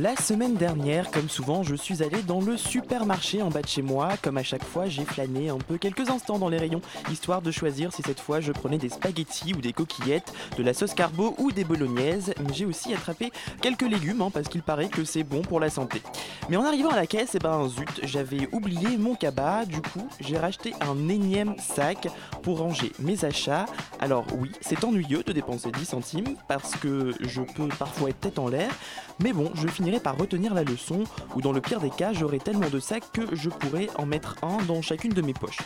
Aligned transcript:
La 0.00 0.14
semaine 0.14 0.54
dernière, 0.54 1.10
comme 1.10 1.28
souvent, 1.28 1.64
je 1.64 1.74
suis 1.74 2.04
allé 2.04 2.22
dans 2.22 2.40
le 2.40 2.56
supermarché 2.56 3.42
en 3.42 3.48
bas 3.48 3.62
de 3.62 3.66
chez 3.66 3.82
moi. 3.82 4.10
Comme 4.22 4.36
à 4.36 4.44
chaque 4.44 4.62
fois, 4.62 4.86
j'ai 4.86 5.04
flâné 5.04 5.48
un 5.48 5.58
peu 5.58 5.76
quelques 5.76 6.08
instants 6.08 6.38
dans 6.38 6.48
les 6.48 6.58
rayons, 6.58 6.80
histoire 7.10 7.42
de 7.42 7.50
choisir 7.50 7.92
si 7.92 8.02
cette 8.02 8.20
fois 8.20 8.40
je 8.40 8.52
prenais 8.52 8.78
des 8.78 8.90
spaghettis 8.90 9.54
ou 9.54 9.60
des 9.60 9.72
coquillettes, 9.72 10.32
de 10.56 10.62
la 10.62 10.72
sauce 10.72 10.94
carbo 10.94 11.34
ou 11.38 11.50
des 11.50 11.64
bolognaises. 11.64 12.32
Mais 12.46 12.54
j'ai 12.54 12.64
aussi 12.64 12.94
attrapé 12.94 13.32
quelques 13.60 13.82
légumes, 13.82 14.22
hein, 14.22 14.30
parce 14.32 14.46
qu'il 14.46 14.62
paraît 14.62 14.88
que 14.88 15.02
c'est 15.04 15.24
bon 15.24 15.42
pour 15.42 15.58
la 15.58 15.68
santé. 15.68 16.00
Mais 16.48 16.56
en 16.56 16.64
arrivant 16.64 16.90
à 16.90 16.96
la 16.96 17.08
caisse, 17.08 17.32
eh 17.34 17.40
ben 17.40 17.66
zut, 17.66 18.00
j'avais 18.04 18.48
oublié 18.52 18.98
mon 18.98 19.16
cabas. 19.16 19.64
Du 19.64 19.80
coup, 19.80 20.06
j'ai 20.20 20.38
racheté 20.38 20.74
un 20.80 21.08
énième 21.08 21.56
sac 21.58 22.06
pour 22.44 22.58
ranger 22.58 22.92
mes 23.00 23.24
achats. 23.24 23.66
Alors 23.98 24.26
oui, 24.38 24.52
c'est 24.60 24.84
ennuyeux 24.84 25.24
de 25.24 25.32
dépenser 25.32 25.72
10 25.72 25.84
centimes, 25.84 26.36
parce 26.46 26.76
que 26.76 27.14
je 27.20 27.42
peux 27.42 27.66
parfois 27.66 28.10
être 28.10 28.20
tête 28.20 28.38
en 28.38 28.46
l'air. 28.46 28.70
Mais 29.20 29.32
bon, 29.32 29.50
je 29.54 29.66
par 29.98 30.18
retenir 30.18 30.52
la 30.52 30.62
leçon, 30.62 31.04
ou 31.34 31.40
dans 31.40 31.52
le 31.52 31.62
pire 31.62 31.80
des 31.80 31.90
cas, 31.90 32.12
j'aurai 32.12 32.38
tellement 32.38 32.68
de 32.68 32.78
sacs 32.78 33.10
que 33.12 33.34
je 33.34 33.48
pourrai 33.48 33.88
en 33.96 34.04
mettre 34.04 34.36
un 34.42 34.58
dans 34.64 34.82
chacune 34.82 35.12
de 35.12 35.22
mes 35.22 35.32
poches. 35.32 35.58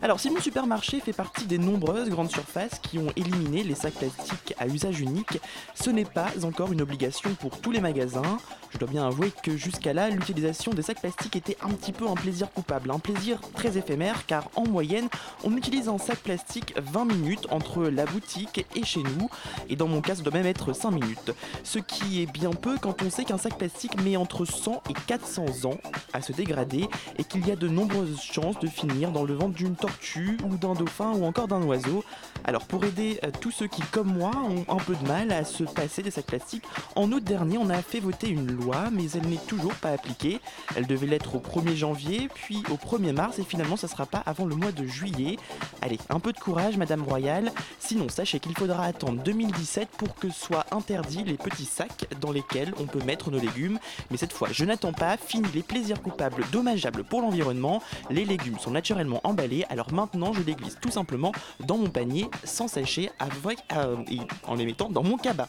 Alors, 0.00 0.20
si 0.20 0.30
mon 0.30 0.40
supermarché 0.40 1.00
fait 1.00 1.12
partie 1.12 1.44
des 1.44 1.58
nombreuses 1.58 2.08
grandes 2.08 2.30
surfaces 2.30 2.78
qui 2.78 2.98
ont 2.98 3.12
éliminé 3.16 3.62
les 3.64 3.74
sacs 3.74 3.94
plastiques 3.94 4.54
à 4.58 4.66
usage 4.66 5.00
unique, 5.00 5.38
ce 5.74 5.90
n'est 5.90 6.04
pas 6.04 6.30
encore 6.44 6.72
une 6.72 6.80
obligation 6.80 7.34
pour 7.34 7.60
tous 7.60 7.70
les 7.70 7.80
magasins. 7.80 8.38
Je 8.70 8.78
dois 8.78 8.88
bien 8.88 9.06
avouer 9.06 9.32
que 9.42 9.56
jusqu'à 9.56 9.92
là, 9.92 10.10
l'utilisation 10.10 10.72
des 10.72 10.82
sacs 10.82 11.00
plastiques 11.00 11.36
était 11.36 11.56
un 11.62 11.70
petit 11.70 11.92
peu 11.92 12.06
un 12.06 12.14
plaisir 12.14 12.50
coupable, 12.52 12.90
un 12.90 12.98
plaisir 12.98 13.40
très 13.54 13.78
éphémère, 13.78 14.26
car 14.26 14.50
en 14.56 14.66
moyenne, 14.66 15.08
on 15.42 15.56
utilise 15.56 15.88
un 15.88 15.98
sac 15.98 16.18
plastique 16.18 16.74
20 16.76 17.06
minutes 17.06 17.46
entre 17.50 17.84
la 17.84 18.04
boutique 18.04 18.66
et 18.76 18.84
chez 18.84 19.02
nous, 19.02 19.30
et 19.68 19.76
dans 19.76 19.88
mon 19.88 20.00
cas, 20.00 20.16
ça 20.16 20.22
doit 20.22 20.32
même 20.32 20.46
être 20.46 20.74
5 20.74 20.90
minutes. 20.90 21.32
Ce 21.64 21.78
qui 21.78 22.22
est 22.22 22.26
bien 22.26 22.50
peu 22.50 22.76
quand 22.78 23.02
on 23.02 23.10
sait 23.10 23.24
qu'un 23.24 23.38
sac 23.38 23.56
plastique 23.56 24.00
met 24.02 24.16
entre 24.16 24.44
100 24.44 24.82
et 24.90 24.94
400 25.06 25.64
ans 25.64 25.78
à 26.12 26.20
se 26.20 26.32
dégrader 26.32 26.88
et 27.16 27.24
qu'il 27.24 27.46
y 27.46 27.50
a 27.50 27.56
de 27.56 27.68
nombreuses 27.68 28.20
chances 28.20 28.58
de 28.58 28.66
finir 28.66 29.12
dans 29.12 29.24
le 29.24 29.34
ventre 29.34 29.54
d'une 29.54 29.76
tortue 29.76 30.36
ou 30.44 30.56
d'un 30.56 30.74
dauphin 30.74 31.12
ou 31.12 31.24
encore 31.24 31.48
d'un 31.48 31.62
oiseau. 31.62 32.04
Alors 32.44 32.66
pour 32.66 32.84
aider 32.84 33.18
euh, 33.24 33.30
tous 33.40 33.50
ceux 33.50 33.66
qui, 33.66 33.82
comme 33.92 34.16
moi, 34.16 34.30
ont 34.36 34.64
un 34.72 34.78
peu 34.78 34.94
de 34.94 35.06
mal 35.06 35.32
à 35.32 35.44
se 35.44 35.64
passer 35.64 36.02
des 36.02 36.10
sacs 36.10 36.26
plastiques, 36.26 36.64
en 36.96 37.10
août 37.12 37.22
dernier, 37.24 37.58
on 37.58 37.70
a 37.70 37.82
fait 37.82 38.00
voter 38.00 38.28
une 38.28 38.57
mais 38.92 39.10
elle 39.14 39.28
n'est 39.28 39.36
toujours 39.36 39.74
pas 39.74 39.90
appliquée. 39.90 40.40
Elle 40.76 40.86
devait 40.86 41.06
l'être 41.06 41.34
au 41.34 41.40
1er 41.40 41.74
janvier, 41.74 42.28
puis 42.32 42.62
au 42.70 42.74
1er 42.74 43.12
mars, 43.12 43.38
et 43.38 43.44
finalement, 43.44 43.76
ça 43.76 43.88
sera 43.88 44.06
pas 44.06 44.22
avant 44.26 44.44
le 44.44 44.54
mois 44.54 44.72
de 44.72 44.86
juillet. 44.86 45.36
Allez, 45.82 45.98
un 46.10 46.20
peu 46.20 46.32
de 46.32 46.38
courage, 46.38 46.76
Madame 46.76 47.02
Royale. 47.02 47.52
Sinon, 47.78 48.08
sachez 48.08 48.40
qu'il 48.40 48.56
faudra 48.56 48.84
attendre 48.84 49.22
2017 49.22 49.88
pour 49.96 50.14
que 50.14 50.30
soient 50.30 50.66
interdits 50.70 51.24
les 51.24 51.36
petits 51.36 51.64
sacs 51.64 52.06
dans 52.20 52.32
lesquels 52.32 52.72
on 52.78 52.84
peut 52.84 53.02
mettre 53.04 53.30
nos 53.30 53.38
légumes. 53.38 53.78
Mais 54.10 54.16
cette 54.16 54.32
fois, 54.32 54.48
je 54.50 54.64
n'attends 54.64 54.92
pas, 54.92 55.16
fini 55.16 55.46
les 55.54 55.62
plaisirs 55.62 56.02
coupables 56.02 56.44
dommageables 56.52 57.04
pour 57.04 57.22
l'environnement. 57.22 57.82
Les 58.10 58.24
légumes 58.24 58.58
sont 58.58 58.70
naturellement 58.70 59.20
emballés, 59.24 59.64
alors 59.68 59.92
maintenant 59.92 60.32
je 60.32 60.42
les 60.42 60.54
glisse 60.54 60.78
tout 60.80 60.90
simplement 60.90 61.32
dans 61.60 61.78
mon 61.78 61.90
panier 61.90 62.28
sans 62.44 62.68
sachet 62.68 63.10
euh, 63.72 63.96
en 64.46 64.54
les 64.54 64.66
mettant 64.66 64.88
dans 64.88 65.02
mon 65.02 65.16
cabas. 65.16 65.48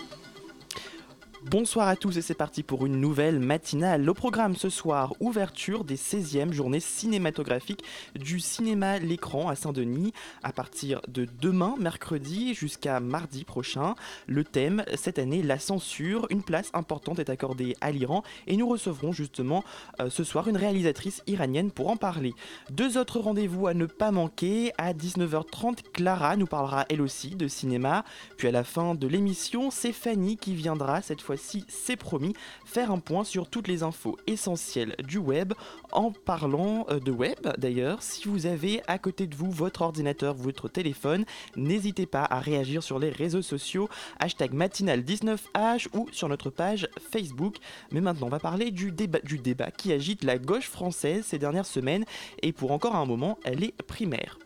Bonsoir 1.49 1.87
à 1.87 1.95
tous 1.95 2.17
et 2.17 2.21
c'est 2.21 2.35
parti 2.35 2.61
pour 2.61 2.85
une 2.85 3.01
nouvelle 3.01 3.39
matinale. 3.39 4.07
Au 4.07 4.13
programme 4.13 4.55
ce 4.55 4.69
soir, 4.69 5.15
ouverture 5.19 5.83
des 5.83 5.95
16e 5.95 6.51
journées 6.51 6.79
cinématographiques 6.79 7.83
du 8.15 8.39
cinéma 8.39 8.99
L'écran 8.99 9.49
à 9.49 9.55
Saint-Denis 9.55 10.13
à 10.43 10.53
partir 10.53 11.01
de 11.07 11.27
demain, 11.41 11.75
mercredi, 11.79 12.53
jusqu'à 12.53 12.99
mardi 12.99 13.43
prochain. 13.43 13.95
Le 14.27 14.43
thème, 14.43 14.83
cette 14.93 15.17
année, 15.17 15.41
la 15.41 15.57
censure. 15.57 16.27
Une 16.29 16.43
place 16.43 16.69
importante 16.75 17.17
est 17.17 17.31
accordée 17.31 17.75
à 17.81 17.89
l'Iran 17.89 18.21
et 18.45 18.55
nous 18.55 18.69
recevrons 18.69 19.11
justement 19.11 19.63
euh, 19.99 20.11
ce 20.11 20.23
soir 20.23 20.47
une 20.47 20.57
réalisatrice 20.57 21.23
iranienne 21.25 21.71
pour 21.71 21.89
en 21.89 21.97
parler. 21.97 22.35
Deux 22.69 22.99
autres 22.99 23.19
rendez-vous 23.19 23.65
à 23.65 23.73
ne 23.73 23.87
pas 23.87 24.11
manquer. 24.11 24.73
À 24.77 24.93
19h30, 24.93 25.79
Clara 25.91 26.37
nous 26.37 26.45
parlera 26.45 26.85
elle 26.89 27.01
aussi 27.01 27.35
de 27.35 27.47
cinéma. 27.47 28.05
Puis 28.37 28.47
à 28.47 28.51
la 28.51 28.63
fin 28.63 28.93
de 28.93 29.07
l'émission, 29.07 29.71
c'est 29.71 29.91
Fanny 29.91 30.37
qui 30.37 30.53
viendra 30.53 31.01
cette 31.01 31.21
fois-ci, 31.31 31.63
c'est 31.69 31.95
promis, 31.95 32.33
faire 32.65 32.91
un 32.91 32.99
point 32.99 33.23
sur 33.23 33.49
toutes 33.49 33.69
les 33.69 33.83
infos 33.83 34.17
essentielles 34.27 34.97
du 35.07 35.17
web. 35.17 35.53
En 35.93 36.11
parlant 36.11 36.85
euh, 36.89 36.99
de 36.99 37.09
web 37.09 37.37
d'ailleurs, 37.57 38.03
si 38.03 38.27
vous 38.27 38.47
avez 38.47 38.81
à 38.87 38.97
côté 38.97 39.27
de 39.27 39.35
vous 39.35 39.49
votre 39.49 39.81
ordinateur, 39.81 40.33
votre 40.33 40.67
téléphone, 40.67 41.23
n'hésitez 41.55 42.05
pas 42.05 42.25
à 42.29 42.41
réagir 42.41 42.83
sur 42.83 42.99
les 42.99 43.09
réseaux 43.09 43.41
sociaux, 43.41 43.87
hashtag 44.19 44.53
matinal19h 44.53 45.87
ou 45.93 46.09
sur 46.11 46.27
notre 46.27 46.49
page 46.49 46.89
Facebook. 46.99 47.55
Mais 47.93 48.01
maintenant, 48.01 48.27
on 48.27 48.29
va 48.29 48.39
parler 48.39 48.71
du 48.71 48.91
débat, 48.91 49.19
du 49.19 49.37
débat 49.37 49.71
qui 49.71 49.93
agite 49.93 50.25
la 50.25 50.37
gauche 50.37 50.67
française 50.67 51.23
ces 51.25 51.39
dernières 51.39 51.65
semaines 51.65 52.03
et 52.41 52.51
pour 52.51 52.73
encore 52.73 52.97
un 52.97 53.05
moment, 53.05 53.39
elle 53.45 53.63
est 53.63 53.81
primaire. 53.83 54.37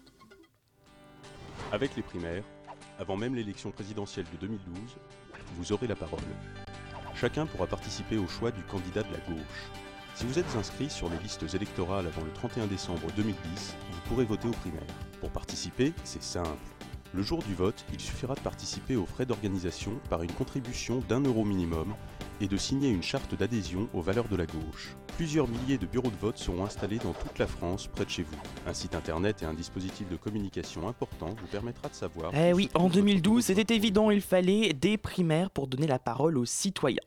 Avec 1.71 1.95
les 1.95 2.03
primaires, 2.03 2.43
avant 2.99 3.17
même 3.17 3.33
l'élection 3.33 3.71
présidentielle 3.71 4.25
de 4.31 4.37
2012, 4.45 4.97
vous 5.57 5.71
aurez 5.71 5.87
la 5.87 5.95
parole. 5.95 6.19
Chacun 7.15 7.45
pourra 7.45 7.65
participer 7.65 8.17
au 8.17 8.27
choix 8.27 8.51
du 8.51 8.61
candidat 8.63 9.03
de 9.03 9.11
la 9.11 9.19
gauche. 9.19 9.71
Si 10.15 10.25
vous 10.25 10.37
êtes 10.37 10.55
inscrit 10.57 10.89
sur 10.89 11.09
les 11.09 11.17
listes 11.19 11.53
électorales 11.53 12.07
avant 12.07 12.23
le 12.23 12.31
31 12.31 12.67
décembre 12.67 13.07
2010, 13.15 13.75
vous 13.91 14.01
pourrez 14.09 14.25
voter 14.25 14.49
aux 14.49 14.51
primaires. 14.51 14.81
Pour 15.21 15.29
participer, 15.29 15.93
c'est 16.03 16.23
simple. 16.23 16.49
Le 17.13 17.21
jour 17.21 17.41
du 17.43 17.53
vote, 17.53 17.85
il 17.93 17.99
suffira 18.01 18.35
de 18.35 18.41
participer 18.41 18.97
aux 18.97 19.05
frais 19.05 19.25
d'organisation 19.25 19.93
par 20.09 20.23
une 20.23 20.31
contribution 20.31 21.01
d'un 21.07 21.21
euro 21.21 21.45
minimum 21.45 21.95
et 22.41 22.47
de 22.47 22.57
signer 22.57 22.89
une 22.89 23.03
charte 23.03 23.33
d'adhésion 23.35 23.87
aux 23.93 24.01
valeurs 24.01 24.27
de 24.27 24.35
la 24.35 24.45
gauche. 24.45 24.95
Plusieurs 25.17 25.47
milliers 25.47 25.77
de 25.77 25.85
bureaux 25.85 26.09
de 26.09 26.15
vote 26.17 26.37
seront 26.37 26.65
installés 26.65 26.97
dans 26.97 27.13
toute 27.13 27.39
la 27.39 27.47
France 27.47 27.87
près 27.87 28.03
de 28.03 28.09
chez 28.09 28.23
vous. 28.23 28.35
Un 28.67 28.73
site 28.73 28.95
internet 28.95 29.43
et 29.43 29.45
un 29.45 29.53
dispositif 29.53 30.09
de 30.09 30.17
communication 30.17 30.89
important 30.89 31.27
vous 31.27 31.47
permettra 31.47 31.87
de 31.87 31.93
savoir... 31.93 32.33
Eh 32.35 32.51
oui, 32.51 32.69
en 32.73 32.83
votre 32.83 32.95
2012, 32.95 33.21
bureau 33.21 33.37
de 33.37 33.41
c'était 33.41 33.75
évident, 33.75 34.11
il 34.11 34.19
fallait 34.19 34.73
des 34.73 34.97
primaires 34.97 35.51
pour 35.51 35.67
donner 35.67 35.87
la 35.87 35.99
parole 35.99 36.37
aux 36.37 36.43
citoyens. 36.43 36.99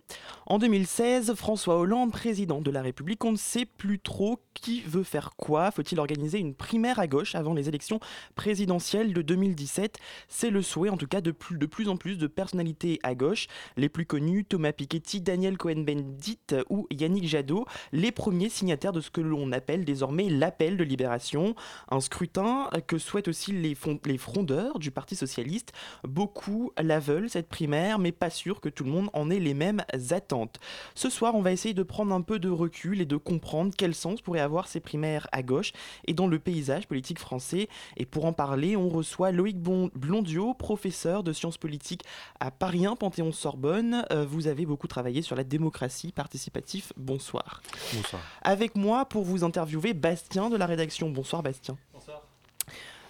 En 0.47 0.59
2016, 0.59 1.35
François 1.35 1.77
Hollande, 1.77 2.11
président 2.11 2.63
de 2.63 2.71
la 2.71 2.81
République, 2.81 3.23
on 3.27 3.33
ne 3.33 3.37
sait 3.37 3.67
plus 3.67 3.99
trop 3.99 4.41
qui 4.55 4.81
veut 4.81 5.03
faire 5.03 5.37
quoi. 5.37 5.71
Faut-il 5.71 6.01
organiser 6.01 6.39
une 6.39 6.55
primaire 6.55 6.99
à 6.99 7.07
gauche 7.07 7.35
avant 7.35 7.55
les 7.55 7.69
élections 7.69 8.01
présidentielles 8.35 9.13
de 9.13 9.23
2017 9.23 9.99
C'est 10.29 10.51
le 10.51 10.63
souhait 10.63 10.89
en 10.89 10.97
tout 10.97 11.07
cas 11.07 11.21
de 11.21 11.31
plus, 11.31 11.59
de 11.59 11.67
plus 11.67 11.89
en 11.89 11.97
plus 11.97 12.17
de 12.17 12.27
personnalités 12.27 12.99
à 13.03 13.15
gauche. 13.15 13.47
Les 13.77 13.89
plus 13.89 14.07
connus, 14.07 14.45
Thomas 14.45 14.73
Piketty, 14.73 15.21
Daniel 15.21 15.59
Cohen-Bendit 15.59 16.39
ou 16.71 16.87
Yannick 16.91 17.29
Jadot, 17.29 17.67
les 17.99 18.13
premiers 18.13 18.49
signataires 18.49 18.93
de 18.93 19.01
ce 19.01 19.11
que 19.11 19.21
l'on 19.21 19.51
appelle 19.51 19.85
désormais 19.85 20.29
l'appel 20.29 20.77
de 20.77 20.85
libération. 20.85 21.57
Un 21.91 22.01
scrutin 22.01 22.71
que 22.87 22.97
souhaitent 22.97 23.29
aussi 23.29 23.53
les, 23.53 23.75
frondeurs 24.19 24.79
du 24.79 24.93
Parti 24.93 25.17
Socialiste. 25.17 25.73
Beaucoup 26.05 26.71
la 26.81 27.01
veulent, 27.01 27.29
cette 27.29 27.49
primaire, 27.49 27.99
mais 27.99 28.13
pas 28.13 28.31
sûr 28.31 28.61
que 28.61 28.69
tout 28.69 28.85
le 28.85 28.91
monde 28.91 29.11
en 29.15 29.31
ait 29.31 29.41
les 29.41 29.55
mêmes 29.55 29.83
attentes. 30.11 30.61
Ce 30.95 31.11
soir, 31.11 31.35
on 31.35 31.43
va 31.43 31.51
essayer 31.51 31.75
de 31.75 31.83
prendre 31.83 32.15
un 32.15 32.21
peu 32.23 32.39
de 32.39 32.49
recul 32.49 33.01
et 33.01 33.05
de 33.05 33.17
comprendre 33.17 33.75
quel 33.77 33.95
sens 33.95 34.21
pourraient 34.21 34.39
avoir 34.39 34.69
ces 34.69 34.81
primaires 34.81 35.27
à 35.33 35.43
gauche 35.43 35.73
et 36.07 36.15
dans 36.15 36.29
le 36.29 36.39
paysage 36.39 36.87
politique 36.87 37.19
français. 37.19 37.69
Et 37.97 38.07
pour 38.07 38.27
en 38.27 38.33
parler, 38.33 38.77
on 38.77 38.89
reçoit 38.89 39.33
Loïc 39.33 39.59
Blondiot, 39.59 40.55
professeur 40.55 41.25
de 41.25 41.33
sciences 41.33 41.59
politiques 41.59 42.05
à 42.39 42.53
Paris 42.53 42.87
1 42.87 42.95
Panthéon-Sorbonne. 42.95 44.05
Euh, 44.13 44.25
vous 44.25 44.47
avez 44.47 44.67
beaucoup 44.67 44.87
travaillé 44.87 45.21
sur 45.21 45.35
la 45.35 45.43
démocratie 45.45 46.13
participative. 46.13 46.93
Bonsoir. 46.97 47.61
Bonsoir. 47.95 48.23
Avec 48.43 48.77
moi 48.77 49.05
pour 49.05 49.25
vous 49.25 49.45
interviewer, 49.45 49.95
Bastien 49.95 50.51
de 50.51 50.57
la 50.57 50.67
rédaction. 50.67 51.11
Bonsoir 51.11 51.43
Bastien. 51.43 51.77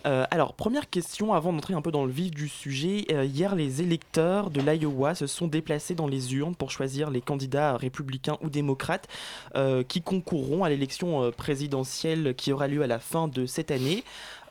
Euh, 0.07 0.25
alors, 0.31 0.55
première 0.55 0.89
question 0.89 1.35
avant 1.35 1.53
d'entrer 1.53 1.75
un 1.75 1.83
peu 1.83 1.91
dans 1.91 2.05
le 2.05 2.13
vif 2.13 2.31
du 2.31 2.49
sujet. 2.49 3.05
Euh, 3.11 3.25
hier, 3.25 3.57
les 3.57 3.83
électeurs 3.83 4.49
de 4.49 4.61
l'Iowa 4.61 5.17
se 5.17 5.27
sont 5.27 5.49
déplacés 5.49 5.97
dans 5.97 6.07
les 6.07 6.35
urnes 6.37 6.55
pour 6.55 6.71
choisir 6.71 7.11
les 7.11 7.21
candidats 7.21 7.77
républicains 7.77 8.39
ou 8.41 8.49
démocrates 8.49 9.09
euh, 9.57 9.83
qui 9.83 10.01
concourront 10.01 10.63
à 10.63 10.69
l'élection 10.69 11.25
euh, 11.25 11.31
présidentielle 11.33 12.35
qui 12.37 12.53
aura 12.53 12.69
lieu 12.69 12.83
à 12.83 12.87
la 12.87 13.01
fin 13.01 13.27
de 13.27 13.45
cette 13.45 13.73
année. 13.73 14.05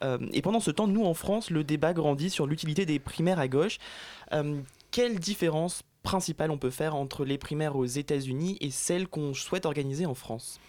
Euh, 0.03 0.17
et 0.33 0.41
pendant 0.41 0.59
ce 0.59 0.71
temps, 0.71 0.87
nous 0.87 1.05
en 1.05 1.13
France, 1.13 1.49
le 1.49 1.63
débat 1.63 1.93
grandit 1.93 2.29
sur 2.29 2.45
l'utilité 2.45 2.85
des 2.85 2.99
primaires 2.99 3.39
à 3.39 3.47
gauche. 3.47 3.77
Euh, 4.33 4.59
quelle 4.91 5.19
différence 5.19 5.81
principale 6.07 6.51
on 6.51 6.57
peut 6.57 6.69
faire 6.69 6.95
entre 6.95 7.25
les 7.25 7.37
primaires 7.37 7.75
aux 7.75 7.83
États-Unis 7.83 8.57
et 8.61 8.71
celles 8.71 9.09
qu'on 9.09 9.33
souhaite 9.33 9.65
organiser 9.65 10.05
en 10.05 10.13
France 10.13 10.61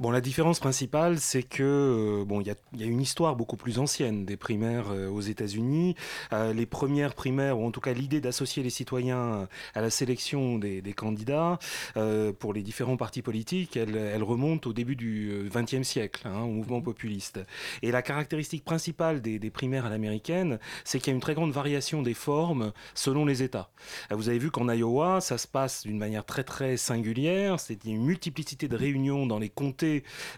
Bon, 0.00 0.10
la 0.10 0.22
différence 0.22 0.60
principale, 0.60 1.18
c'est 1.20 1.42
que 1.42 1.62
euh, 1.62 2.24
bon, 2.24 2.40
il 2.40 2.46
y 2.46 2.50
a, 2.50 2.54
y 2.74 2.84
a 2.84 2.86
une 2.86 3.02
histoire 3.02 3.36
beaucoup 3.36 3.58
plus 3.58 3.78
ancienne 3.78 4.24
des 4.24 4.38
primaires 4.38 4.86
euh, 4.90 5.10
aux 5.10 5.20
États-Unis. 5.20 5.94
Euh, 6.32 6.54
les 6.54 6.64
premières 6.64 7.12
primaires, 7.12 7.60
ou 7.60 7.66
en 7.66 7.70
tout 7.70 7.82
cas 7.82 7.92
l'idée 7.92 8.22
d'associer 8.22 8.62
les 8.62 8.70
citoyens 8.70 9.46
à 9.74 9.80
la 9.82 9.90
sélection 9.90 10.56
des, 10.56 10.80
des 10.80 10.94
candidats 10.94 11.58
euh, 11.98 12.32
pour 12.32 12.54
les 12.54 12.62
différents 12.62 12.96
partis 12.96 13.20
politiques, 13.20 13.76
elle, 13.76 13.94
elle 13.94 14.22
remonte 14.22 14.66
au 14.66 14.72
début 14.72 14.96
du 14.96 15.50
XXe 15.54 15.86
siècle, 15.86 16.26
hein, 16.26 16.44
au 16.44 16.48
mouvement 16.48 16.80
populiste. 16.80 17.38
Et 17.82 17.90
la 17.90 18.00
caractéristique 18.00 18.64
principale 18.64 19.20
des, 19.20 19.38
des 19.38 19.50
primaires 19.50 19.84
à 19.84 19.90
l'américaine, 19.90 20.60
c'est 20.82 20.98
qu'il 20.98 21.08
y 21.08 21.10
a 21.10 21.14
une 21.14 21.20
très 21.20 21.34
grande 21.34 21.52
variation 21.52 22.00
des 22.00 22.14
formes 22.14 22.72
selon 22.94 23.26
les 23.26 23.42
États. 23.42 23.68
Vous 24.10 24.30
avez 24.30 24.38
vu 24.38 24.50
qu'en 24.50 24.66
Iowa, 24.72 25.20
ça 25.20 25.36
se 25.36 25.46
passe 25.46 25.82
d'une 25.82 25.98
manière 25.98 26.24
très 26.24 26.42
très 26.42 26.78
singulière. 26.78 27.60
C'est 27.60 27.84
une 27.84 28.02
multiplicité 28.02 28.66
de 28.66 28.76
réunions 28.76 29.26
dans 29.26 29.38
les 29.38 29.50
comtés 29.50 29.89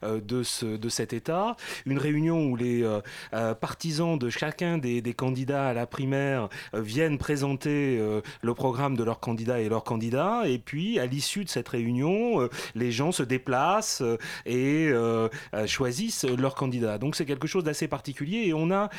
euh, 0.04 0.20
de, 0.20 0.42
ce, 0.42 0.66
de 0.66 0.88
cet 0.88 1.12
État. 1.12 1.56
Une 1.86 1.98
réunion 1.98 2.46
où 2.46 2.56
les 2.56 2.82
euh, 2.82 3.00
euh, 3.34 3.54
partisans 3.54 4.18
de 4.18 4.30
chacun 4.30 4.78
des, 4.78 5.00
des 5.02 5.14
candidats 5.14 5.68
à 5.68 5.72
la 5.74 5.86
primaire 5.86 6.48
viennent 6.74 7.18
présenter 7.18 8.00
le 8.42 8.54
programme 8.54 8.96
de 8.96 9.04
leur 9.04 9.20
candidat 9.20 9.60
et 9.60 9.68
leur 9.68 9.84
candidat. 9.84 10.42
Et 10.46 10.58
puis, 10.58 10.98
à 10.98 11.06
l'issue 11.06 11.44
de 11.44 11.48
cette 11.48 11.68
réunion, 11.68 12.48
les 12.74 12.92
gens 12.92 13.12
se 13.12 13.22
déplacent 13.22 14.02
et 14.46 14.92
choisissent 15.66 16.24
leur 16.24 16.54
candidat. 16.54 16.98
Donc, 16.98 17.16
c'est 17.16 17.24
quelque 17.24 17.46
chose 17.46 17.64
d'assez 17.64 17.88
particulier 17.88 18.46
et 18.46 18.54
on 18.54 18.70
a 18.70 18.90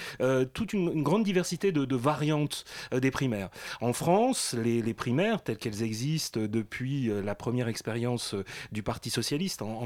toute 0.54 0.74
une, 0.74 1.04
grande 1.04 1.24
diversité 1.24 1.72
de, 1.72 1.96
variantes 1.96 2.66
des 2.92 3.12
primaires. 3.12 3.50
En 3.82 3.94
France, 3.94 4.56
les, 4.62 4.94
primaires, 4.94 5.42
telles 5.42 5.58
qu'elles 5.58 5.84
existent 5.84 6.40
depuis 6.40 7.12
la 7.24 7.36
première 7.36 7.68
expérience 7.68 8.36
du 8.72 8.84
Parti 8.84 9.10
socialiste 9.10 9.62
en, 9.62 9.82
en 9.82 9.86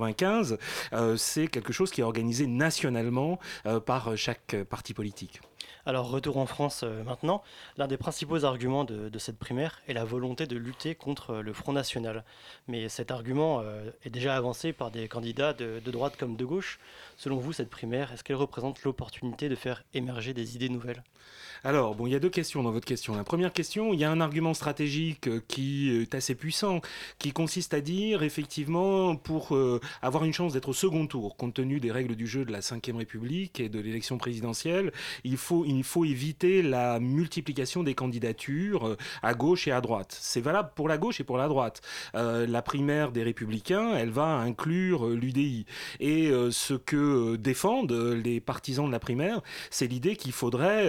1995, 0.00 0.58
euh, 0.92 1.16
c'est 1.16 1.46
quelque 1.46 1.72
chose 1.72 1.90
qui 1.90 2.00
est 2.00 2.04
organisé 2.04 2.46
nationalement 2.46 3.38
euh, 3.66 3.80
par 3.80 4.16
chaque 4.16 4.54
euh, 4.54 4.64
parti 4.64 4.94
politique. 4.94 5.40
Alors, 5.86 6.10
retour 6.10 6.36
en 6.36 6.46
France 6.46 6.84
maintenant. 7.06 7.42
L'un 7.78 7.86
des 7.86 7.96
principaux 7.96 8.44
arguments 8.44 8.84
de, 8.84 9.18
cette 9.18 9.38
primaire 9.38 9.80
est 9.88 9.94
la 9.94 10.04
volonté 10.04 10.46
de 10.46 10.56
lutter 10.56 10.94
contre 10.94 11.36
le 11.36 11.52
Front 11.54 11.72
National. 11.72 12.22
Mais 12.68 12.90
cet 12.90 13.10
argument 13.10 13.62
est 14.04 14.10
déjà 14.10 14.36
avancé 14.36 14.74
par 14.74 14.90
des 14.90 15.08
candidats 15.08 15.54
de 15.54 15.80
droite 15.90 16.16
comme 16.18 16.36
de 16.36 16.44
gauche. 16.44 16.78
Selon 17.16 17.38
vous, 17.38 17.54
cette 17.54 17.70
primaire, 17.70 18.12
est-ce 18.12 18.22
qu'elle 18.22 18.36
représente 18.36 18.82
l'opportunité 18.82 19.48
de 19.48 19.54
faire 19.54 19.82
émerger 19.94 20.34
des 20.34 20.54
idées 20.54 20.68
nouvelles? 20.68 21.02
Alors, 21.62 21.94
bon, 21.94 22.06
il 22.06 22.12
y 22.12 22.14
a 22.14 22.18
deux 22.20 22.30
questions 22.30 22.62
dans 22.62 22.70
votre 22.70 22.86
question. 22.86 23.14
La 23.14 23.22
première 23.22 23.52
question, 23.52 23.92
il 23.92 24.00
y 24.00 24.04
a 24.04 24.10
un 24.10 24.22
argument 24.22 24.54
stratégique 24.54 25.28
euh, 25.28 25.42
qui 25.46 25.90
est 25.90 26.14
assez 26.14 26.34
puissant, 26.34 26.80
qui 27.18 27.32
consiste 27.32 27.74
à 27.74 27.82
dire, 27.82 28.22
effectivement, 28.22 29.14
pour 29.14 29.54
euh, 29.54 29.78
avoir 30.00 30.24
une 30.24 30.32
chance 30.32 30.54
d'être 30.54 30.70
au 30.70 30.72
second 30.72 31.06
tour, 31.06 31.36
compte 31.36 31.52
tenu 31.52 31.78
des 31.78 31.92
règles 31.92 32.16
du 32.16 32.26
jeu 32.26 32.46
de 32.46 32.52
la 32.52 32.60
Ve 32.60 32.96
République 32.96 33.60
et 33.60 33.68
de 33.68 33.78
l'élection 33.78 34.16
présidentielle, 34.16 34.90
il 35.22 35.36
faut, 35.36 35.66
il 35.66 35.84
faut 35.84 36.06
éviter 36.06 36.62
la 36.62 36.98
multiplication 36.98 37.82
des 37.82 37.94
candidatures 37.94 38.88
euh, 38.88 38.96
à 39.22 39.34
gauche 39.34 39.68
et 39.68 39.72
à 39.72 39.82
droite. 39.82 40.16
C'est 40.18 40.40
valable 40.40 40.70
pour 40.74 40.88
la 40.88 40.96
gauche 40.96 41.20
et 41.20 41.24
pour 41.24 41.36
la 41.36 41.48
droite. 41.48 41.82
La 42.14 42.62
primaire 42.62 43.12
des 43.12 43.22
Républicains, 43.22 43.94
elle 43.94 44.10
va 44.10 44.36
inclure 44.36 45.08
l'UDI. 45.08 45.66
Et 45.98 46.30
ce 46.50 46.74
que 46.74 47.36
défendent 47.36 47.92
les 47.92 48.40
partisans 48.40 48.86
de 48.86 48.92
la 48.92 48.98
primaire, 48.98 49.40
c'est 49.70 49.86
l'idée 49.86 50.16
qu'il 50.16 50.32
faudrait 50.32 50.88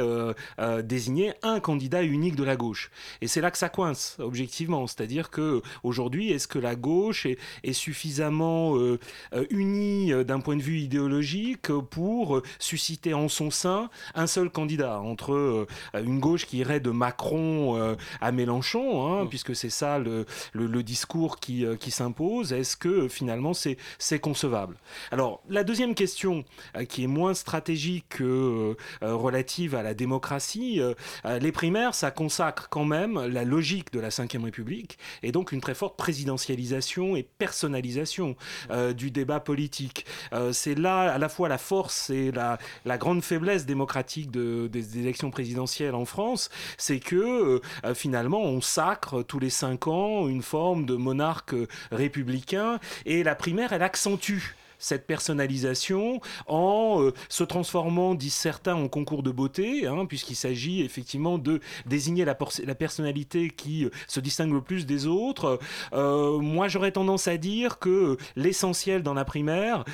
euh, 0.62 0.82
désigner 0.82 1.34
un 1.42 1.60
candidat 1.60 2.04
unique 2.04 2.36
de 2.36 2.44
la 2.44 2.56
gauche. 2.56 2.92
Et 3.22 3.28
c'est 3.28 3.42
là 3.42 3.52
que 3.52 3.58
ça 3.58 3.70
coince, 3.70 4.16
objectivement. 4.20 4.88
C'est-à-dire 4.88 5.30
que 5.30 5.62
aujourd'hui, 5.84 6.32
est-ce 6.32 6.48
que 6.48 6.60
la 6.60 6.76
gauche 6.76 7.26
est, 7.26 7.38
est 7.64 7.74
suffisamment 7.74 8.78
euh, 8.78 9.00
euh, 9.34 9.46
unie 9.50 10.12
d'un 10.26 10.40
point 10.40 10.56
de 10.56 10.62
vue 10.62 10.80
idéologique 10.80 11.72
pour 11.90 12.42
susciter 12.60 13.14
en 13.14 13.28
son 13.28 13.50
sein 13.52 13.90
un 14.16 14.28
seul 14.28 14.50
candidat 14.50 15.00
entre 15.00 15.34
euh, 15.34 15.68
une 15.94 16.20
gauche 16.20 16.46
qui 16.46 16.58
irait 16.58 16.80
de 16.80 16.92
Macron 16.92 17.96
à 18.22 18.32
Mélenchon, 18.32 19.08
hein, 19.08 19.26
Mm. 19.26 19.30
puisque 19.30 19.56
c'est 19.56 19.70
ça 19.70 20.00
le, 20.00 20.26
le, 20.54 20.68
le 20.68 20.84
discours 20.84 21.40
qui, 21.40 21.66
qui 21.80 21.92
s'impose. 21.92 22.54
Est-ce 22.54 22.78
que 22.78 23.08
finalement 23.08 23.54
c'est 23.54 23.78
c'est 23.98 24.20
concevable? 24.20 24.78
Alors 25.12 25.42
la 25.50 25.64
deuxième 25.64 25.96
question, 25.96 26.44
qui 26.90 27.04
est 27.04 27.08
moins 27.08 27.34
stratégique 27.34 28.06
que 28.10 28.76
relative 29.02 29.76
à 29.76 29.84
la 29.84 29.94
démocratie, 29.94 30.51
euh, 30.60 30.94
euh, 31.26 31.40
les 31.40 31.52
primaires, 31.52 31.96
ça 31.96 32.12
consacre 32.12 32.68
quand 32.70 32.86
même 32.86 33.20
la 33.26 33.44
logique 33.44 33.92
de 33.94 34.00
la 34.00 34.10
Ve 34.10 34.44
République 34.44 34.98
et 35.24 35.32
donc 35.32 35.52
une 35.52 35.62
très 35.62 35.74
forte 35.74 35.98
présidentialisation 35.98 37.16
et 37.16 37.24
personnalisation 37.24 38.36
euh, 38.70 38.94
du 38.94 39.12
débat 39.12 39.40
politique. 39.40 40.06
C'est 40.52 40.76
là 40.76 41.14
à 41.14 41.18
la 41.18 41.30
fois 41.30 41.50
la 41.50 41.58
force 41.58 42.10
et 42.10 42.32
la, 42.32 42.58
grande 42.98 43.24
faiblesse 43.24 43.66
démocratique 43.66 44.32
de, 44.32 44.68
des, 44.68 45.00
élections 45.00 45.32
présidentielles 45.32 45.96
en 45.96 46.06
France, 46.06 46.50
c'est 46.78 47.00
que 47.00 47.62
finalement 47.94 48.42
on 48.42 48.62
sacre 48.62 49.24
tous 49.24 49.40
les 49.40 49.50
cinq 49.50 49.88
ans 49.88 50.28
une 50.28 50.42
forme 50.42 50.86
de 50.86 50.96
monarque 50.96 51.56
républicain 51.92 52.80
et 53.06 53.24
la 53.24 53.36
primaire 53.36 53.74
elle 53.74 53.84
accentue 53.84 54.56
cette 54.82 55.08
personnalisation 55.08 56.20
en 56.48 57.02
euh, 57.02 57.14
se 57.30 57.46
transformant, 57.46 58.16
disent 58.16 58.34
certains, 58.34 58.76
en 58.76 58.90
concours 58.90 59.24
de 59.24 59.32
beauté, 59.32 59.88
hein, 59.88 60.06
puisqu'il 60.06 60.36
s'agit 60.36 60.82
effectivement 60.82 61.38
de 61.38 61.62
désigner 61.86 62.26
la, 62.26 62.38
la 62.66 62.76
personnalité 62.76 63.50
qui 63.50 63.86
euh, 63.86 63.90
se 64.08 64.20
distingue 64.20 64.52
le 64.52 64.62
plus 64.62 64.86
des 64.86 65.08
autres. 65.08 65.60
Euh, 65.94 66.40
moi, 66.40 66.68
j'aurais 66.68 66.92
tendance 66.92 67.28
à 67.28 67.38
dire 67.38 67.80
que 67.80 68.18
l'essentiel 68.36 69.04
dans 69.04 69.14
la 69.14 69.24
primaire, 69.24 69.86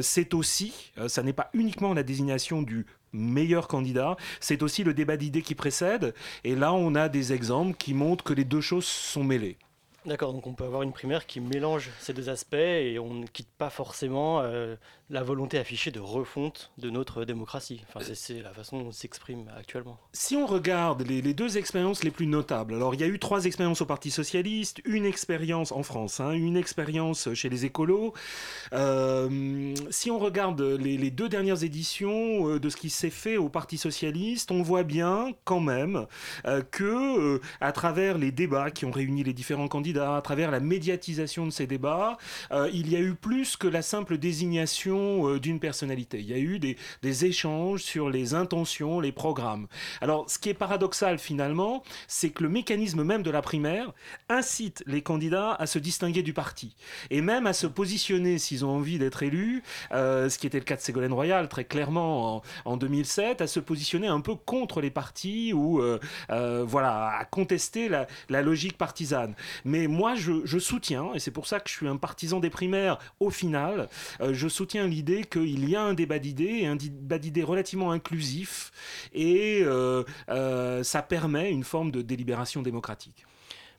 c'est 0.00 0.34
aussi, 0.34 0.92
ça 1.08 1.22
n'est 1.22 1.32
pas 1.32 1.50
uniquement 1.52 1.92
la 1.92 2.04
désignation 2.04 2.62
du 2.62 2.86
meilleur 3.12 3.66
candidat, 3.66 4.16
c'est 4.40 4.62
aussi 4.62 4.84
le 4.84 4.94
débat 4.94 5.16
d'idées 5.16 5.42
qui 5.42 5.54
précède. 5.54 6.14
Et 6.44 6.54
là, 6.54 6.72
on 6.72 6.94
a 6.94 7.08
des 7.08 7.32
exemples 7.32 7.76
qui 7.76 7.94
montrent 7.94 8.24
que 8.24 8.34
les 8.34 8.44
deux 8.44 8.60
choses 8.60 8.84
sont 8.84 9.24
mêlées. 9.24 9.58
D'accord, 10.06 10.32
donc 10.32 10.46
on 10.46 10.54
peut 10.54 10.64
avoir 10.64 10.82
une 10.82 10.92
primaire 10.92 11.26
qui 11.26 11.40
mélange 11.40 11.90
ces 11.98 12.12
deux 12.12 12.28
aspects 12.28 12.54
et 12.54 12.96
on 13.00 13.12
ne 13.12 13.26
quitte 13.26 13.50
pas 13.58 13.70
forcément 13.70 14.40
euh, 14.40 14.76
la 15.08 15.22
volonté 15.22 15.58
affichée 15.58 15.92
de 15.92 16.00
refonte 16.00 16.72
de 16.78 16.90
notre 16.90 17.24
démocratie. 17.24 17.80
Enfin, 17.88 18.04
c'est- 18.12 18.42
la 18.42 18.52
façon 18.52 18.80
dont 18.80 18.88
on 18.88 18.92
s'exprime 18.92 19.48
actuellement. 19.56 19.98
Si 20.12 20.36
on 20.36 20.46
regarde 20.46 21.02
les, 21.02 21.22
deux 21.32 21.58
expériences 21.58 22.02
les 22.02 22.10
plus 22.10 22.26
notables, 22.26 22.74
alors 22.74 22.94
il 22.94 23.00
y 23.00 23.04
a 23.04 23.06
eu 23.06 23.18
trois 23.18 23.44
expériences 23.44 23.80
au 23.80 23.86
Parti 23.86 24.10
Socialiste, 24.10 24.80
une 24.84 25.04
expérience 25.04 25.70
en 25.70 25.82
France, 25.82 26.18
hein, 26.18 26.32
une 26.32 26.56
expérience 26.56 27.32
chez 27.34 27.48
les 27.48 27.64
écolos. 27.64 28.14
Euh, 28.72 29.74
si 29.90 30.10
on 30.10 30.18
regarde 30.18 30.60
les, 30.60 31.10
deux 31.10 31.28
dernières 31.28 31.62
éditions 31.62 32.48
euh, 32.48 32.58
de 32.58 32.68
ce 32.68 32.76
qui 32.76 32.90
s'est 32.90 33.10
fait 33.10 33.36
au 33.36 33.48
Parti 33.48 33.78
Socialiste, 33.78 34.50
on 34.50 34.62
voit 34.62 34.82
bien 34.82 35.32
quand 35.44 35.60
même 35.60 36.06
euh, 36.46 36.62
que 36.62 37.36
euh, 37.36 37.40
à 37.60 37.72
travers 37.72 38.18
les 38.18 38.32
débats 38.32 38.70
qui 38.70 38.84
ont 38.84 38.90
réuni 38.90 39.22
les 39.22 39.32
différents 39.32 39.68
candidats, 39.68 40.16
à 40.16 40.22
travers 40.22 40.50
la 40.50 40.60
médiatisation 40.60 41.46
de 41.46 41.50
ces 41.50 41.66
débats, 41.66 42.16
il 42.72 42.90
y 42.90 42.96
a 42.96 43.00
eu 43.00 43.14
plus 43.14 43.56
que 43.56 43.68
la 43.68 43.82
simple 43.82 44.18
désignation 44.18 44.95
euh, 44.96 45.40
d'une 45.40 45.60
personnalité. 45.60 46.18
Il 46.20 46.26
y 46.26 46.34
a 46.34 46.38
eu 46.38 46.58
des, 46.58 46.76
échanges 47.24 47.82
sur 47.82 48.10
les 48.10 48.34
intentions, 48.34 49.00
les 49.00 49.12
programmes. 49.12 49.68
Alors, 50.02 50.28
ce 50.28 50.38
qui 50.38 50.50
est 50.50 50.54
paradoxal 50.54 51.18
finalement, 51.18 51.82
c'est 52.08 52.30
que 52.30 52.42
le 52.42 52.50
mécanisme 52.50 53.04
même 53.04 53.22
de 53.22 53.30
la 53.30 53.40
primaire 53.40 53.92
incite 54.28 54.82
les 54.86 55.02
candidats 55.02 55.54
à 55.54 55.66
se 55.66 55.78
distinguer 55.78 56.22
du 56.22 56.32
parti 56.32 56.76
et 57.10 57.22
même 57.22 57.46
à 57.46 57.52
se 57.52 57.66
positionner 57.66 58.38
s'ils 58.38 58.64
ont 58.64 58.76
envie 58.76 58.98
d'être 58.98 59.22
élus, 59.22 59.62
euh, 59.92 60.28
ce 60.28 60.38
qui 60.38 60.46
était 60.46 60.58
le 60.58 60.64
cas 60.64 60.76
de 60.76 60.80
Ségolène 60.80 61.12
Royal 61.12 61.48
très 61.48 61.64
clairement 61.64 62.36
en, 62.36 62.42
en 62.64 62.76
2007, 62.76 63.40
à 63.40 63.46
se 63.46 63.60
positionner 63.60 64.08
un 64.08 64.20
peu 64.20 64.34
contre 64.34 64.80
les 64.80 64.90
partis 64.90 65.52
ou 65.54 65.80
euh, 65.80 65.98
voilà 66.66 67.18
à 67.18 67.24
contester 67.24 67.88
la, 67.88 68.42
logique 68.42 68.76
partisane. 68.76 69.34
Mais 69.64 69.86
moi, 69.86 70.14
je, 70.14 70.58
soutiens, 70.58 71.14
et 71.14 71.18
c'est 71.18 71.30
pour 71.30 71.46
ça 71.46 71.60
que 71.60 71.70
je 71.70 71.74
suis 71.74 71.88
un 71.88 71.96
partisan 71.96 72.40
des 72.40 72.50
primaires 72.50 72.98
au 73.20 73.30
final, 73.30 73.88
je 74.20 74.48
soutiens 74.48 74.85
l'idée 74.86 75.24
qu'il 75.24 75.68
y 75.68 75.76
a 75.76 75.82
un 75.82 75.94
débat 75.94 76.18
d'idées, 76.18 76.66
un 76.66 76.76
débat 76.76 77.18
d'idées 77.18 77.42
relativement 77.42 77.90
inclusif, 77.90 78.70
et 79.12 79.60
euh, 79.62 80.04
euh, 80.28 80.82
ça 80.82 81.02
permet 81.02 81.50
une 81.50 81.64
forme 81.64 81.90
de 81.90 82.02
délibération 82.02 82.62
démocratique. 82.62 83.26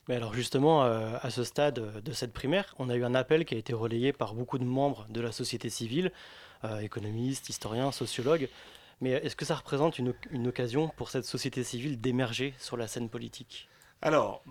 Mais 0.08 0.14
alors 0.14 0.32
justement, 0.32 0.84
euh, 0.84 1.16
à 1.20 1.30
ce 1.30 1.44
stade 1.44 2.02
de 2.02 2.12
cette 2.12 2.32
primaire, 2.32 2.74
on 2.78 2.88
a 2.88 2.96
eu 2.96 3.04
un 3.04 3.14
appel 3.14 3.44
qui 3.44 3.54
a 3.54 3.58
été 3.58 3.74
relayé 3.74 4.12
par 4.12 4.34
beaucoup 4.34 4.58
de 4.58 4.64
membres 4.64 5.06
de 5.10 5.20
la 5.20 5.32
société 5.32 5.68
civile, 5.68 6.12
économistes, 6.80 7.48
historiens, 7.48 7.92
sociologues. 7.92 8.48
Mais 9.00 9.10
est-ce 9.10 9.36
que 9.36 9.44
ça 9.44 9.54
représente 9.54 9.98
une, 10.00 10.12
une 10.30 10.48
occasion 10.48 10.90
pour 10.96 11.08
cette 11.08 11.24
société 11.24 11.62
civile 11.62 12.00
d'émerger 12.00 12.54
sur 12.58 12.76
la 12.76 12.88
scène 12.88 13.08
politique? 13.08 13.68
Alors, 14.00 14.44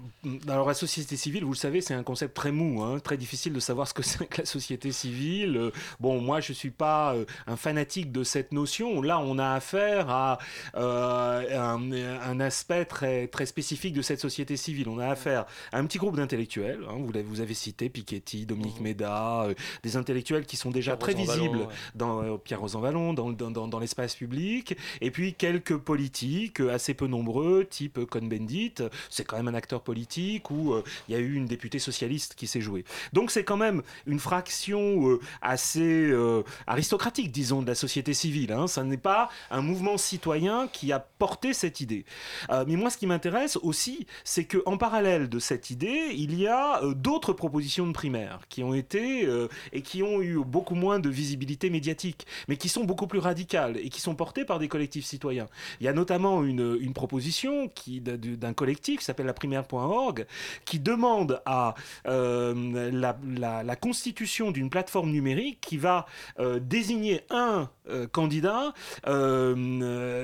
alors, 0.49 0.67
la 0.67 0.73
société 0.73 1.15
civile, 1.15 1.45
vous 1.45 1.53
le 1.53 1.57
savez, 1.57 1.79
c'est 1.79 1.93
un 1.93 2.03
concept 2.03 2.35
très 2.35 2.51
mou, 2.51 2.83
hein, 2.83 2.99
très 2.99 3.15
difficile 3.15 3.53
de 3.53 3.61
savoir 3.61 3.87
ce 3.87 3.93
que 3.93 4.03
c'est 4.03 4.27
que 4.27 4.41
la 4.41 4.45
société 4.45 4.91
civile. 4.91 5.55
Euh, 5.55 5.71
bon, 6.01 6.19
moi, 6.19 6.41
je 6.41 6.51
ne 6.51 6.55
suis 6.55 6.69
pas 6.69 7.13
euh, 7.15 7.23
un 7.45 7.55
fanatique 7.55 8.11
de 8.11 8.25
cette 8.25 8.51
notion. 8.51 9.01
Là, 9.01 9.19
on 9.19 9.37
a 9.39 9.53
affaire 9.53 10.09
à 10.09 10.37
euh, 10.75 12.19
un, 12.21 12.39
aspect 12.41 12.83
très, 12.83 13.27
très 13.27 13.45
spécifique 13.45 13.93
de 13.93 14.01
cette 14.01 14.19
société 14.19 14.57
civile. 14.57 14.89
On 14.89 14.99
a 14.99 15.07
affaire 15.07 15.45
à 15.71 15.79
un 15.79 15.85
petit 15.85 15.97
groupe 15.97 16.17
d'intellectuels. 16.17 16.81
Hein, 16.89 16.97
vous, 16.97 17.13
vous, 17.25 17.39
avez 17.39 17.53
cité 17.53 17.87
Piketty, 17.87 18.45
Dominique 18.45 18.81
mmh. 18.81 18.83
Méda, 18.83 19.47
des 19.81 19.95
intellectuels 19.95 20.45
qui 20.45 20.57
sont 20.57 20.71
déjà 20.71 20.97
très 20.97 21.13
visibles 21.13 21.69
dans 21.95 22.37
Pierre 22.37 22.59
Rosanvallon, 22.59 23.13
dans, 23.13 23.31
dans, 23.31 23.67
dans, 23.67 23.79
l'espace 23.79 24.15
public. 24.15 24.77
Et 24.99 25.09
puis 25.09 25.35
quelques 25.35 25.77
politiques 25.77 26.59
assez 26.59 26.93
peu 26.93 27.07
nombreux, 27.07 27.65
type 27.65 28.03
Cohn-Bendit. 28.05 28.75
C'est 29.09 29.23
quand 29.23 29.36
même 29.37 29.47
un 29.47 29.57
acteur 29.57 29.81
politique 29.81 30.51
où 30.51 30.73
euh, 30.73 30.83
il 31.07 31.15
y 31.15 31.17
a 31.17 31.19
eu 31.19 31.33
une 31.33 31.45
députée 31.45 31.79
socialiste 31.79 32.35
qui 32.35 32.47
s'est 32.47 32.61
jouée. 32.61 32.83
Donc 33.13 33.31
c'est 33.31 33.43
quand 33.43 33.57
même 33.57 33.81
une 34.05 34.19
fraction 34.19 35.09
euh, 35.09 35.19
assez 35.41 35.81
euh, 35.81 36.43
aristocratique, 36.65 37.31
disons, 37.31 37.61
de 37.61 37.67
la 37.67 37.75
société 37.75 38.13
civile. 38.13 38.51
Hein. 38.51 38.67
Ça 38.67 38.83
n'est 38.83 38.97
pas 38.97 39.29
un 39.51 39.61
mouvement 39.61 39.97
citoyen 39.97 40.67
qui 40.67 40.91
a 40.91 40.99
porté 40.99 41.53
cette 41.53 41.81
idée. 41.81 42.05
mais 42.49 42.75
moi, 42.75 42.89
ce 42.89 42.97
qui 42.97 43.07
m'intéresse 43.07 43.57
aussi, 43.57 44.07
c'est 44.23 44.45
qu'en 44.45 44.77
parallèle 44.77 45.29
de 45.29 45.39
cette 45.39 45.69
idée, 45.69 46.11
il 46.13 46.37
y 46.39 46.47
a 46.47 46.81
d'autres 46.95 47.33
propositions 47.33 47.87
de 47.87 47.91
primaires 47.91 48.41
qui 48.49 48.63
ont 48.63 48.73
été 48.73 49.27
et 49.71 49.81
qui 49.81 50.03
ont 50.03 50.21
eu 50.21 50.39
beaucoup 50.43 50.75
moins 50.75 50.99
de 50.99 51.09
visibilité 51.09 51.69
médiatique, 51.69 52.25
mais 52.47 52.57
qui 52.57 52.69
sont 52.69 52.83
beaucoup 52.83 53.07
plus 53.07 53.19
radicales 53.19 53.77
et 53.77 53.89
qui 53.89 54.01
sont 54.01 54.15
portées 54.15 54.45
par 54.45 54.59
des 54.59 54.67
collectifs 54.67 55.05
citoyens. 55.05 55.47
Il 55.79 55.85
y 55.85 55.89
a 55.89 55.93
notamment 55.93 56.43
une, 56.43 56.77
une 56.79 56.93
proposition 56.93 57.69
d'un 57.87 58.53
collectif 58.53 59.01
s'appelle 59.01 59.26
la 59.27 59.33
primaire.org, 59.33 60.25
qui 60.65 60.79
demande 60.79 61.41
à 61.45 61.75
euh, 62.07 62.91
la, 62.91 63.75
constitution 63.75 64.49
d'une 64.51 64.69
plateforme 64.69 65.11
numérique 65.11 65.59
qui 65.61 65.77
va 65.77 66.07
euh, 66.39 66.59
désigner 66.59 67.21
un 67.29 67.69
euh, 67.89 68.07
candidat 68.07 68.73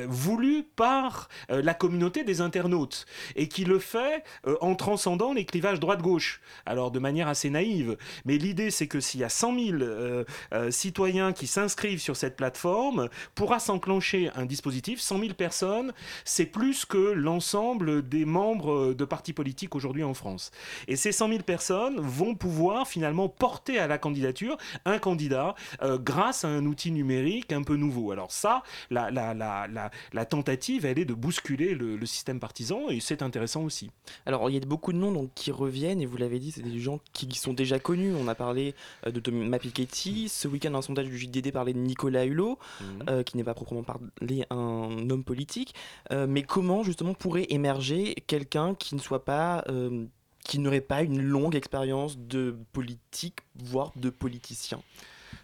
voulu 0.07 0.63
par 0.75 1.29
la 1.49 1.73
communauté 1.73 2.23
des 2.23 2.41
internautes 2.41 3.05
et 3.35 3.47
qui 3.47 3.63
le 3.65 3.79
fait 3.79 4.23
en 4.61 4.75
transcendant 4.75 5.33
les 5.33 5.45
clivages 5.45 5.79
droite-gauche. 5.79 6.41
Alors 6.65 6.91
de 6.91 6.99
manière 6.99 7.27
assez 7.27 7.49
naïve, 7.49 7.97
mais 8.25 8.37
l'idée 8.37 8.71
c'est 8.71 8.87
que 8.87 8.99
s'il 8.99 9.19
y 9.19 9.23
a 9.23 9.29
100 9.29 9.59
000 9.79 10.23
citoyens 10.71 11.33
qui 11.33 11.47
s'inscrivent 11.47 12.01
sur 12.01 12.15
cette 12.15 12.35
plateforme, 12.35 13.09
pourra 13.35 13.59
s'enclencher 13.59 14.29
un 14.35 14.45
dispositif, 14.45 14.99
100 14.99 15.19
000 15.19 15.33
personnes, 15.33 15.93
c'est 16.25 16.45
plus 16.45 16.85
que 16.85 16.97
l'ensemble 16.97 18.07
des 18.07 18.25
membres 18.25 18.92
de 18.93 19.05
partis 19.05 19.33
politiques 19.33 19.75
aujourd'hui 19.75 20.03
en 20.03 20.13
France. 20.13 20.51
Et 20.87 20.95
ces 20.95 21.11
100 21.11 21.29
000 21.29 21.39
personnes 21.43 21.99
vont 21.99 22.35
pouvoir 22.35 22.87
finalement 22.87 23.29
porter 23.29 23.79
à 23.79 23.87
la 23.87 23.97
candidature 23.97 24.57
un 24.85 24.99
candidat 24.99 25.55
euh, 25.81 25.97
grâce 25.97 26.45
à 26.45 26.47
un 26.47 26.65
outil 26.65 26.91
numérique 26.91 27.51
un 27.51 27.63
peu 27.63 27.75
nouveau. 27.75 28.11
Alors 28.11 28.31
ça, 28.31 28.63
la, 28.89 29.11
la, 29.11 29.33
la, 29.33 29.67
la 30.13 30.25
tentative, 30.25 30.85
elle 30.85 30.99
est 30.99 31.05
de 31.05 31.13
bousculer 31.13 31.73
le, 31.75 32.03
système 32.03 32.39
partisan 32.39 32.89
et 32.89 32.99
c'est 32.99 33.21
intéressant 33.21 33.63
aussi. 33.63 33.89
Alors 34.25 34.49
il 34.49 34.53
y 34.53 34.57
a 34.57 34.65
beaucoup 34.65 34.91
de 34.91 34.97
noms 34.97 35.11
donc, 35.11 35.31
qui 35.35 35.51
reviennent 35.51 36.01
et 36.01 36.05
vous 36.05 36.17
l'avez 36.17 36.37
dit, 36.37 36.51
c'est 36.51 36.61
des 36.61 36.79
gens 36.79 36.99
qui 37.13 37.33
sont 37.33 37.53
déjà 37.53 37.79
connus. 37.79 38.13
On 38.13 38.27
a 38.27 38.35
parlé 38.35 38.75
euh, 39.07 39.11
de 39.11 39.19
Thomas 39.19 39.57
Piketty. 39.57 40.27
Ce 40.27 40.47
week-end, 40.47 40.73
un 40.75 40.81
sondage 40.81 41.07
du 41.07 41.17
JDD 41.17 41.51
parlait 41.51 41.73
de 41.73 41.79
Nicolas 41.79 42.25
Hulot, 42.25 42.59
mmh. 42.59 42.83
euh, 43.09 43.23
qui 43.23 43.37
n'est 43.37 43.43
pas 43.43 43.53
proprement 43.53 43.83
parlé 43.83 44.45
un 44.49 45.09
homme 45.09 45.23
politique. 45.23 45.73
mais 46.11 46.43
comment 46.43 46.83
justement 46.83 47.13
pourrait 47.13 47.47
émerger 47.49 48.15
quelqu'un 48.27 48.75
qui 48.83 48.95
ne 48.95 48.99
soit 48.99 49.23
pas 49.23 49.63
euh, 49.69 50.05
qui 50.43 50.59
n'aurait 50.59 50.81
pas 50.81 51.03
une 51.03 51.21
longue 51.21 51.55
expérience 51.55 52.17
de 52.17 52.57
politique, 52.73 53.39
voire 53.55 53.93
de 53.95 54.09
politicien 54.09 54.81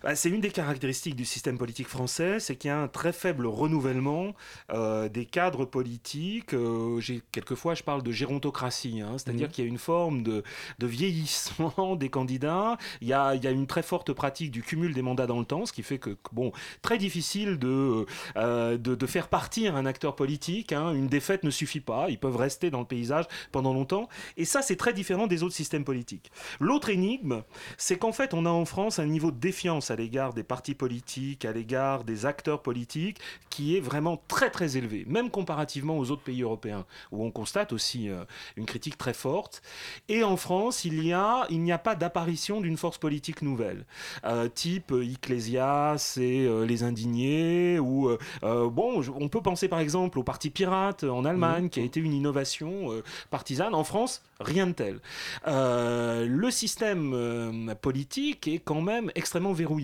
bah, 0.04 0.16
c'est 0.16 0.30
une 0.30 0.42
des 0.42 0.50
caractéristiques 0.50 1.16
du 1.16 1.26
système 1.26 1.58
politique 1.58 1.88
français, 1.88 2.40
c'est 2.40 2.56
qu'il 2.56 2.70
y 2.70 2.72
a 2.72 2.80
un 2.80 2.88
très 2.88 3.12
faible 3.12 3.46
renouvellement 3.46 4.34
euh, 4.72 5.10
des 5.10 5.26
cadres 5.26 5.66
politiques. 5.66 6.54
Euh, 6.54 7.02
quelquefois, 7.32 7.76
je 7.76 7.84
parle 7.84 8.02
de 8.04 8.12
gérontocratie, 8.12 9.02
hein, 9.02 9.18
c'est-à-dire 9.18 9.48
mhm. 9.48 9.54
qu'il 9.54 9.64
y 9.66 9.68
a 9.68 9.70
une 9.70 9.78
forme 9.78 10.24
de, 10.24 10.44
vieillissement 10.82 11.96
des 11.98 12.10
candidats. 12.10 12.78
Il 13.02 13.08
y, 13.08 13.14
a, 13.14 13.34
une 13.52 13.68
très 13.68 13.84
forte 13.84 14.14
pratique 14.14 14.52
du 14.52 14.62
cumul 14.62 14.94
des 14.94 15.02
mandats 15.02 15.28
dans 15.28 15.40
le 15.40 15.46
temps, 15.46 15.66
ce 15.66 15.74
qui 15.74 15.84
fait 15.84 16.00
que, 16.00 16.18
bon, 16.32 16.52
très 16.82 16.98
difficile 16.98 17.58
de, 17.58 18.06
euh, 18.38 18.78
de, 18.78 19.06
faire 19.06 19.28
partir 19.28 19.76
un 19.76 19.86
acteur 19.86 20.16
politique. 20.16 20.72
Hein. 20.72 20.94
Une 20.94 21.08
défaite 21.08 21.44
ne 21.44 21.50
suffit 21.50 21.80
pas. 21.80 22.10
Ils 22.10 22.20
peuvent 22.20 22.38
rester 22.38 22.70
dans 22.70 22.80
le 22.80 22.86
paysage 22.86 23.26
pendant 23.52 23.74
longtemps. 23.74 24.08
Et 24.38 24.46
ça, 24.46 24.62
c'est 24.62 24.76
très 24.76 24.94
différent 24.94 25.28
des 25.28 25.44
autres 25.44 25.56
systèmes 25.56 25.84
politiques. 25.84 26.32
L'autre 26.60 26.90
énigme, 26.90 27.44
c'est 27.78 27.98
qu'en 27.98 28.12
fait, 28.12 28.34
on 28.34 28.46
a 28.46 28.50
en 28.50 28.66
France 28.66 29.00
un 29.00 29.06
niveau 29.06 29.32
de 29.32 29.40
défiance 29.40 29.89
à 29.92 29.96
l'égard 29.96 30.34
des 30.34 30.44
partis 30.44 30.76
politiques, 30.76 31.46
à 31.46 31.52
l'égard 31.52 32.04
des 32.04 32.26
acteurs 32.26 32.62
politiques, 32.62 33.20
qui 33.50 33.76
est 33.76 33.80
vraiment 33.80 34.22
très 34.28 34.50
très 34.50 34.78
élevé, 34.78 35.06
même 35.08 35.30
comparativement 35.30 35.98
aux 35.98 36.12
autres 36.12 36.22
pays 36.22 36.44
européens, 36.44 36.86
où 37.12 37.24
on 37.24 37.32
constate 37.32 37.74
aussi 37.74 38.10
euh, 38.10 38.24
une 38.56 38.66
critique 38.66 38.98
très 38.98 39.14
forte. 39.14 39.62
Et 40.08 40.24
en 40.24 40.38
France, 40.38 40.86
il 40.86 41.00
n'y 41.02 41.14
a, 41.14 41.46
il 41.50 41.62
n'y 41.62 41.72
a 41.72 41.78
pas 41.78 41.96
d'apparition 41.96 42.62
d'une 42.62 42.78
force 42.78 42.98
politique 42.98 43.42
nouvelle, 43.42 43.86
euh, 44.26 44.48
type 44.48 44.92
Ecclésias 44.92 46.18
et 46.22 46.46
euh, 46.46 46.66
les 46.66 46.84
indignés, 46.84 47.80
ou 47.80 48.10
bon, 48.42 49.04
on 49.20 49.28
peut 49.30 49.42
penser 49.42 49.68
par 49.68 49.80
exemple 49.80 50.20
au 50.20 50.24
Parti 50.24 50.50
Pirate 50.50 51.04
en 51.04 51.26
Allemagne, 51.26 51.66
mmh. 51.66 51.70
qui 51.70 51.80
a 51.80 51.84
été 51.84 52.00
une 52.00 52.14
innovation 52.14 52.90
partisane. 53.30 53.74
En 53.74 53.84
France, 53.84 54.24
rien 54.40 54.68
de 54.68 54.74
tel. 54.74 55.00
le 55.46 56.52
système 56.52 57.76
politique 57.82 58.48
est 58.48 58.60
quand 58.60 58.82
même 58.82 59.12
extrêmement 59.16 59.54
verrouillé 59.54 59.79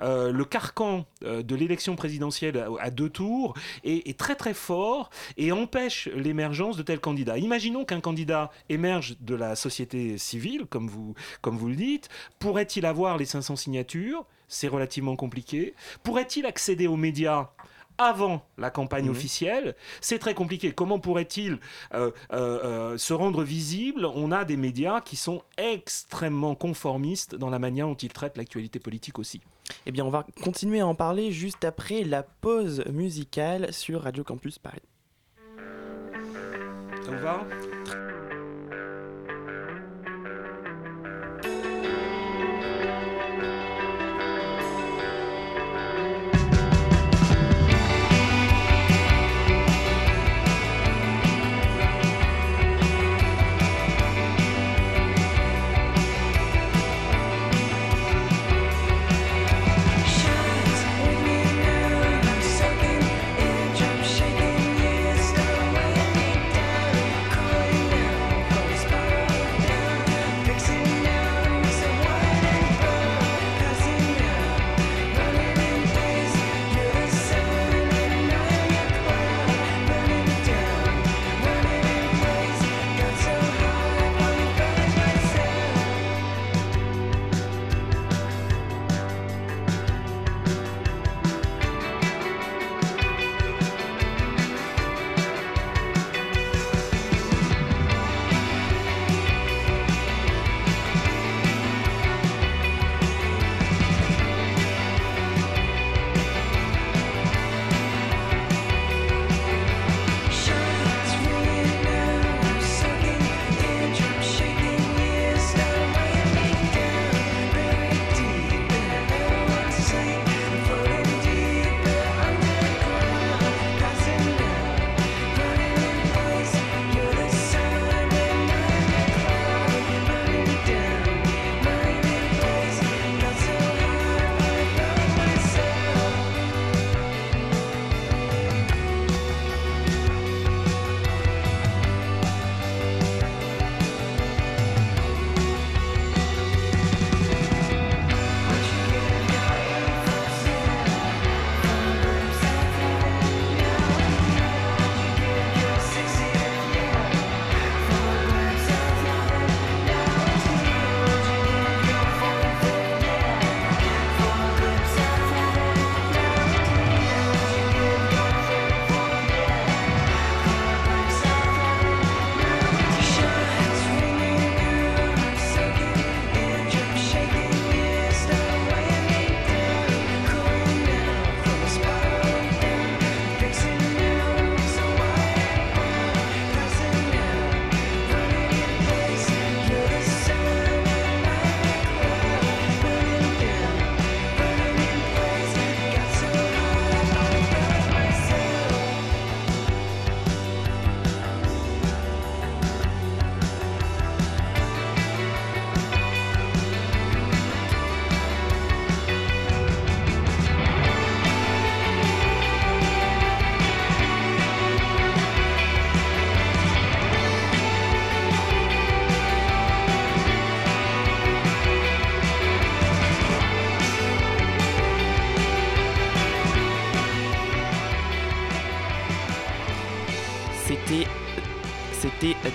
euh, 0.00 0.32
le 0.32 0.44
carcan 0.44 1.06
euh, 1.24 1.42
de 1.42 1.54
l'élection 1.54 1.96
présidentielle 1.96 2.64
à, 2.80 2.90
deux 2.90 3.08
tours 3.08 3.54
est, 3.84 4.18
très 4.18 4.34
très 4.34 4.54
fort 4.54 5.10
et 5.36 5.52
empêche 5.52 6.08
l'émergence 6.14 6.76
de 6.76 6.82
tels 6.82 7.00
candidats. 7.00 7.38
Imaginons 7.38 7.84
qu'un 7.84 8.00
candidat 8.00 8.50
émerge 8.68 9.16
de 9.20 9.34
la 9.34 9.56
société 9.56 10.18
civile, 10.18 10.66
comme 10.66 10.88
vous, 10.88 11.14
comme 11.40 11.56
vous 11.56 11.68
le 11.68 11.76
dites. 11.76 12.08
Pourrait-il 12.38 12.86
avoir 12.86 13.18
les 13.18 13.26
500 13.26 13.56
signatures? 13.56 14.26
C'est 14.48 14.68
relativement 14.68 15.16
compliqué. 15.16 15.74
Pourrait-il 16.02 16.46
accéder 16.46 16.86
aux 16.86 16.96
médias? 16.96 17.50
Avant 18.00 18.46
la 18.56 18.70
campagne 18.70 19.04
mhm. 19.04 19.10
officielle, 19.10 19.76
c'est 20.00 20.18
très 20.18 20.32
compliqué. 20.32 20.72
Comment 20.72 20.98
pourrait-il 20.98 21.58
euh, 21.92 22.10
euh, 22.32 22.64
euh, 22.64 22.98
se 22.98 23.12
rendre 23.12 23.42
visible? 23.42 24.06
On 24.06 24.32
a 24.32 24.46
des 24.46 24.56
médias 24.56 25.02
qui 25.02 25.16
sont 25.16 25.42
extrêmement 25.58 26.54
conformistes 26.54 27.34
dans 27.34 27.50
la 27.50 27.58
manière 27.58 27.86
dont 27.86 27.94
ils 27.94 28.12
traitent 28.12 28.38
l'actualité 28.38 28.78
politique 28.78 29.18
aussi. 29.18 29.42
Eh 29.84 29.92
bien, 29.92 30.04
on 30.06 30.10
va 30.10 30.26
continuer 30.42 30.80
à 30.80 30.86
en 30.86 30.94
parler 30.94 31.30
juste 31.30 31.64
après 31.64 32.02
la 32.02 32.22
pause 32.22 32.84
musicale 32.86 33.72
sur 33.72 34.02
Radio 34.02 34.24
Campus 34.24 34.58
Paris. 34.58 34.80
Ça 37.04 37.10
vous 37.10 37.22
va? 37.22 37.46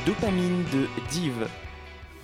Dopamine 0.05 0.63
de 0.71 0.85
Div. 1.09 1.47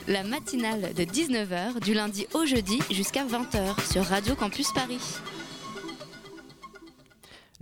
La 0.07 0.21
matinale 0.23 0.93
de 0.93 1.03
19h 1.03 1.79
du 1.83 1.95
lundi 1.95 2.27
au 2.35 2.45
jeudi 2.45 2.79
jusqu'à 2.91 3.25
20h 3.25 3.91
sur 3.91 4.03
Radio 4.03 4.35
Campus 4.35 4.71
Paris. 4.71 4.99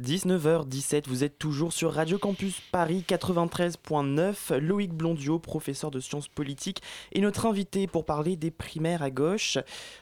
19h17, 0.01 1.03
vous 1.07 1.23
êtes 1.23 1.39
toujours 1.39 1.73
sur 1.73 1.93
Radio 1.93 2.17
Campus 2.17 2.61
Paris 2.71 3.03
93.9. 3.07 4.57
Loïc 4.57 4.93
Blondiot, 4.93 5.39
professeur 5.39 5.91
de 5.91 5.99
sciences 5.99 6.27
politiques, 6.27 6.81
est 7.13 7.19
notre 7.19 7.45
invité 7.45 7.87
pour 7.87 8.05
parler 8.05 8.35
des 8.35 8.51
primaires 8.51 9.03
à 9.03 9.11
gauche. 9.11 9.57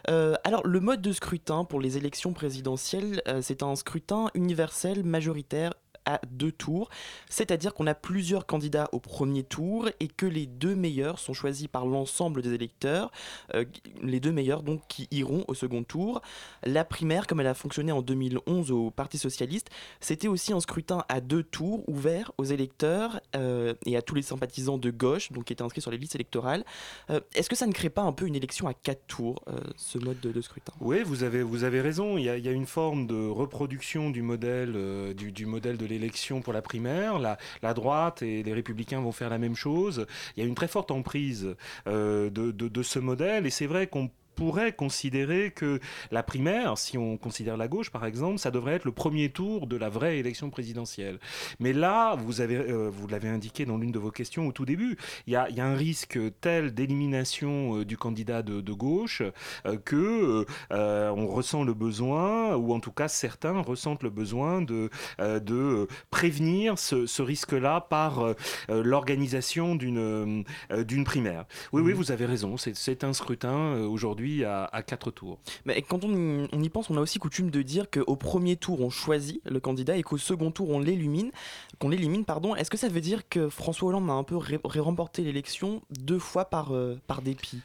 Euh, 0.09 0.35
alors, 0.43 0.65
le 0.65 0.79
mode 0.79 1.01
de 1.01 1.11
scrutin 1.11 1.63
pour 1.63 1.79
les 1.79 1.97
élections 1.97 2.33
présidentielles, 2.33 3.21
euh, 3.27 3.41
c'est 3.41 3.63
un 3.63 3.75
scrutin 3.75 4.29
universel, 4.35 5.03
majoritaire 5.03 5.73
à 6.07 6.21
deux 6.31 6.53
tours, 6.53 6.89
c'est-à-dire 7.29 7.73
qu'on 7.73 7.85
a 7.85 7.93
plusieurs 7.93 8.45
candidats 8.45 8.87
au 8.93 8.99
premier 8.99 9.43
tour 9.43 9.89
et 9.99 10.07
que 10.07 10.25
les 10.25 10.47
deux 10.47 10.73
meilleurs 10.73 11.19
sont 11.19 11.33
choisis 11.33 11.67
par 11.67 11.85
l'ensemble 11.85 12.41
des 12.41 12.53
électeurs, 12.53 13.11
euh, 13.53 13.65
les 14.01 14.21
deux 14.21 14.31
meilleurs 14.31 14.63
donc 14.63 14.81
qui 14.87 15.07
iront 15.11 15.43
au 15.49 15.53
second 15.53 15.83
tour. 15.83 16.21
La 16.63 16.85
primaire, 16.85 17.27
comme 17.27 17.41
elle 17.41 17.47
a 17.47 17.53
fonctionné 17.53 17.91
en 17.91 18.01
2011 18.01 18.71
au 18.71 18.89
Parti 18.89 19.17
socialiste, 19.17 19.69
c'était 19.99 20.29
aussi 20.29 20.53
un 20.53 20.61
scrutin 20.61 21.03
à 21.09 21.19
deux 21.19 21.43
tours 21.43 21.83
ouvert 21.89 22.31
aux 22.37 22.45
électeurs 22.45 23.19
euh, 23.35 23.73
et 23.85 23.97
à 23.97 24.01
tous 24.01 24.15
les 24.15 24.21
sympathisants 24.21 24.77
de 24.77 24.89
gauche, 24.89 25.33
donc 25.33 25.45
qui 25.45 25.53
étaient 25.53 25.61
inscrits 25.61 25.81
sur 25.81 25.91
les 25.91 25.97
listes 25.97 26.15
électorales. 26.15 26.63
Euh, 27.09 27.19
est-ce 27.35 27.49
que 27.49 27.55
ça 27.57 27.67
ne 27.67 27.73
crée 27.73 27.89
pas 27.89 28.03
un 28.03 28.13
peu 28.13 28.25
une 28.25 28.35
élection 28.35 28.67
à 28.67 28.73
quatre 28.73 29.05
tours, 29.07 29.43
ce 29.75 29.97
mode 29.97 30.21
de, 30.21 30.41
scrutin? 30.41 30.71
Oui, 30.79 31.03
vous 31.03 31.23
avez, 31.23 31.43
vous 31.43 31.65
avez 31.65 31.81
raison. 31.81 32.17
Il 32.17 32.23
y, 32.23 32.47
une 32.47 32.65
forme 32.65 33.07
de 33.07 33.27
reproduction 33.27 34.09
du 34.09 34.21
modèle, 34.21 35.13
du, 35.13 35.33
du 35.33 35.45
modèle 35.45 35.75
de 35.77 35.85
l'élection 35.85 35.96
élection 35.97 36.41
pour 36.41 36.53
la 36.53 36.61
primaire. 36.61 37.19
La, 37.19 37.73
droite 37.73 38.21
et 38.21 38.43
les 38.43 38.53
républicains 38.53 39.01
vont 39.01 39.11
faire 39.11 39.29
la 39.29 39.37
même 39.37 39.55
chose. 39.55 40.07
Il 40.35 40.39
y 40.41 40.43
a 40.43 40.47
une 40.47 40.55
très 40.55 40.67
forte 40.67 40.91
emprise 40.91 41.55
euh, 41.87 42.29
de, 42.29 42.51
de, 42.51 42.67
de, 42.69 42.83
ce 42.83 42.99
modèle 42.99 43.45
et 43.45 43.49
c'est 43.49 43.67
vrai 43.67 43.87
qu'on 43.87 44.09
pourrait 44.37 44.71
considérer 44.71 45.51
que 45.51 45.79
la 46.11 46.23
primaire, 46.23 46.77
si 46.77 46.97
on 46.97 47.17
considère 47.17 47.57
la 47.57 47.67
gauche 47.67 47.89
par 47.89 48.05
exemple, 48.05 48.37
ça 48.37 48.51
devrait 48.51 48.75
être 48.75 48.85
le 48.85 48.91
premier 48.91 49.29
tour 49.29 49.67
de 49.67 49.75
la 49.75 49.89
vraie 49.89 50.19
élection 50.19 50.49
présidentielle. 50.49 51.19
Mais 51.59 51.73
là, 51.73 52.15
vous 52.15 52.39
avez, 52.39 52.55
euh, 52.55 52.89
vous 52.89 53.07
l'avez 53.07 53.29
indiqué 53.29 53.65
dans 53.65 53.77
l'une 53.77 53.91
de 53.91 53.99
vos 53.99 54.11
questions 54.11 54.47
au 54.47 54.51
tout 54.51 54.65
début, 54.65 54.95
il 55.25 55.33
y 55.33 55.35
a, 55.35 55.49
y 55.49 55.59
a, 55.59 55.65
un 55.65 55.75
risque 55.75 56.19
tel 56.39 56.73
d'élimination 56.73 57.79
euh, 57.79 57.85
du 57.85 57.97
candidat 57.97 58.43
de, 58.43 58.61
de 58.61 58.73
gauche 58.73 59.23
euh, 59.65 59.77
que 59.77 60.45
euh, 60.71 61.09
on 61.09 61.27
ressent 61.27 61.63
le 61.63 61.73
besoin, 61.73 62.55
ou 62.55 62.73
en 62.73 62.79
tout 62.79 62.91
cas 62.91 63.07
certains 63.07 63.59
ressentent 63.61 64.03
le 64.03 64.11
besoin 64.11 64.61
de, 64.61 64.89
de 65.19 65.87
prévenir 66.11 66.77
ce, 66.77 67.05
ce 67.05 67.21
risque-là 67.21 67.81
par 67.81 68.35
l'organisation 68.69 69.75
d'une 69.75 70.43
d'une 70.85 71.03
primaire. 71.03 71.45
Oui, 71.73 71.81
oui, 71.81 71.93
vous 71.93 72.11
avez 72.11 72.25
raison. 72.25 72.55
C'est 72.57 73.03
un 73.03 73.13
scrutin 73.13 73.79
aujourd'hui 73.81 74.26
à, 74.43 74.83
quatre 74.85 75.11
tours. 75.11 75.39
Mais 75.65 75.81
quand 75.81 76.03
on, 76.03 76.47
y 76.47 76.69
pense, 76.69 76.89
on 76.89 76.97
a 76.97 77.01
aussi 77.01 77.19
coutume 77.19 77.49
de 77.49 77.61
dire 77.61 77.89
qu'au 77.89 78.15
premier 78.15 78.55
tour, 78.55 78.81
on 78.81 78.89
choisit 78.89 79.41
le 79.45 79.59
candidat 79.59 79.97
et 79.97 80.03
qu'au 80.03 80.17
second 80.17 80.51
tour, 80.51 80.69
on 80.69 80.79
l'élimine. 80.79 81.31
Qu'on 81.79 81.89
l'élimine, 81.89 82.25
pardon. 82.25 82.55
Est-ce 82.55 82.69
que 82.69 82.77
ça 82.77 82.89
veut 82.89 83.01
dire 83.01 83.27
que 83.29 83.49
François 83.49 83.89
Hollande 83.89 84.09
a 84.09 84.13
un 84.13 84.23
peu 84.23 84.37
remporté 84.65 85.23
l'élection 85.23 85.81
deux 85.91 86.19
fois 86.19 86.45
par, 86.45 86.73
euh, 86.73 86.99
par 87.07 87.21
dépit? 87.21 87.61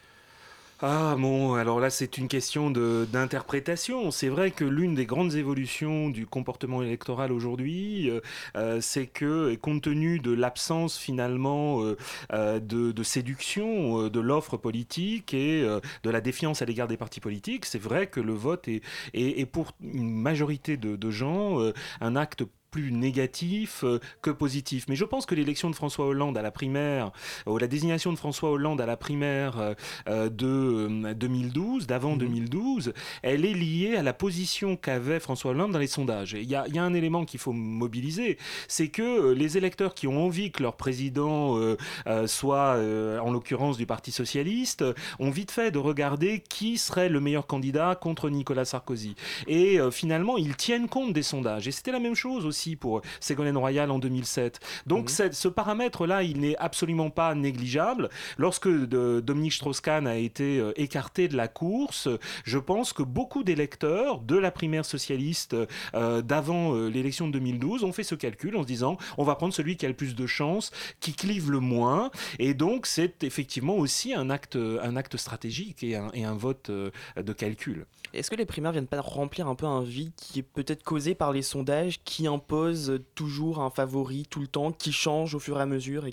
Ah 0.84 1.14
bon, 1.16 1.54
alors 1.54 1.78
là 1.78 1.90
c'est 1.90 2.18
une 2.18 2.26
question 2.26 2.68
d'interprétation. 2.72 4.10
C'est 4.10 4.28
vrai 4.28 4.50
que 4.50 4.64
l'une 4.64 4.96
des 4.96 5.06
grandes 5.06 5.34
évolutions 5.36 6.10
du 6.10 6.26
comportement 6.26 6.82
électoral 6.82 7.30
aujourd'hui, 7.30 8.10
euh, 8.56 8.80
c'est 8.80 9.06
que 9.06 9.54
compte 9.54 9.82
tenu 9.82 10.18
de 10.18 10.32
l'absence 10.32 10.98
finalement 10.98 11.84
euh, 12.32 12.58
de, 12.58 13.02
séduction 13.04 14.08
de 14.08 14.20
l'offre 14.20 14.56
politique 14.56 15.34
et 15.34 15.62
euh, 15.62 15.78
de 16.02 16.10
la 16.10 16.20
défiance 16.20 16.62
à 16.62 16.64
l'égard 16.64 16.88
des 16.88 16.96
partis 16.96 17.20
politiques, 17.20 17.64
c'est 17.64 17.80
vrai 17.80 18.08
que 18.08 18.18
le 18.18 18.32
vote 18.32 18.66
est, 18.66 19.46
pour 19.46 19.70
une 19.80 20.10
majorité 20.12 20.76
de, 20.76 20.96
de 20.96 21.10
gens 21.12 21.60
un 22.00 22.16
acte 22.16 22.44
plus 22.72 22.90
négatif 22.90 23.84
euh, 23.84 24.00
que 24.20 24.30
positif. 24.30 24.86
Mais 24.88 24.96
je 24.96 25.04
pense 25.04 25.24
que 25.26 25.36
l'élection 25.36 25.70
de 25.70 25.76
François 25.76 26.06
Hollande 26.06 26.36
à 26.36 26.42
la 26.42 26.50
primaire, 26.50 27.12
ou 27.46 27.58
la 27.58 27.68
désignation 27.68 28.12
de 28.12 28.18
François 28.18 28.50
Hollande 28.50 28.80
à 28.80 28.86
la 28.86 28.96
primaire 28.96 29.74
euh, 30.08 30.28
de 30.28 31.12
2012, 31.12 31.86
d'avant 31.86 32.16
mmh. 32.16 32.18
2012, 32.18 32.92
elle 33.22 33.44
est 33.44 33.54
liée 33.54 33.94
à 33.96 34.02
la 34.02 34.12
position 34.12 34.76
qu'avait 34.76 35.20
François 35.20 35.52
Hollande 35.52 35.70
dans 35.70 35.78
les 35.78 35.86
sondages. 35.86 36.32
Il 36.32 36.42
y, 36.42 36.54
y, 36.54 36.56
a 36.56 36.82
un 36.82 36.94
élément 36.94 37.24
qu'il 37.24 37.38
faut 37.38 37.52
mobiliser, 37.52 38.38
c'est 38.66 38.88
que 38.88 39.32
les 39.32 39.56
électeurs 39.56 39.94
qui 39.94 40.08
ont 40.08 40.24
envie 40.24 40.50
que 40.50 40.62
leur 40.62 40.76
président 40.76 41.58
euh, 41.58 41.76
euh, 42.06 42.26
soit, 42.26 42.76
euh, 42.76 43.18
en 43.18 43.30
l'occurrence 43.30 43.76
du 43.76 43.86
Parti 43.86 44.12
socialiste, 44.12 44.84
ont 45.18 45.30
vite 45.30 45.50
fait 45.50 45.70
de 45.70 45.78
regarder 45.78 46.40
qui 46.40 46.78
serait 46.78 47.08
le 47.08 47.20
meilleur 47.20 47.46
candidat 47.46 47.94
contre 47.94 48.30
Nicolas 48.30 48.64
Sarkozy. 48.64 49.14
Et 49.46 49.78
finalement, 49.90 50.36
ils 50.36 50.56
tiennent 50.56 50.88
compte 50.88 51.12
des 51.12 51.22
sondages. 51.22 51.68
Et 51.68 51.72
c'était 51.72 51.92
la 51.92 51.98
même 51.98 52.14
chose 52.14 52.46
aussi 52.46 52.61
pour 52.76 53.02
Ségolène 53.20 53.56
Royal 53.56 53.90
en 53.90 53.98
2007. 53.98 54.60
Donc 54.86 55.10
mmh. 55.10 55.32
ce 55.32 55.48
paramètre-là, 55.48 56.22
il 56.22 56.40
n'est 56.40 56.56
absolument 56.56 57.10
pas 57.10 57.34
négligeable. 57.34 58.08
Lorsque 58.38 58.68
de, 58.68 59.20
Dominique 59.20 59.52
Strauss-Kahn 59.52 60.06
a 60.06 60.16
été 60.16 60.58
euh, 60.58 60.72
écarté 60.76 61.28
de 61.28 61.36
la 61.36 61.48
course, 61.48 62.08
je 62.44 62.58
pense 62.58 62.92
que 62.92 63.02
beaucoup 63.02 63.42
d'électeurs 63.44 64.20
de 64.20 64.36
la 64.36 64.50
primaire 64.50 64.84
socialiste 64.84 65.56
euh, 65.94 66.22
d'avant 66.22 66.74
euh, 66.74 66.88
l'élection 66.88 67.26
de 67.26 67.32
2012 67.32 67.84
ont 67.84 67.92
fait 67.92 68.04
ce 68.04 68.14
calcul 68.14 68.56
en 68.56 68.62
se 68.62 68.66
disant 68.66 68.96
on 69.18 69.24
va 69.24 69.34
prendre 69.34 69.54
celui 69.54 69.76
qui 69.76 69.86
a 69.86 69.88
le 69.88 69.94
plus 69.94 70.14
de 70.14 70.26
chances, 70.26 70.70
qui 71.00 71.12
clive 71.12 71.50
le 71.50 71.60
moins. 71.60 72.10
Et 72.38 72.54
donc 72.54 72.86
c'est 72.86 73.24
effectivement 73.24 73.74
aussi 73.74 74.14
un 74.14 74.30
acte, 74.30 74.56
un 74.56 74.96
acte 74.96 75.16
stratégique 75.16 75.82
et 75.82 75.96
un, 75.96 76.10
et 76.14 76.24
un 76.24 76.34
vote 76.34 76.70
de 76.70 77.32
calcul. 77.32 77.86
Est-ce 78.12 78.30
que 78.30 78.36
les 78.36 78.44
primaires 78.44 78.72
viennent 78.72 78.86
pas 78.86 79.00
remplir 79.00 79.48
un 79.48 79.54
peu 79.54 79.64
un 79.64 79.82
vide 79.82 80.12
qui 80.16 80.40
est 80.40 80.42
peut-être 80.42 80.82
causé 80.82 81.14
par 81.14 81.32
les 81.32 81.40
sondages 81.40 82.02
qui 82.04 82.26
imposent 82.26 83.00
toujours 83.14 83.60
un 83.60 83.70
favori 83.70 84.26
tout 84.28 84.40
le 84.40 84.48
temps, 84.48 84.70
qui 84.70 84.92
change 84.92 85.34
au 85.34 85.38
fur 85.38 85.58
et 85.58 85.62
à 85.62 85.66
mesure 85.66 86.06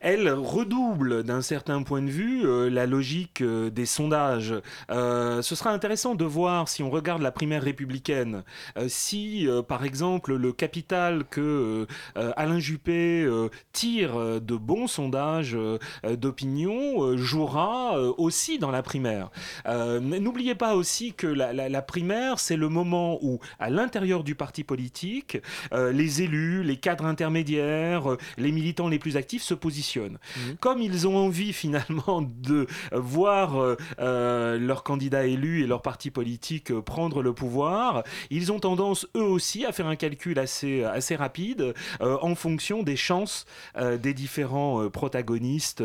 elle 0.00 0.30
redouble 0.30 1.22
d'un 1.24 1.42
certain 1.42 1.82
point 1.82 2.02
de 2.02 2.10
vue 2.10 2.46
euh, 2.46 2.70
la 2.70 2.86
logique 2.86 3.42
euh, 3.42 3.70
des 3.70 3.84
sondages. 3.86 4.54
Euh, 4.90 5.42
ce 5.42 5.54
sera 5.54 5.70
intéressant 5.70 6.14
de 6.14 6.24
voir 6.24 6.68
si 6.68 6.82
on 6.82 6.90
regarde 6.90 7.22
la 7.22 7.32
primaire 7.32 7.62
républicaine, 7.62 8.42
si 8.88 9.46
par 9.68 9.84
exemple 9.84 10.34
le 10.34 10.52
capital 10.52 11.24
que 11.24 11.86
Alain 12.14 12.58
Juppé 12.58 13.28
tire 13.72 14.40
de 14.40 14.56
bons 14.56 14.86
sondages 14.86 15.56
d'opinion 16.08 17.16
jouera 17.16 18.00
aussi 18.18 18.58
dans 18.58 18.70
la 18.70 18.82
primaire. 18.82 19.30
N'oubliez 19.66 20.54
pas 20.54 20.74
aussi 20.74 21.12
que 21.12 21.26
la 21.26 21.82
primaire, 21.82 22.38
c'est 22.38 22.56
le 22.56 22.68
moment 22.68 23.18
où, 23.22 23.40
à 23.58 23.70
l'intérieur 23.70 24.24
du 24.24 24.34
parti 24.34 24.64
politique, 24.64 25.38
les 25.72 26.22
élus, 26.22 26.62
les 26.62 26.76
cadres 26.76 27.06
intermédiaires, 27.06 28.16
les 28.38 28.52
militants 28.52 28.88
les 28.88 28.98
plus 28.98 29.16
actifs 29.16 29.42
se 29.42 29.54
positionnent 29.54 29.89
Mmh. 29.98 30.40
Comme 30.60 30.80
ils 30.80 31.06
ont 31.08 31.16
envie 31.16 31.52
finalement 31.52 32.22
de 32.22 32.66
voir 32.92 33.76
euh, 33.98 34.58
leur 34.58 34.82
candidat 34.82 35.26
élu 35.26 35.62
et 35.62 35.66
leur 35.66 35.82
parti 35.82 36.10
politique 36.10 36.72
prendre 36.80 37.22
le 37.22 37.32
pouvoir, 37.32 38.04
ils 38.30 38.52
ont 38.52 38.60
tendance 38.60 39.06
eux 39.16 39.22
aussi 39.22 39.64
à 39.64 39.72
faire 39.72 39.86
un 39.86 39.96
calcul 39.96 40.38
assez, 40.38 40.84
assez 40.84 41.16
rapide 41.16 41.74
euh, 42.00 42.18
en 42.22 42.34
fonction 42.34 42.82
des 42.82 42.96
chances 42.96 43.46
euh, 43.76 43.96
des 43.96 44.14
différents 44.14 44.88
protagonistes 44.90 45.82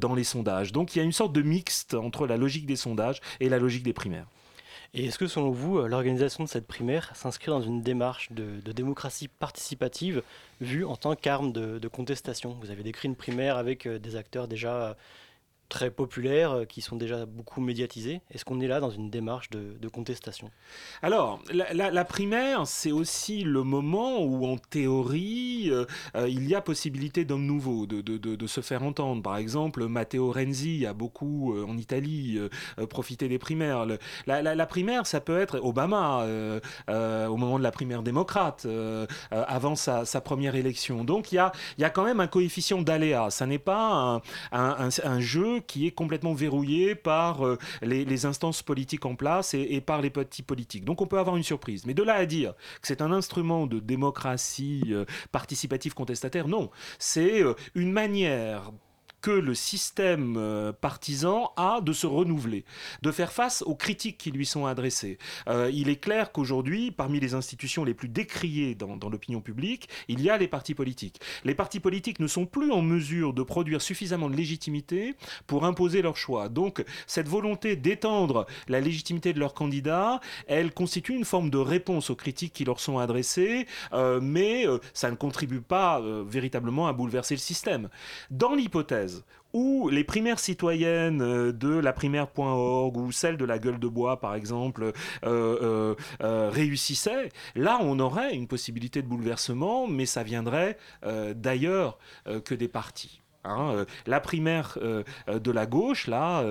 dans 0.00 0.14
les 0.14 0.24
sondages. 0.24 0.72
Donc 0.72 0.94
il 0.94 0.98
y 0.98 1.02
a 1.02 1.04
une 1.04 1.12
sorte 1.12 1.32
de 1.32 1.42
mixte 1.42 1.94
entre 1.94 2.26
la 2.26 2.36
logique 2.36 2.66
des 2.66 2.76
sondages 2.76 3.20
et 3.40 3.48
la 3.48 3.58
logique 3.58 3.82
des 3.82 3.92
primaires. 3.92 4.26
Et 4.98 5.04
est-ce 5.04 5.18
que 5.18 5.26
selon 5.26 5.50
vous, 5.50 5.78
l'organisation 5.86 6.42
de 6.42 6.48
cette 6.48 6.66
primaire 6.66 7.14
s'inscrit 7.14 7.50
dans 7.50 7.60
une 7.60 7.82
démarche 7.82 8.32
de, 8.32 8.72
démocratie 8.72 9.28
participative 9.28 10.22
vue 10.62 10.86
en 10.86 10.96
tant 10.96 11.14
qu'arme 11.14 11.52
de, 11.52 11.78
de, 11.78 11.88
contestation? 11.88 12.56
Vous 12.62 12.70
avez 12.70 12.82
décrit 12.82 13.06
une 13.06 13.14
primaire 13.14 13.58
avec 13.58 13.86
des 13.86 14.16
acteurs 14.16 14.48
déjà 14.48 14.96
très 15.68 15.90
populaires, 15.90 16.52
euh, 16.52 16.64
qui 16.64 16.80
sont 16.80 16.96
déjà 16.96 17.26
beaucoup 17.26 17.60
médiatisés. 17.60 18.20
Est-ce 18.30 18.44
qu'on 18.44 18.60
est 18.60 18.66
là 18.66 18.80
dans 18.80 18.90
une 18.90 19.10
démarche 19.10 19.50
de, 19.50 19.88
contestation? 19.88 20.50
Alors, 21.02 21.40
la, 21.52 22.04
primaire, 22.04 22.66
c'est 22.66 22.90
aussi 22.90 23.44
le 23.44 23.62
moment 23.62 24.20
où, 24.20 24.46
en 24.46 24.58
théorie, 24.58 25.68
euh, 25.70 25.84
euh, 26.16 26.28
il 26.28 26.48
y 26.48 26.54
a 26.54 26.60
possibilité 26.60 27.24
d'hommes 27.24 27.46
nouveaux, 27.46 27.86
de, 27.86 28.00
de, 28.00 28.16
de, 28.16 28.46
se 28.46 28.60
faire 28.60 28.82
entendre. 28.82 29.22
Par 29.22 29.36
exemple, 29.36 29.86
Matteo 29.86 30.32
Renzi 30.32 30.86
a 30.86 30.92
beaucoup, 30.92 31.54
en 31.56 31.76
Italie, 31.76 32.38
profité 32.90 33.28
des 33.28 33.38
primaires. 33.38 33.86
La, 34.26 34.42
la, 34.42 34.66
primaire, 34.66 35.06
ça 35.06 35.20
peut 35.20 35.38
être 35.38 35.60
Obama, 35.62 36.26
au 36.88 37.36
moment 37.36 37.58
de 37.58 37.62
la 37.62 37.70
primaire 37.70 38.02
démocrate, 38.02 38.66
avant 39.30 39.76
sa, 39.76 40.04
sa, 40.04 40.20
première 40.20 40.54
élection. 40.54 41.04
Donc, 41.04 41.32
il 41.32 41.36
y 41.36 41.38
a, 41.38 41.52
y 41.78 41.84
a 41.84 41.90
quand 41.90 42.04
même 42.04 42.20
un 42.20 42.26
coefficient 42.26 42.82
d'aléa. 42.82 43.30
Ça 43.30 43.46
n'est 43.46 43.58
pas 43.58 44.20
un 44.52 45.20
jeu 45.20 45.55
qui 45.60 45.86
est 45.86 45.90
complètement 45.90 46.34
verrouillé 46.34 46.94
par 46.94 47.42
les, 47.82 48.26
instances 48.26 48.62
politiques 48.62 49.04
en 49.04 49.14
place 49.14 49.54
et, 49.54 49.60
et, 49.70 49.80
par 49.80 50.00
les 50.00 50.10
petits 50.10 50.42
politiques. 50.42 50.84
Donc 50.84 51.02
on 51.02 51.06
peut 51.06 51.18
avoir 51.18 51.36
une 51.36 51.42
surprise. 51.42 51.86
Mais 51.86 51.94
de 51.94 52.02
là 52.02 52.14
à 52.14 52.26
dire 52.26 52.54
que 52.80 52.86
c'est 52.86 53.02
un 53.02 53.12
instrument 53.12 53.66
de 53.66 53.78
démocratie 53.78 54.94
participative 55.32 55.94
contestataire, 55.94 56.48
non. 56.48 56.70
C'est 56.98 57.42
une 57.74 57.92
manière 57.92 58.72
que 59.26 59.32
le 59.32 59.56
système 59.56 60.36
euh, 60.36 60.72
partisan 60.72 61.50
a 61.56 61.80
de 61.80 61.92
se 61.92 62.06
renouveler, 62.06 62.64
de 63.02 63.10
faire 63.10 63.32
face 63.32 63.62
aux 63.62 63.74
critiques 63.74 64.18
qui 64.18 64.30
lui 64.30 64.46
sont 64.46 64.66
adressées. 64.66 65.18
Euh, 65.48 65.68
il 65.74 65.88
est 65.88 65.96
clair 65.96 66.30
qu'aujourd'hui, 66.30 66.92
parmi 66.92 67.18
les 67.18 67.34
institutions 67.34 67.82
les 67.82 67.92
plus 67.92 68.08
décriées 68.08 68.76
dans, 68.76 68.96
l'opinion 69.10 69.40
publique, 69.40 69.88
il 70.06 70.22
y 70.22 70.30
a 70.30 70.38
les 70.38 70.46
partis 70.46 70.74
politiques. 70.74 71.20
Les 71.42 71.56
partis 71.56 71.80
politiques 71.80 72.20
ne 72.20 72.28
sont 72.28 72.46
plus 72.46 72.70
en 72.70 72.82
mesure 72.82 73.32
de 73.32 73.42
produire 73.42 73.82
suffisamment 73.82 74.30
de 74.30 74.36
légitimité 74.36 75.16
pour 75.48 75.64
imposer 75.64 76.02
leur 76.02 76.16
choix. 76.16 76.48
Donc 76.48 76.84
cette 77.08 77.28
volonté 77.28 77.74
d'étendre 77.74 78.46
la 78.68 78.80
légitimité 78.80 79.32
de 79.32 79.40
leurs 79.40 79.54
candidats, 79.54 80.20
elle 80.46 80.72
constitue 80.72 81.16
une 81.16 81.24
forme 81.24 81.50
de 81.50 81.58
réponse 81.58 82.10
aux 82.10 82.16
critiques 82.16 82.52
qui 82.52 82.64
leur 82.64 82.78
sont 82.78 82.98
adressées, 82.98 83.66
euh, 83.92 84.20
mais 84.22 84.66
ça 84.94 85.10
ne 85.10 85.16
contribue 85.16 85.62
pas 85.62 86.00
véritablement 86.24 86.86
à 86.86 86.92
bouleverser 86.92 87.34
le 87.34 87.40
système. 87.40 87.88
Dans 88.30 88.54
l'hypothèse 88.54 89.15
où 89.56 89.88
les 89.88 90.04
primaires 90.04 90.38
citoyennes 90.38 91.22
euh, 91.22 91.50
de 91.50 91.70
la 91.78 91.94
primaire.org 91.94 92.96
ou 92.96 93.10
celles 93.10 93.38
de 93.38 93.44
la 93.46 93.58
gueule 93.58 93.78
de 93.78 93.88
bois, 93.88 94.20
par 94.20 94.34
exemple, 94.34 94.92
euh, 95.24 95.94
euh, 96.20 96.50
réussissaient, 96.50 97.30
là, 97.54 97.78
on 97.80 97.98
aurait 97.98 98.34
une 98.34 98.48
possibilité 98.48 99.00
de 99.00 99.08
bouleversement, 99.08 99.86
mais 99.86 100.04
ça 100.04 100.22
viendrait 100.22 100.76
d'ailleurs 101.34 101.98
que 102.44 102.54
des 102.54 102.68
partis. 102.68 103.22
Hein. 103.44 103.86
la 104.06 104.20
primaire 104.20 104.76
de 105.28 105.50
la 105.50 105.66
gauche, 105.66 106.06
là, 106.06 106.44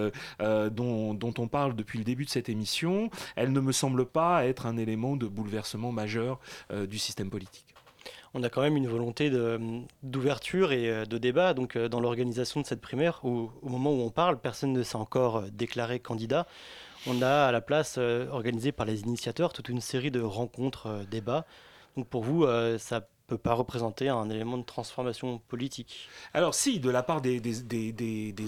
dont, 0.70 1.34
on 1.38 1.48
parle 1.48 1.76
depuis 1.76 2.00
le 2.00 2.06
début 2.06 2.26
de 2.26 2.30
cette 2.30 2.50
émission, 2.50 3.10
elle 3.36 3.52
ne 3.52 3.60
me 3.60 3.72
semble 3.72 4.06
pas 4.06 4.46
être 4.46 4.66
un 4.66 4.78
élément 4.78 5.16
de 5.16 5.28
bouleversement 5.28 5.92
majeur 5.92 6.40
du 6.88 6.98
système 6.98 7.30
politique 7.30 7.75
on 8.36 8.44
a 8.44 8.50
quand 8.50 8.62
même 8.62 8.76
une 8.76 8.88
volonté 8.88 9.32
d'ouverture 10.04 10.74
et 10.74 10.90
euh, 10.90 11.06
de 11.06 11.18
débat. 11.18 11.54
Donc, 11.54 11.78
euh, 11.78 11.88
dans 11.88 12.02
l'organisation 12.02 12.60
de 12.60 12.66
cette 12.66 12.82
primaire, 12.82 13.22
au 13.24 13.50
moment 13.64 13.92
où 13.94 14.02
on 14.02 14.10
parle, 14.10 14.38
personne 14.38 14.74
ne 14.74 14.84
s'est 14.84 14.98
encore 14.98 15.38
euh, 15.38 15.46
déclaré 15.54 16.00
candidat. 16.00 16.46
On 17.08 17.22
a 17.22 17.46
à 17.46 17.52
la 17.54 17.62
place, 17.62 18.00
organisé 18.00 18.72
par 18.72 18.86
les 18.88 19.02
initiateurs, 19.02 19.54
toute 19.54 19.70
une 19.70 19.80
série 19.80 20.10
de 20.10 20.22
rencontres, 20.22 21.06
débats. 21.10 21.46
Donc, 21.96 22.08
pour 22.08 22.24
vous, 22.24 22.48
ça 22.80 23.08
peut 23.28 23.38
pas 23.38 23.54
représenter 23.54 24.10
un 24.10 24.30
élément 24.30 24.58
de 24.58 24.64
transformation 24.64 25.42
politique. 25.48 26.08
Alors 26.34 26.54
si, 26.54 26.80
de 26.80 26.90
la 26.90 27.02
part 27.02 27.22
des, 27.22 27.42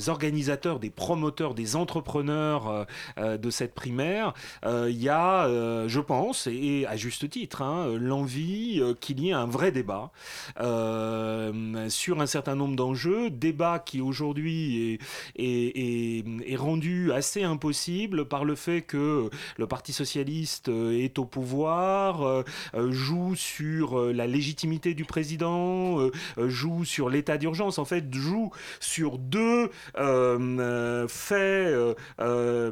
organisateurs, 0.09 0.79
des 0.79 0.89
promoteurs, 0.89 1.55
des 1.55 1.75
entrepreneurs 1.75 2.67
euh, 2.67 2.85
euh, 3.17 3.37
de 3.37 3.49
cette 3.49 3.73
primaire, 3.73 4.33
euh, 4.65 4.87
il 4.89 5.01
y 5.01 5.09
a, 5.09 5.47
je 5.87 5.99
pense, 5.99 6.47
et, 6.47 6.85
à 6.87 6.95
juste 6.95 7.29
titre, 7.29 7.61
hein, 7.61 7.97
l'envie 7.99 8.81
qu'il 8.99 9.19
y 9.19 9.29
ait 9.29 9.33
un 9.33 9.45
vrai 9.45 9.71
débat 9.71 10.11
sur 11.89 12.21
un 12.21 12.25
certain 12.27 12.55
nombre 12.55 12.75
d'enjeux, 12.75 13.29
débat 13.29 13.79
qui 13.79 14.01
aujourd'hui 14.01 14.99
est, 15.37 16.57
rendu 16.57 17.11
assez 17.11 17.43
impossible 17.43 18.27
par 18.27 18.45
le 18.45 18.55
fait 18.55 18.81
que 18.81 19.29
le 19.57 19.67
Parti 19.67 19.93
socialiste 19.93 20.69
est 20.69 21.19
au 21.19 21.25
pouvoir, 21.25 22.43
joue 22.89 23.35
sur 23.35 23.99
la 24.13 24.27
légitimité 24.27 24.66
du 24.67 25.05
président, 25.05 25.99
euh, 25.99 26.11
euh, 26.37 26.49
joue 26.49 26.85
sur 26.85 27.09
l'état 27.09 27.37
d'urgence, 27.37 27.79
en 27.79 27.85
fait, 27.85 28.13
joue 28.13 28.51
sur 28.79 29.17
deux 29.17 29.69
euh, 29.97 31.07
faits 31.07 31.97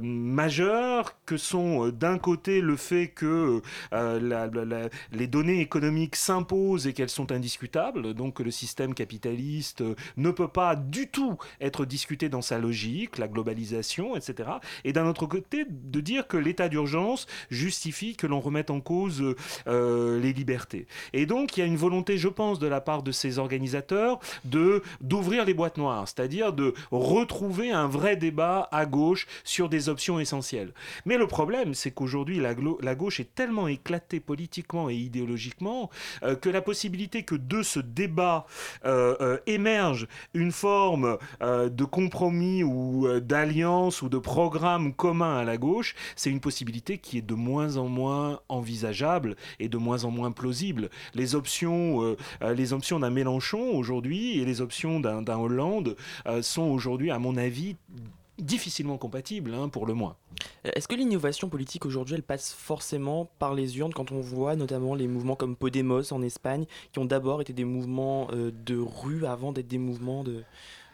majeurs 0.02 1.16
que 1.26 1.38
sont 1.38 1.90
d'un 1.90 2.18
côté 2.18 2.62
le 2.62 2.76
fait 2.76 3.08
que 3.08 3.62
les 3.92 5.28
données 5.28 5.62
économiques 5.62 6.16
s'imposent 6.16 6.88
et 6.88 6.94
qu'elles 6.94 7.10
sont 7.10 7.32
indiscutables, 7.32 8.14
donc 8.14 8.36
que 8.36 8.44
le 8.44 8.52
système 8.52 8.94
capitaliste 8.94 9.84
ne 10.18 10.32
peut 10.32 10.48
pas 10.48 10.76
du 10.76 11.08
tout 11.08 11.38
être 11.62 11.86
discuté 11.86 12.30
dans 12.30 12.42
sa 12.42 12.60
logique, 12.60 13.18
la 13.18 13.28
globalisation, 13.28 14.16
etc. 14.16 14.50
Et 14.84 14.94
d'un 14.94 15.08
autre 15.08 15.26
côté, 15.26 15.66
de 15.70 16.00
dire 16.00 16.28
que 16.28 16.38
l'état 16.38 16.70
d'urgence 16.70 17.28
justifie 17.50 18.16
que 18.16 18.28
l'on 18.28 18.40
remette 18.40 18.70
en 18.70 18.82
cause 18.82 19.24
les 19.66 20.34
libertés. 20.34 20.88
Et 21.14 21.26
donc, 21.26 21.58
il 21.58 21.60
y 21.60 21.64
a 21.64 21.66
une 21.66 21.78
volonté, 21.86 22.18
je 22.18 22.30
pense, 22.30 22.58
de 22.58 22.66
la 22.66 22.82
part 22.82 23.04
de 23.04 23.12
ces 23.12 23.38
organisateurs 23.38 24.20
de 24.44 24.82
d'ouvrir 25.02 25.46
les 25.46 25.54
boîtes 25.54 25.78
noires, 25.78 26.08
c'est-à-dire 26.08 26.52
de 26.52 26.74
retrouver 26.92 27.70
un 27.72 27.88
vrai 27.88 28.16
débat 28.16 28.68
à 28.72 28.88
gauche 28.88 29.28
sur 29.44 29.70
des 29.70 29.88
options 29.88 30.20
essentielles. 30.20 30.74
Mais 31.06 31.18
le 31.18 31.28
problème, 31.28 31.76
c'est 31.76 31.92
qu'aujourd'hui, 31.92 32.40
la, 32.40 32.96
gauche 32.96 33.20
est 33.20 33.36
tellement 33.36 33.68
éclatée 33.68 34.20
politiquement 34.20 34.90
et 34.90 34.96
idéologiquement 34.96 35.92
euh, 36.24 36.36
que 36.36 36.50
la 36.50 36.62
possibilité 36.62 37.22
que 37.22 37.36
de 37.36 37.62
ce 37.62 37.80
débat 37.80 38.48
euh, 38.86 39.16
euh, 39.22 39.38
émerge 39.46 40.08
une 40.34 40.52
forme 40.52 41.18
de 41.42 41.86
compromis 41.86 42.64
ou 42.64 43.08
d'alliance 43.20 44.02
ou 44.02 44.10
de 44.10 44.18
programme 44.18 44.94
commun 44.94 45.38
à 45.38 45.44
la 45.44 45.58
gauche, 45.58 45.94
c'est 46.16 46.32
une 46.32 46.40
possibilité 46.40 46.98
qui 46.98 47.20
est 47.20 47.28
de 47.34 47.36
moins 47.36 47.78
en 47.78 47.88
moins 47.88 48.40
envisageable 48.50 49.36
et 49.60 49.70
de 49.70 49.78
moins 49.78 50.04
en 50.04 50.12
moins 50.12 50.32
plausible. 50.32 50.90
Les 51.14 51.36
options 51.36 51.75
euh, 51.76 52.18
euh, 52.42 52.54
les 52.54 52.74
options 52.74 53.00
d'un 53.00 53.10
Mélenchon 53.10 53.76
aujourd'hui 53.76 54.40
et 54.40 54.46
les 54.46 54.62
options 54.62 55.00
d'un 55.00 55.38
Hollande 55.38 55.96
euh, 56.28 56.42
sont 56.42 56.64
aujourd'hui, 56.64 57.12
à 57.12 57.20
mon 57.20 57.38
avis, 57.38 57.76
difficilement 58.38 58.98
compatibles, 58.98 59.54
hein, 59.54 59.70
pour 59.70 59.86
le 59.86 59.94
moins. 59.94 60.16
Est-ce 60.64 60.88
que 60.88 60.96
l'innovation 60.96 61.48
politique 61.48 61.86
aujourd'hui, 61.86 62.16
elle 62.16 62.24
passe 62.24 62.52
forcément 62.54 63.30
par 63.40 63.54
les 63.54 63.78
urnes 63.78 63.94
quand 63.94 64.12
on 64.12 64.20
voit 64.20 64.56
notamment 64.56 64.96
les 64.96 65.08
mouvements 65.08 65.36
comme 65.36 65.56
Podemos 65.56 66.12
en 66.12 66.22
Espagne, 66.22 66.66
qui 66.92 67.00
ont 67.00 67.06
d'abord 67.06 67.42
été 67.42 67.54
des 67.54 67.64
mouvements 67.64 68.28
de 68.34 68.78
rue 68.78 69.26
avant 69.26 69.54
d'être 69.54 69.68
des 69.68 69.78
mouvements 69.78 70.26
de, 70.26 70.44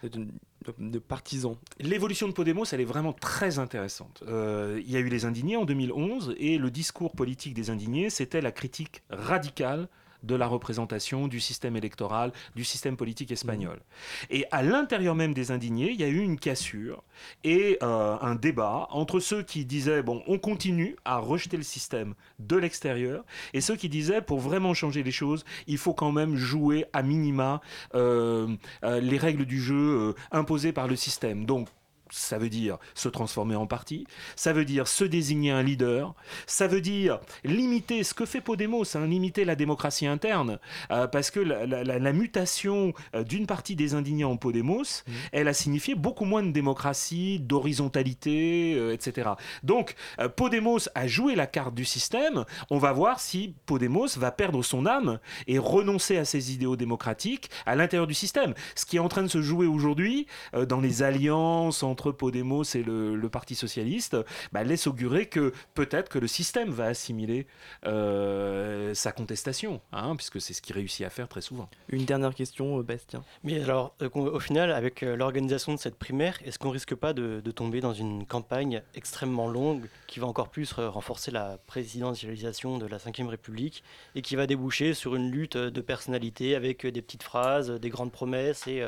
de, 0.03 0.99
partisans? 0.99 1.55
L'évolution 1.79 2.27
de 2.27 2.33
Podemos, 2.33 2.65
elle 2.71 2.81
est 2.81 2.85
vraiment 2.85 3.13
très 3.13 3.57
intéressante. 3.57 4.23
il 4.27 4.91
y 4.91 4.95
a 4.95 4.99
eu 4.99 5.09
les 5.09 5.25
indignés 5.25 5.57
en 5.57 5.65
2011, 5.65 6.35
et 6.37 6.59
le 6.59 6.69
discours 6.69 7.13
politique 7.13 7.55
des 7.55 7.71
indignés, 7.71 8.11
c'était 8.11 8.41
la 8.41 8.51
critique 8.51 9.01
radicale 9.09 9.87
de 10.23 10.35
la 10.35 10.47
représentation, 10.47 11.27
du 11.27 11.39
système 11.39 11.75
électoral, 11.75 12.31
du 12.55 12.63
système 12.63 12.97
politique 12.97 13.31
espagnol. 13.31 13.77
Mmh. 13.77 14.25
Et 14.29 14.45
à 14.51 14.63
l'intérieur 14.63 15.15
même 15.15 15.33
des 15.33 15.51
indignés, 15.51 15.91
il 15.91 15.99
y 15.99 16.03
a 16.03 16.07
eu 16.07 16.19
une 16.19 16.39
cassure 16.39 17.03
et 17.43 17.77
euh, 17.83 18.17
un 18.21 18.35
débat 18.35 18.87
entre 18.91 19.19
ceux 19.19 19.43
qui 19.43 19.65
disaient, 19.65 20.03
bon, 20.03 20.23
on 20.27 20.37
continue 20.37 20.95
à 21.05 21.17
rejeter 21.17 21.57
le 21.57 21.63
système 21.63 22.13
de 22.39 22.55
l'extérieur, 22.55 23.23
et 23.53 23.61
ceux 23.61 23.75
qui 23.75 23.89
disaient, 23.89 24.21
pour 24.21 24.39
vraiment 24.39 24.73
changer 24.73 25.03
les 25.03 25.11
choses, 25.11 25.45
il 25.67 25.77
faut 25.77 25.93
quand 25.93 26.11
même 26.11 26.35
jouer 26.35 26.85
à 26.93 27.03
minima 27.03 27.61
euh, 27.95 28.55
euh, 28.83 28.99
les 28.99 29.17
règles 29.17 29.45
du 29.45 29.61
jeu 29.61 30.15
imposées 30.31 30.73
par 30.73 30.87
le 30.87 30.95
système. 30.95 31.45
Donc, 31.45 31.67
ça 32.11 32.37
veut 32.37 32.49
dire 32.49 32.77
se 32.93 33.09
transformer 33.09 33.55
en 33.55 33.65
parti, 33.65 34.05
ça 34.35 34.53
veut 34.53 34.65
dire 34.65 34.87
se 34.87 35.03
désigner 35.03 35.51
un 35.51 35.63
leader, 35.63 36.13
ça 36.45 36.67
veut 36.67 36.81
dire 36.81 37.19
limiter 37.43 38.03
ce 38.03 38.13
que 38.13 38.25
fait 38.25 38.41
Podemos, 38.41 38.83
hein, 38.95 39.07
limiter 39.07 39.45
la 39.45 39.55
démocratie 39.55 40.07
interne, 40.07 40.59
euh, 40.91 41.07
parce 41.07 41.31
que 41.31 41.39
la, 41.39 42.11
mutation 42.11 42.93
euh, 43.15 43.23
d'une 43.23 43.47
partie 43.47 43.75
des 43.75 43.93
indignés 43.93 44.25
en 44.25 44.35
Podemos, 44.35 44.81
mmh. 44.81 45.11
elle 45.31 45.47
a 45.47 45.53
signifié 45.53 45.95
beaucoup 45.95 46.25
moins 46.25 46.43
de 46.43 46.51
démocratie, 46.51 47.39
d'horizontalité, 47.39 48.75
euh, 48.75 48.93
etc. 48.93 49.31
Donc 49.63 49.95
Podemos 50.35 50.79
a 50.95 51.07
joué 51.07 51.35
la 51.35 51.47
carte 51.47 51.73
du 51.73 51.85
système, 51.85 52.45
on 52.69 52.77
va 52.77 52.91
voir 52.91 53.19
si 53.19 53.55
Podemos 53.65 54.17
va 54.17 54.31
perdre 54.31 54.61
son 54.63 54.85
âme 54.85 55.19
et 55.47 55.57
renoncer 55.57 56.17
à 56.17 56.25
ses 56.25 56.53
idéaux 56.53 56.75
démocratiques 56.75 57.49
à 57.65 57.75
l'intérieur 57.75 58.07
du 58.07 58.13
système. 58.13 58.53
Ce 58.75 58.85
qui 58.85 58.97
est 58.97 58.99
en 58.99 59.07
train 59.07 59.23
de 59.23 59.27
se 59.27 59.41
jouer 59.41 59.67
aujourd'hui 59.67 60.27
dans 60.67 60.81
les 60.81 61.03
alliances 61.03 61.83
entre 61.83 62.00
entre 62.01 62.11
Podemos 62.11 62.63
et 62.73 62.81
le, 62.81 63.29
Parti 63.31 63.55
socialiste, 63.55 64.17
bah, 64.51 64.63
laisse 64.63 64.87
augurer 64.87 65.27
que 65.27 65.53
peut-être 65.73 66.09
que 66.09 66.19
le 66.19 66.27
système 66.27 66.69
va 66.69 66.85
assimiler 66.85 67.47
euh, 67.85 68.93
sa 68.93 69.11
contestation, 69.11 69.79
hein, 69.93 70.15
puisque 70.15 70.41
c'est 70.41 70.53
ce 70.53 70.61
qu'il 70.61 70.75
réussit 70.75 71.05
à 71.05 71.09
faire 71.09 71.29
très 71.29 71.41
souvent. 71.41 71.69
Une 71.89 72.03
dernière 72.03 72.33
question, 72.33 72.79
euh, 72.79 72.83
Bastien. 72.83 73.23
Mais 73.43 73.61
alors, 73.61 73.95
euh, 74.01 74.09
au 74.13 74.39
final, 74.39 74.71
avec 74.71 75.01
l'organisation 75.01 75.73
de 75.73 75.79
cette 75.79 75.95
primaire, 75.95 76.39
est-ce 76.43 76.59
qu'on 76.59 76.71
risque 76.71 76.95
pas 76.95 77.13
de, 77.13 77.39
tomber 77.51 77.79
dans 77.79 77.93
une 77.93 78.25
campagne 78.25 78.81
extrêmement 78.95 79.47
longue 79.47 79.87
qui 80.07 80.19
va 80.19 80.27
encore 80.27 80.49
plus 80.49 80.73
renforcer 80.73 81.31
la 81.31 81.59
présidentialisation 81.67 82.79
de 82.79 82.87
la 82.87 82.97
Ve 82.97 83.27
République 83.27 83.83
et 84.15 84.21
qui 84.21 84.35
va 84.35 84.47
déboucher 84.47 84.93
sur 84.93 85.15
une 85.15 85.29
lutte 85.29 85.57
de 85.57 85.81
personnalité 85.81 86.55
avec 86.55 86.87
des 86.87 87.01
petites 87.01 87.23
phrases, 87.23 87.69
des 87.69 87.89
grandes 87.89 88.11
promesses 88.11 88.67
et 88.67 88.87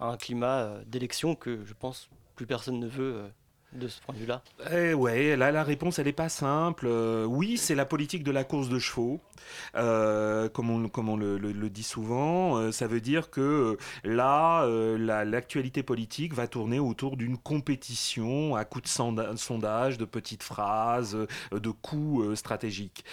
un 0.00 0.16
climat 0.16 0.78
d'élection 0.86 1.34
que 1.34 1.64
je 1.64 1.74
pense 1.74 2.08
plus 2.36 2.46
personne 2.46 2.78
ne 2.78 2.86
veut 2.86 3.14
euh, 3.14 3.28
de 3.72 3.88
ce 3.88 4.00
point 4.00 4.14
de 4.14 4.20
vue-là 4.20 4.42
eh 4.72 4.94
Ouais, 4.94 5.36
là 5.36 5.50
la 5.50 5.64
réponse 5.64 5.98
elle 5.98 6.06
n'est 6.06 6.12
pas 6.12 6.28
simple. 6.28 6.86
Euh, 6.86 7.24
oui, 7.24 7.56
c'est 7.56 7.74
la 7.74 7.84
politique 7.84 8.22
de 8.22 8.30
la 8.30 8.44
course 8.44 8.68
de 8.68 8.78
chevaux, 8.78 9.20
euh, 9.74 10.48
comme 10.50 10.70
on, 10.70 11.16
le, 11.16 11.68
dit 11.70 11.82
souvent. 11.82 12.70
Ça 12.72 12.86
veut 12.86 13.00
dire 13.00 13.30
que 13.30 13.76
là, 14.04 14.66
l'actualité 15.24 15.82
politique 15.82 16.32
va 16.32 16.46
tourner 16.46 16.78
autour 16.78 17.16
d'une 17.16 17.38
compétition 17.38 18.54
à 18.54 18.64
coups 18.64 18.84
de 18.84 19.36
sondage, 19.36 19.98
de 19.98 20.04
petites 20.04 20.42
phrases, 20.42 21.16
de 21.50 21.70
coups 21.70 22.34
stratégiques. 22.38 23.04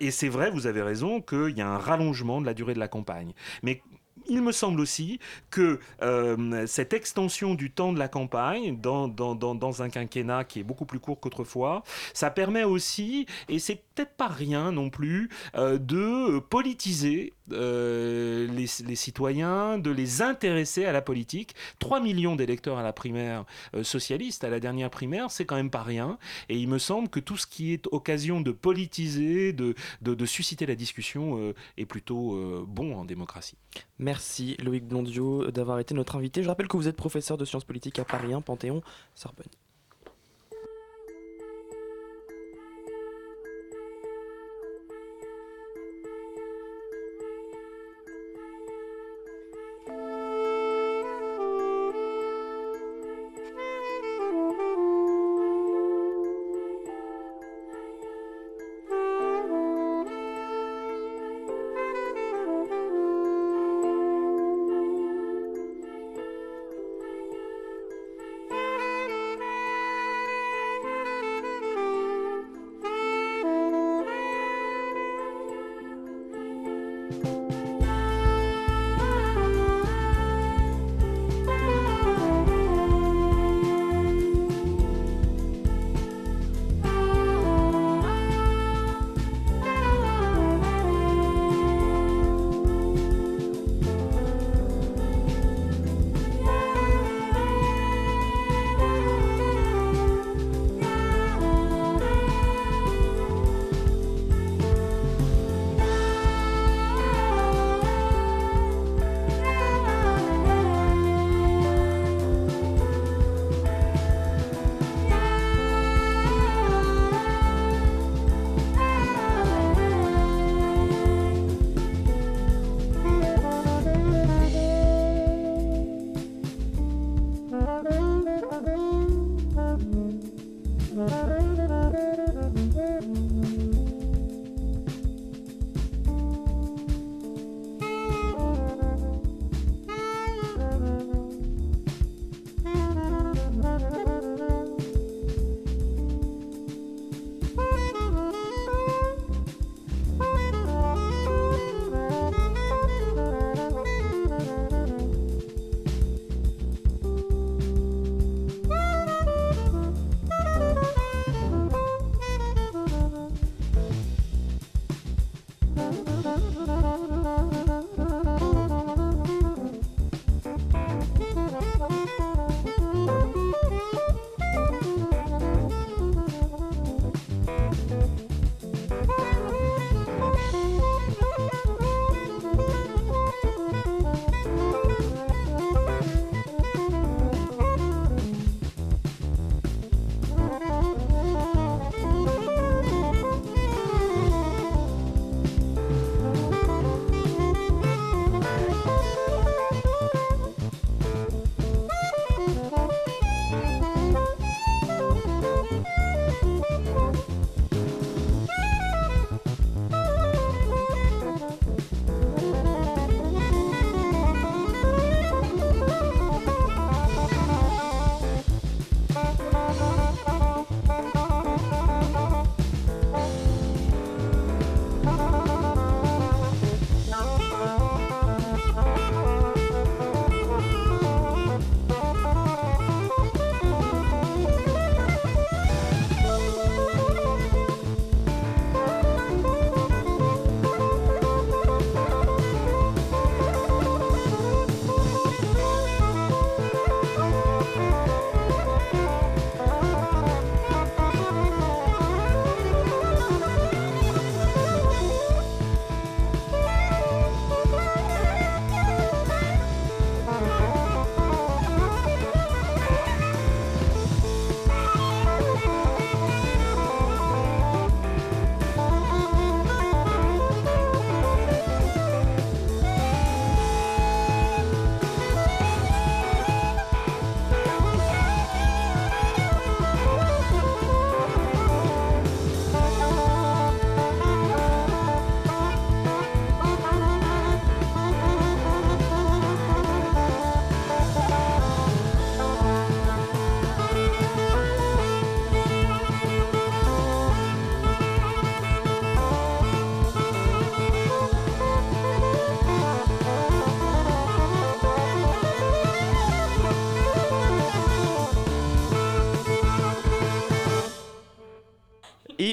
et 0.00 0.10
c'est 0.10 0.28
vrai, 0.28 0.50
vous 0.50 0.66
avez 0.66 0.82
raison, 0.82 1.22
qu'il 1.22 1.56
y 1.56 1.62
a 1.62 1.68
un 1.68 1.78
rallongement 1.78 2.40
de 2.40 2.46
la 2.46 2.54
durée 2.54 2.74
de 2.74 2.78
la 2.78 2.88
campagne. 2.88 3.32
Mais 3.62 3.82
il 4.28 4.42
me 4.42 4.52
semble 4.52 4.80
aussi 4.80 5.18
que 5.50 5.78
euh, 6.02 6.66
cette 6.66 6.92
extension 6.92 7.54
du 7.54 7.70
temps 7.70 7.92
de 7.92 7.98
la 7.98 8.08
campagne 8.08 8.78
dans, 8.80 9.08
dans, 9.08 9.34
dans, 9.34 9.82
un 9.82 9.88
quinquennat 9.88 10.44
qui 10.44 10.60
est 10.60 10.62
beaucoup 10.62 10.84
plus 10.84 11.00
court 11.00 11.18
qu'autrefois, 11.20 11.82
ça 12.12 12.30
permet 12.30 12.64
aussi, 12.64 13.26
et 13.48 13.58
c'est 13.58 13.80
peut-être 13.94 14.14
pas 14.14 14.28
rien 14.28 14.72
non 14.72 14.90
plus, 14.90 15.30
euh, 15.54 15.78
de 15.78 16.38
politiser 16.38 17.32
euh, 17.52 18.46
les, 18.48 18.96
citoyens, 18.96 19.78
de 19.78 19.90
les 19.90 20.22
intéresser 20.22 20.84
à 20.84 20.92
la 20.92 21.02
politique. 21.02 21.54
3 21.78 22.00
millions 22.00 22.36
d'électeurs 22.36 22.78
à 22.78 22.82
la 22.82 22.92
primaire 22.92 23.44
socialiste, 23.82 24.44
à 24.44 24.48
la 24.48 24.60
dernière 24.60 24.90
primaire, 24.90 25.30
c'est 25.30 25.44
quand 25.44 25.56
même 25.56 25.70
pas 25.70 25.82
rien. 25.82 26.18
Et 26.48 26.58
il 26.58 26.68
me 26.68 26.78
semble 26.78 27.08
que 27.08 27.20
tout 27.20 27.36
ce 27.36 27.46
qui 27.46 27.72
est 27.72 27.86
occasion 27.92 28.40
de 28.40 28.50
politiser, 28.50 29.52
de 29.52 30.26
susciter 30.26 30.66
la 30.66 30.74
discussion 30.74 31.54
est 31.76 31.86
plutôt 31.86 32.64
bon 32.66 32.96
en 32.96 33.04
démocratie. 33.04 33.56
Merci 33.98 34.56
Loïc 34.62 34.86
Blondiot 34.86 35.50
d'avoir 35.50 35.78
été 35.78 35.94
notre 35.94 36.16
invité. 36.16 36.42
Je 36.42 36.48
rappelle 36.48 36.68
que 36.68 36.76
vous 36.76 36.88
êtes 36.88 36.96
professeur 36.96 37.36
de 37.36 37.44
sciences 37.44 37.64
politiques 37.64 37.98
à 37.98 38.04
Paris 38.04 38.32
1, 38.32 38.40
Panthéon, 38.40 38.82
Sorbonne. 39.14 39.46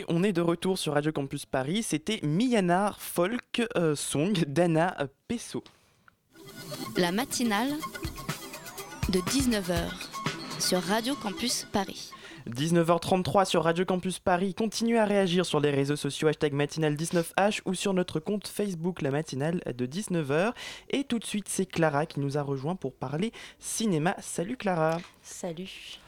Et 0.02 0.06
on 0.08 0.24
est 0.24 0.34
de 0.34 0.42
retour 0.42 0.80
sur 0.80 0.94
Radio 0.94 1.12
Campus 1.12 1.46
Paris. 1.46 1.84
C'était 1.84 2.20
Miyanar 2.24 3.00
Folk 3.00 3.62
euh, 3.78 3.96
Song 3.96 4.34
d'Anna 4.48 4.98
Pesso. 5.28 5.64
La 6.98 7.12
matinale 7.12 7.70
de 9.10 9.20
19h 9.20 9.92
sur 10.60 10.82
Radio 10.82 11.14
Campus 11.14 11.68
Paris. 11.72 12.10
19h33 12.50 13.46
sur 13.46 13.64
Radio 13.64 13.86
Campus 13.86 14.18
Paris. 14.18 14.56
Continuez 14.56 14.98
à 14.98 15.06
réagir 15.06 15.46
sur 15.46 15.60
les 15.60 15.70
réseaux 15.70 15.96
sociaux 15.96 16.30
hashtag 16.30 16.56
matinale19h 16.56 17.62
ou 17.66 17.76
sur 17.76 17.94
notre 17.94 18.20
compte 18.20 18.48
Facebook 18.48 19.04
La 19.04 19.12
Matinale 19.12 19.62
de 19.68 19.86
19h. 19.86 20.54
Et 20.90 21.04
tout 21.04 21.20
de 21.20 21.26
suite, 21.26 21.48
c'est 21.48 21.68
Clara 21.68 22.08
qui 22.08 22.22
nous 22.22 22.40
a 22.40 22.42
rejoint 22.42 22.76
pour 22.76 22.96
parler 22.96 23.32
cinéma. 23.60 24.16
Salut 24.20 24.58
Clara. 24.58 24.98
Salut. 25.22 26.01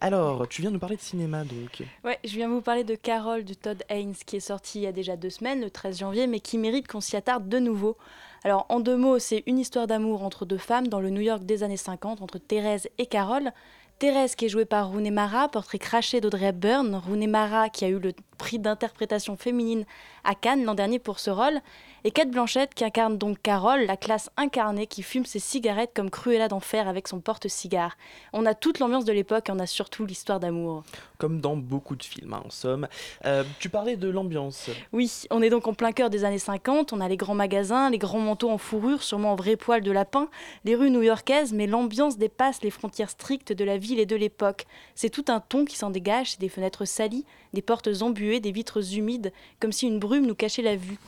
Alors, 0.00 0.46
tu 0.48 0.62
viens 0.62 0.70
nous 0.70 0.78
parler 0.78 0.96
de 0.96 1.00
cinéma 1.00 1.44
donc. 1.44 1.82
Ouais, 2.04 2.18
je 2.24 2.34
viens 2.34 2.48
vous 2.48 2.60
parler 2.60 2.84
de 2.84 2.94
Carole 2.94 3.44
de 3.44 3.54
Todd 3.54 3.82
Haynes 3.88 4.14
qui 4.26 4.36
est 4.36 4.40
sorti 4.40 4.80
il 4.80 4.82
y 4.82 4.86
a 4.86 4.92
déjà 4.92 5.16
deux 5.16 5.30
semaines, 5.30 5.60
le 5.60 5.70
13 5.70 5.98
janvier, 5.98 6.26
mais 6.26 6.40
qui 6.40 6.58
mérite 6.58 6.88
qu'on 6.88 7.00
s'y 7.00 7.16
attarde 7.16 7.48
de 7.48 7.58
nouveau. 7.58 7.96
Alors, 8.44 8.66
en 8.68 8.80
deux 8.80 8.96
mots, 8.96 9.18
c'est 9.18 9.42
une 9.46 9.58
histoire 9.58 9.86
d'amour 9.86 10.22
entre 10.22 10.44
deux 10.44 10.58
femmes 10.58 10.88
dans 10.88 11.00
le 11.00 11.10
New 11.10 11.22
York 11.22 11.44
des 11.44 11.62
années 11.62 11.78
50, 11.78 12.20
entre 12.20 12.38
Thérèse 12.38 12.88
et 12.98 13.06
Carole. 13.06 13.52
Thérèse 13.98 14.34
qui 14.34 14.46
est 14.46 14.48
jouée 14.48 14.64
par 14.64 14.90
Rooney 14.90 15.10
Mara, 15.10 15.48
portrait 15.48 15.78
craché 15.78 16.20
d'Audrey 16.20 16.46
Hepburn. 16.46 16.94
Rooney 16.96 17.26
Mara 17.26 17.68
qui 17.68 17.84
a 17.84 17.88
eu 17.88 17.98
le 17.98 18.12
prix 18.34 18.58
d'interprétation 18.58 19.36
féminine 19.36 19.84
à 20.24 20.34
Cannes 20.34 20.64
l'an 20.64 20.74
dernier 20.74 20.98
pour 20.98 21.18
ce 21.18 21.30
rôle. 21.30 21.60
Et 22.06 22.10
Kate 22.10 22.30
Blanchett 22.30 22.74
qui 22.74 22.84
incarne 22.84 23.16
donc 23.16 23.40
Carole, 23.40 23.86
la 23.86 23.96
classe 23.96 24.28
incarnée 24.36 24.86
qui 24.86 25.02
fume 25.02 25.24
ses 25.24 25.38
cigarettes 25.38 25.92
comme 25.94 26.10
Cruella 26.10 26.48
d'enfer 26.48 26.86
avec 26.86 27.08
son 27.08 27.20
porte-cigare. 27.20 27.96
On 28.34 28.44
a 28.44 28.52
toute 28.52 28.78
l'ambiance 28.78 29.06
de 29.06 29.12
l'époque 29.12 29.48
et 29.48 29.52
on 29.52 29.58
a 29.58 29.66
surtout 29.66 30.04
l'histoire 30.04 30.38
d'amour. 30.38 30.82
Comme 31.16 31.40
dans 31.40 31.56
beaucoup 31.56 31.96
de 31.96 32.02
films, 32.02 32.34
hein, 32.34 32.42
en 32.44 32.50
somme. 32.50 32.88
Euh, 33.24 33.42
tu 33.58 33.70
parlais 33.70 33.96
de 33.96 34.08
l'ambiance. 34.08 34.68
Oui, 34.92 35.10
on 35.30 35.40
est 35.40 35.48
donc 35.48 35.66
en 35.66 35.72
plein 35.72 35.92
cœur 35.92 36.10
des 36.10 36.26
années 36.26 36.38
50. 36.38 36.92
On 36.92 37.00
a 37.00 37.08
les 37.08 37.16
grands 37.16 37.34
magasins, 37.34 37.88
les 37.88 37.96
grands 37.96 38.20
manteaux 38.20 38.50
en 38.50 38.58
fourrure, 38.58 39.02
sûrement 39.02 39.32
en 39.32 39.36
vrai 39.36 39.56
poil 39.56 39.80
de 39.80 39.90
lapin, 39.90 40.28
les 40.66 40.74
rues 40.74 40.90
new-yorkaises, 40.90 41.54
mais 41.54 41.66
l'ambiance 41.66 42.18
dépasse 42.18 42.62
les 42.62 42.70
frontières 42.70 43.10
strictes 43.10 43.52
de 43.52 43.64
la 43.64 43.78
ville 43.78 43.98
et 43.98 44.06
de 44.06 44.16
l'époque. 44.16 44.66
C'est 44.94 45.10
tout 45.10 45.24
un 45.28 45.40
ton 45.40 45.64
qui 45.64 45.76
s'en 45.76 45.88
dégage, 45.88 46.32
c'est 46.32 46.40
des 46.40 46.50
fenêtres 46.50 46.84
salies, 46.84 47.24
des 47.54 47.62
portes 47.62 48.02
des 48.40 48.52
vitres 48.52 48.94
humides, 48.94 49.32
comme 49.60 49.72
si 49.72 49.86
une 49.86 49.98
brume 49.98 50.26
nous 50.26 50.34
cachait 50.34 50.62
la 50.62 50.76
vue. 50.76 50.98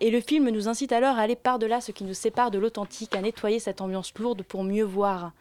Et 0.00 0.10
le 0.10 0.20
film 0.20 0.48
nous 0.50 0.68
incite 0.68 0.92
alors 0.92 1.16
à 1.16 1.22
aller 1.22 1.36
par-delà 1.36 1.80
ce 1.80 1.92
qui 1.92 2.04
nous 2.04 2.14
sépare 2.14 2.50
de 2.50 2.58
l'authentique, 2.58 3.16
à 3.16 3.20
nettoyer 3.20 3.58
cette 3.58 3.80
ambiance 3.80 4.12
lourde 4.18 4.42
pour 4.42 4.62
mieux 4.62 4.84
voir. 4.84 5.32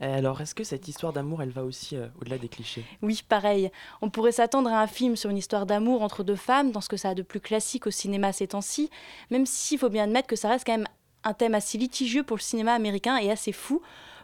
Alors, 0.00 0.40
est-ce 0.40 0.54
que 0.54 0.64
cette 0.64 0.88
histoire 0.88 1.12
d'amour, 1.12 1.42
elle 1.42 1.50
va 1.50 1.62
aussi 1.62 1.94
euh, 1.94 2.06
au-delà 2.20 2.38
des 2.38 2.48
clichés? 2.48 2.84
Oui, 3.02 3.22
pareil. 3.28 3.70
On 4.00 4.08
pourrait 4.08 4.32
s'attendre 4.32 4.70
à 4.70 4.80
un 4.80 4.86
film 4.86 5.14
sur 5.14 5.28
une 5.28 5.36
histoire 5.36 5.66
d'amour 5.66 6.02
entre 6.02 6.24
deux 6.24 6.36
femmes, 6.36 6.72
dans 6.72 6.80
ce 6.80 6.88
que 6.88 6.96
ça 6.96 7.10
a 7.10 7.14
de 7.14 7.22
plus 7.22 7.40
classique 7.40 7.86
au 7.86 7.90
cinéma 7.90 8.32
ces 8.32 8.46
temps-ci, 8.46 8.88
même 9.30 9.44
s'il 9.44 9.78
faut 9.78 9.90
bien 9.90 10.04
admettre 10.04 10.28
que 10.28 10.36
ça 10.36 10.48
reste 10.48 10.64
quand 10.64 10.78
même 10.78 10.88
un 11.22 11.34
thème 11.34 11.54
assez 11.54 11.76
litigieux 11.76 12.22
pour 12.22 12.38
le 12.38 12.42
cinéma 12.42 12.72
américain 12.72 13.18
et 13.18 13.30
assez 13.30 13.52
fou. 13.52 13.82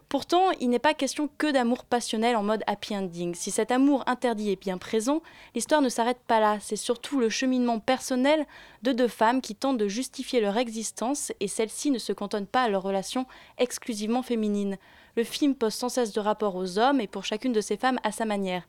Pourtant, 0.09 0.53
il 0.61 0.71
n'est 0.71 0.79
pas 0.79 0.95
question 0.95 1.29
que 1.37 1.51
d'amour 1.51 1.85
passionnel 1.85 2.37
en 2.37 2.45
mode 2.45 2.62
happy 2.69 2.97
ending. 2.97 3.35
Si 3.35 3.51
cet 3.51 3.73
amour 3.73 4.05
interdit 4.07 4.53
est 4.53 4.61
bien 4.61 4.79
présent, 4.79 5.21
l'histoire 5.57 5.83
ne 5.83 5.88
s'arrête 5.88 6.21
pas 6.29 6.38
là. 6.38 6.59
C'est 6.61 6.77
surtout 6.77 7.19
le 7.19 7.29
cheminement 7.29 7.81
personnel 7.81 8.47
de 8.83 8.92
deux 8.92 9.09
femmes 9.09 9.40
qui 9.40 9.57
tentent 9.57 9.79
de 9.79 9.88
justifier 9.88 10.40
leur 10.40 10.59
existence 10.59 11.33
et 11.40 11.49
celles-ci 11.49 11.90
ne 11.90 11.99
se 11.99 12.12
cantonnent 12.12 12.47
pas 12.47 12.62
à 12.62 12.69
leur 12.69 12.83
relation 12.83 13.27
exclusivement 13.59 14.23
féminine. 14.23 14.77
Le 15.16 15.25
film 15.25 15.57
pose 15.57 15.75
sans 15.75 15.88
cesse 15.88 16.12
de 16.12 16.21
rapport 16.21 16.55
aux 16.55 16.79
hommes 16.79 17.01
et 17.01 17.09
pour 17.09 17.25
chacune 17.25 17.53
de 17.53 17.61
ces 17.61 17.77
femmes 17.77 17.99
à 18.05 18.12
sa 18.12 18.27
manière. 18.27 18.62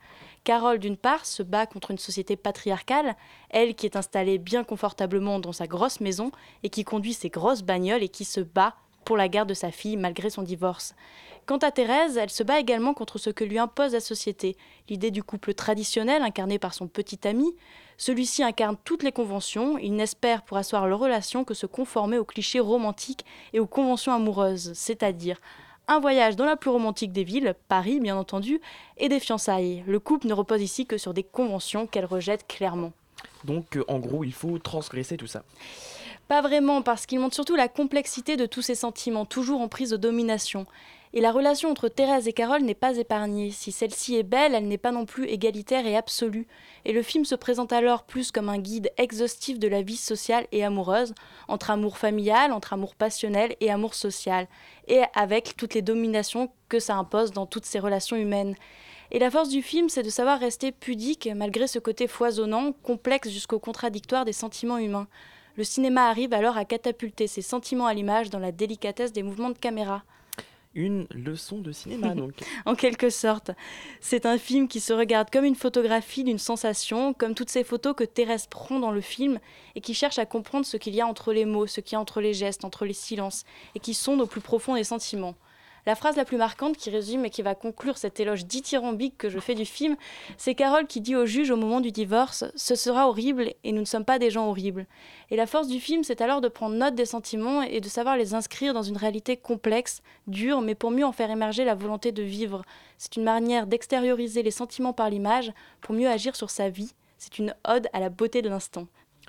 Carole, 0.43 0.80
d'une 0.80 0.97
part, 0.97 1.26
se 1.26 1.43
bat 1.43 1.67
contre 1.67 1.91
une 1.91 1.97
société 2.00 2.36
patriarcale, 2.36 3.15
elle 3.52 3.76
qui 3.76 3.86
est 3.86 3.97
installée 3.97 4.39
bien 4.39 4.63
confortablement 4.63 5.39
dans 5.39 5.52
sa 5.52 5.67
grosse 5.67 6.00
maison 6.00 6.32
et 6.63 6.69
qui 6.69 6.84
conduit 6.84 7.13
ses 7.13 7.30
grosses 7.30 7.62
bagnoles 7.63 8.02
et 8.02 8.10
qui 8.10 8.26
se 8.26 8.39
bat 8.39 8.76
pour 9.08 9.15
la 9.15 9.30
garde 9.30 9.48
de 9.48 9.54
sa 9.54 9.72
fille 9.72 9.96
malgré 9.96 10.30
son 10.30 10.41
divorce. 10.41 10.93
Quant 11.46 11.60
à 11.60 11.72
Thérèse, 11.72 12.17
elle 12.17 12.30
se 12.30 12.43
bat 12.43 12.60
également 12.60 12.94
contre 12.94 13.17
ce 13.17 13.29
que 13.29 13.46
lui 13.46 13.58
impose 13.58 13.94
la 13.94 14.02
société, 14.02 14.58
l'idée 14.90 15.12
du 15.12 15.23
couple 15.23 15.54
traditionnel 15.54 16.23
incarné 16.23 16.60
par 16.60 16.73
son 16.73 16.90
petit 16.90 17.25
ami. 17.25 17.56
Celui-ci 17.98 18.44
incarne 18.44 18.75
toutes 18.84 19.04
les 19.04 19.13
conventions, 19.13 19.77
il 19.77 19.96
n'espère 19.96 20.44
pour 20.44 20.58
asseoir 20.58 20.88
leur 20.88 21.00
relation 21.00 21.46
que 21.46 21.54
se 21.54 21.65
conformer 21.65 22.17
aux 22.17 22.25
clichés 22.25 22.60
romantiques 22.60 23.23
et 23.54 23.62
aux 23.62 23.65
conventions 23.65 24.12
amoureuses, 24.12 24.73
c'est-à-dire 24.73 25.40
un 25.88 26.02
voyage 26.02 26.36
dans 26.36 26.44
la 26.44 26.58
plus 26.58 26.69
romantique 26.69 27.13
des 27.13 27.23
villes, 27.23 27.56
Paris 27.69 28.02
bien 28.02 28.17
entendu, 28.17 28.60
et 28.98 29.08
des 29.08 29.21
fiançailles. 29.21 29.86
Le 29.88 30.02
couple 30.02 30.27
ne 30.27 30.34
repose 30.34 30.62
ici 30.62 30.86
que 30.86 30.98
sur 30.98 31.13
des 31.13 31.23
conventions 31.23 31.88
qu'elle 31.88 32.04
rejette 32.04 32.46
clairement. 32.46 32.92
Donc, 33.46 33.79
en 33.88 34.00
gros, 34.00 34.25
il 34.25 34.34
faut 34.34 34.60
transgresser 34.60 35.15
tout 35.15 35.27
ça. 35.27 35.44
Pas 36.28 36.42
vraiment, 36.42 36.82
parce 36.82 37.06
qu'il 37.06 37.19
montre 37.19 37.36
surtout 37.36 37.56
la 37.56 37.69
complexité 37.69 38.36
de 38.36 38.46
tous 38.46 38.62
ces 38.62 38.75
sentiments, 38.75 39.25
toujours 39.25 39.62
en 39.62 39.69
prise 39.69 39.92
de 39.92 39.98
domination. 39.98 40.65
Et 41.13 41.21
la 41.21 41.32
relation 41.32 41.71
entre 41.71 41.88
Thérèse 41.88 42.28
et 42.28 42.34
Carole 42.34 42.63
n'est 42.63 42.75
pas 42.75 42.98
épargnée. 42.98 43.52
Si 43.52 43.71
celle-ci 43.71 44.17
est 44.17 44.23
belle, 44.23 44.54
elle 44.54 44.67
n'est 44.67 44.78
pas 44.78 44.92
non 44.92 45.06
plus 45.06 45.25
égalitaire 45.25 45.88
et 45.88 45.96
absolue. 45.96 46.46
Et 46.84 46.92
le 46.92 47.02
film 47.02 47.23
se 47.23 47.34
présente 47.34 47.71
alors 47.71 48.04
plus 48.04 48.32
comme 48.32 48.50
un 48.50 48.58
guide 48.58 48.92
exhaustif 48.98 49.58
de 49.58 49.69
la 49.69 49.82
vie 49.82 49.96
sociale 49.96 50.48
et 50.52 50.65
amoureuse, 50.65 51.13
entre 51.48 51.71
amour 51.71 51.98
familial, 51.98 52.52
entre 52.52 52.73
amour 52.73 52.94
passionnel 52.94 53.56
et 53.62 53.71
amour 53.71 53.94
social, 53.94 54.48
et 54.90 55.04
avec 55.15 55.56
toutes 55.56 55.75
les 55.75 55.82
dominations 55.82 56.52
que 56.67 56.80
ça 56.80 56.96
impose 56.96 57.32
dans 57.32 57.46
toutes 57.46 57.65
ces 57.65 57.80
relations 57.80 58.17
humaines. 58.17 58.56
Et 59.12 59.19
la 59.19 59.32
force 59.32 59.48
du 59.48 59.62
film, 59.62 59.88
c'est 59.88 60.04
de 60.04 60.10
savoir 60.10 60.42
rester 60.42 60.73
pudique 60.73 61.30
malgré 61.34 61.67
ce 61.67 61.80
côté 61.80 62.08
foisonnant, 62.08 62.73
complexe 62.84 63.30
jusqu'au 63.30 63.60
contradictoire 63.60 64.25
des 64.25 64.34
sentiments 64.34 64.78
humains. 64.78 65.08
Le 65.58 65.63
cinéma 65.63 66.08
arrive 66.08 66.33
alors 66.33 66.55
à 66.55 66.65
catapulter 66.65 67.25
ses 67.25 67.41
sentiments 67.41 67.87
à 67.87 67.93
l'image 67.95 68.29
dans 68.29 68.39
la 68.39 68.51
délicatesse 68.51 69.12
des 69.12 69.23
mouvements 69.23 69.49
de 69.49 69.58
caméra 69.58 70.03
une 70.75 71.08
leçon 71.10 71.58
de 71.58 71.71
cinéma, 71.71 72.10
donc. 72.15 72.33
en 72.65 72.75
quelque 72.75 73.10
sorte. 73.10 73.49
C'est 73.99 74.27
un 74.27 74.37
film 74.37 74.67
qui 74.67 74.79
se 74.79 74.93
regarde 74.93 75.31
comme 75.31 75.43
une 75.43 75.55
photographie 75.55 76.23
d'une 76.23 76.37
sensation, 76.37 77.13
comme 77.13 77.33
toutes 77.33 77.49
ces 77.49 77.63
photos 77.63 77.95
que 77.95 78.03
Thérèse 78.03 78.45
prend 78.45 78.79
dans 78.79 78.91
le 78.91 79.01
film, 79.01 79.39
et 79.73 79.81
qui 79.81 79.95
cherche 79.95 80.19
à 80.19 80.27
comprendre 80.27 80.67
ce 80.67 80.77
qu'il 80.77 80.93
y 80.93 81.01
a 81.01 81.08
entre 81.08 81.33
les 81.33 81.45
mots, 81.45 81.65
ce 81.65 81.81
qu'il 81.81 81.93
y 81.93 81.95
a 81.95 81.99
entre 81.99 82.21
les 82.21 82.35
gestes, 82.35 82.63
entre 82.63 82.85
les 82.85 82.93
silences, 82.93 83.43
et 83.73 83.79
qui 83.79 83.95
sonde 83.95 84.21
au 84.21 84.27
plus 84.27 84.41
profond 84.41 84.75
des 84.75 84.83
sentiments. 84.83 85.33
La 85.88 85.96
phrase 85.96 86.17
la 86.17 86.25
plus 86.25 86.35
marquante 86.35 86.75
qui 86.75 86.90
résume 86.90 87.23
et 87.23 87.29
qui 87.29 87.42
va 87.42 87.56
conclure 87.56 87.98
cet 87.98 88.19
éloge 88.19 88.46
dithyrambique 88.46 89.17
que 89.17 89.29
je 89.29 89.40
fais 89.40 89.56
du 89.56 89.63
film, 89.63 89.96
c'est 90.35 90.54
Carole 90.54 90.85
qui 90.85 91.00
dit 91.00 91.15
au 91.15 91.25
juge 91.25 91.50
au 91.50 91.56
moment 91.56 91.79
du 91.79 91.94
divorce 91.94 92.44
Ce 92.58 92.75
sera 92.75 93.08
horrible 93.08 93.54
et 93.63 93.71
nous 93.71 93.79
ne 93.79 93.85
sommes 93.85 94.04
pas 94.04 94.19
des 94.19 94.29
gens 94.29 94.50
horribles. 94.50 94.85
Et 95.31 95.38
la 95.38 95.48
force 95.48 95.69
du 95.69 95.79
film, 95.79 96.04
c'est 96.04 96.19
alors 96.19 96.42
de 96.42 96.50
prendre 96.50 96.75
note 96.75 96.96
des 96.96 97.06
sentiments 97.06 97.62
et 97.62 97.79
de 97.79 97.88
savoir 97.88 98.17
les 98.17 98.33
inscrire 98.33 98.73
dans 98.73 98.83
une 98.83 98.98
réalité 98.98 99.38
complexe, 99.38 100.02
dure, 100.27 100.60
mais 100.60 100.75
pour 100.75 100.92
mieux 100.92 101.06
en 101.06 101.13
faire 101.13 101.31
émerger 101.31 101.63
la 101.63 101.73
volonté 101.73 102.12
de 102.12 102.21
vivre. 102.21 102.63
C'est 102.98 103.15
une 103.15 103.23
manière 103.23 103.65
d'extérioriser 103.65 104.44
les 104.44 104.52
sentiments 104.52 104.92
par 104.92 105.10
l'image 105.10 105.54
pour 105.79 105.96
mieux 105.96 106.10
agir 106.10 106.35
sur 106.35 106.50
sa 106.50 106.67
vie. 106.67 106.92
C'est 107.17 107.40
une 107.40 107.56
ode 107.65 107.88
à 107.94 108.02
la 108.02 108.10
beauté 108.10 108.42
de 108.42 108.50
l'instant. 108.50 108.88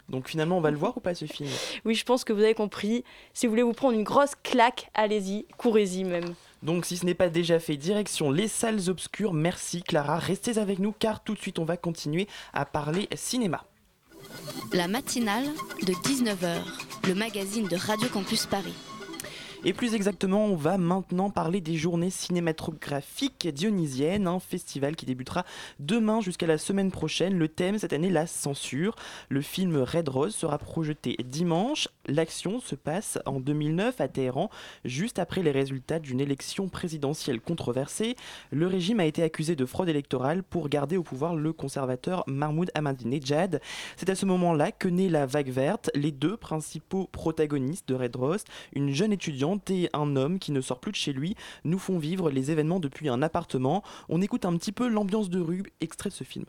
Donc 0.09 0.27
finalement, 0.27 0.59
on 0.59 0.61
va 0.61 0.73
le 0.73 0.77
voir 0.77 0.97
ou 0.97 1.01
pas 1.01 1.15
ce 1.15 1.27
film? 1.27 1.51
Oui, 1.85 1.95
je 1.95 2.05
pense 2.05 2.25
que 2.25 2.33
vous 2.33 2.43
avez 2.43 2.55
compris. 2.55 3.05
Si 3.33 3.47
vous 3.47 3.53
voulez 3.53 3.63
vous 3.63 3.75
prendre 3.75 3.95
une 3.95 4.03
grosse 4.03 4.35
claque, 4.43 4.91
allez-y, 4.95 5.47
courez-y 5.57 6.03
même. 6.03 6.35
Donc 6.63 6.85
si 6.85 6.97
ce 6.97 7.07
n'est 7.07 7.15
pas 7.15 7.29
déjà 7.29 7.61
fait, 7.61 7.77
direction 7.77 8.31
les 8.31 8.49
salles 8.49 8.89
obscures. 8.89 9.33
Merci 9.33 9.83
Clara, 9.83 10.19
restez 10.19 10.59
avec 10.59 10.79
nous 10.79 10.93
car 10.93 11.23
tout 11.23 11.35
de 11.35 11.39
suite 11.39 11.59
on 11.59 11.65
va 11.65 11.77
continuer 11.77 12.27
à 12.53 12.65
parler 12.65 13.09
cinéma. 13.15 13.65
La 14.73 14.89
matinale 14.89 15.47
de 15.83 15.93
19h, 15.93 16.59
le 17.07 17.15
magazine 17.15 17.67
de 17.69 17.77
Radio 17.77 18.09
Campus 18.09 18.47
Paris. 18.47 18.75
Et 19.65 19.73
plus 19.73 19.95
exactement, 19.95 20.45
on 20.45 20.55
va 20.55 20.79
maintenant 20.79 21.31
parler 21.31 21.61
des 21.61 21.75
journées 21.75 22.11
cinématographiques 22.11 23.49
dionysiennes, 23.49 24.29
un 24.29 24.39
festival 24.39 24.95
qui 24.95 25.05
débutera 25.05 25.45
demain 25.81 26.21
jusqu'à 26.21 26.47
la 26.47 26.59
semaine 26.59 26.93
prochaine. 26.93 27.37
Le 27.37 27.49
thème 27.49 27.77
cette 27.77 27.93
année, 27.93 28.09
la 28.09 28.29
censure. 28.29 28.95
Le 29.29 29.41
film 29.41 29.77
Red 29.77 30.09
Rose 30.09 30.37
sera 30.37 30.59
projeté 30.59 31.17
dimanche. 31.25 31.89
L'action 32.07 32.61
se 32.61 32.77
passe 32.77 33.19
en 33.27 33.41
2009 33.41 34.01
à 34.01 34.07
Téhéran, 34.07 34.49
juste 34.85 35.19
après 35.19 35.43
les 35.43 35.51
résultats 35.51 35.99
d'une 35.99 36.21
élection 36.21 36.69
présidentielle 36.69 37.41
controversée. 37.41 38.15
Le 38.53 38.69
régime 38.69 39.01
a 39.01 39.07
été 39.07 39.25
accusé 39.25 39.57
de 39.57 39.67
fraude 39.67 39.89
électorale 39.89 40.45
pour 40.45 40.69
garder 40.69 40.97
au 40.97 41.03
pouvoir 41.03 41.35
le 41.35 41.53
conservateur 41.53 42.23
Mahmoud 42.29 42.71
Ahmadinejad. 42.75 43.61
C'est 43.97 44.09
à 44.09 44.15
ce 44.15 44.25
moment-là 44.25 44.71
que 44.71 44.87
naît 44.87 45.09
la 45.09 45.27
vague 45.27 45.51
verte, 45.51 45.91
les 45.97 46.13
deux 46.13 46.37
principaux 46.37 47.09
protagonistes 47.11 47.89
de 47.89 47.97
Red 47.97 48.15
Rose, 48.15 48.45
une 48.73 48.93
jeune 48.93 49.13
étudiante 49.13 49.48
et 49.69 49.89
un 49.93 50.17
homme 50.17 50.39
qui 50.39 50.53
ne 50.53 50.61
sort 50.61 50.81
plus 50.81 50.93
de 50.93 50.97
chez 50.97 51.13
lui 51.13 51.35
nous 51.65 51.79
font 51.79 51.99
vivre 51.99 52.31
les 52.31 52.51
événements 52.51 52.81
depuis 52.81 53.09
un 53.09 53.23
appartement. 53.23 53.83
On 54.09 54.23
écoute 54.23 54.45
un 54.45 54.57
petit 54.57 54.73
peu 54.73 54.89
l'ambiance 54.89 55.31
de 55.31 55.41
rue, 55.41 55.65
extrait 55.81 56.11
de 56.11 56.15
ce 56.15 56.25
film. 56.25 56.47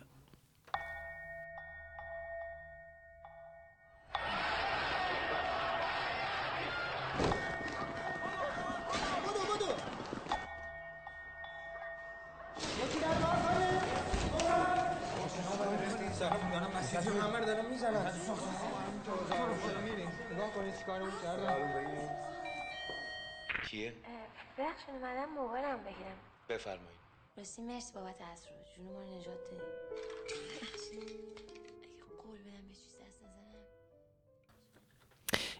بخشون 24.59 24.95
اومدم 24.95 25.32
موبایلم 25.35 25.78
بگیرم 25.78 26.18
بفرمایید 26.49 27.05
راستی 27.37 27.62
مرسی 27.62 27.93
بابت 27.93 28.20
از 28.32 28.47
رو 28.47 28.53
جون 28.76 28.93
ما 28.93 29.03
رو 29.03 29.18
نجات 29.18 29.51
دادی 29.51 29.64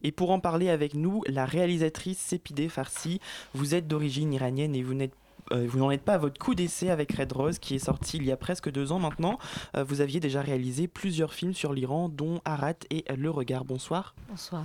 Et 0.07 0.13
pour 0.13 0.31
en 0.33 0.39
parler 0.39 0.69
avec 0.69 0.93
nous, 0.93 1.23
la 1.27 1.47
réalisatrice 1.47 2.19
Sepide 2.19 2.69
Farsi, 2.69 3.21
vous 3.55 3.75
êtes 3.75 3.89
d'origine 3.89 4.35
iranienne 4.35 4.75
et 4.75 4.83
vous 4.83 4.93
n'êtes 4.93 5.15
euh, 5.52 5.66
vous 5.68 5.80
n'en 5.80 5.92
êtes 5.92 6.04
pas 6.04 6.14
à 6.14 6.18
votre 6.18 6.40
coup 6.40 6.56
d'essai 6.56 6.90
avec 6.90 7.12
Red 7.14 7.32
Rose 7.32 7.60
qui 7.60 7.76
est 7.76 7.80
sorti 7.80 8.18
il 8.18 8.26
y 8.26 8.32
a 8.32 8.38
presque 8.38 8.72
deux 8.72 8.92
ans 8.92 9.00
maintenant. 9.00 9.38
Euh, 9.76 9.84
vous 9.84 10.02
aviez 10.02 10.20
déjà 10.20 10.42
réalisé 10.42 10.88
plusieurs 10.88 11.34
films 11.34 11.54
sur 11.54 11.74
l'Iran, 11.74 12.10
dont 12.10 12.42
Arat 12.46 12.74
et 12.90 13.06
Le 13.16 13.30
Regard. 13.30 13.66
Bonsoir. 13.66 14.16
Bonsoir. 14.30 14.64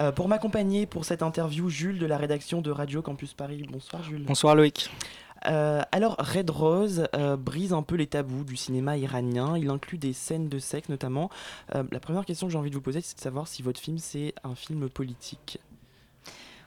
Euh, 0.00 0.12
pour 0.12 0.28
m'accompagner 0.28 0.86
pour 0.86 1.04
cette 1.04 1.22
interview, 1.22 1.68
Jules 1.68 1.98
de 1.98 2.06
la 2.06 2.18
rédaction 2.18 2.60
de 2.60 2.70
Radio 2.70 3.02
Campus 3.02 3.34
Paris. 3.34 3.66
Bonsoir 3.70 4.02
Jules. 4.02 4.24
Bonsoir 4.24 4.54
Loïc. 4.54 4.90
Euh, 5.46 5.82
alors, 5.92 6.16
Red 6.18 6.50
Rose 6.50 7.06
euh, 7.14 7.36
brise 7.36 7.72
un 7.72 7.82
peu 7.82 7.96
les 7.96 8.06
tabous 8.06 8.44
du 8.44 8.56
cinéma 8.56 8.96
iranien. 8.96 9.56
Il 9.56 9.70
inclut 9.70 9.98
des 9.98 10.12
scènes 10.12 10.48
de 10.48 10.58
sexe 10.58 10.88
notamment. 10.88 11.30
Euh, 11.74 11.84
la 11.90 12.00
première 12.00 12.24
question 12.24 12.46
que 12.46 12.52
j'ai 12.52 12.58
envie 12.58 12.70
de 12.70 12.74
vous 12.74 12.82
poser, 12.82 13.00
c'est 13.00 13.16
de 13.16 13.20
savoir 13.20 13.48
si 13.48 13.62
votre 13.62 13.80
film 13.80 13.98
c'est 13.98 14.34
un 14.44 14.54
film 14.54 14.88
politique. 14.88 15.58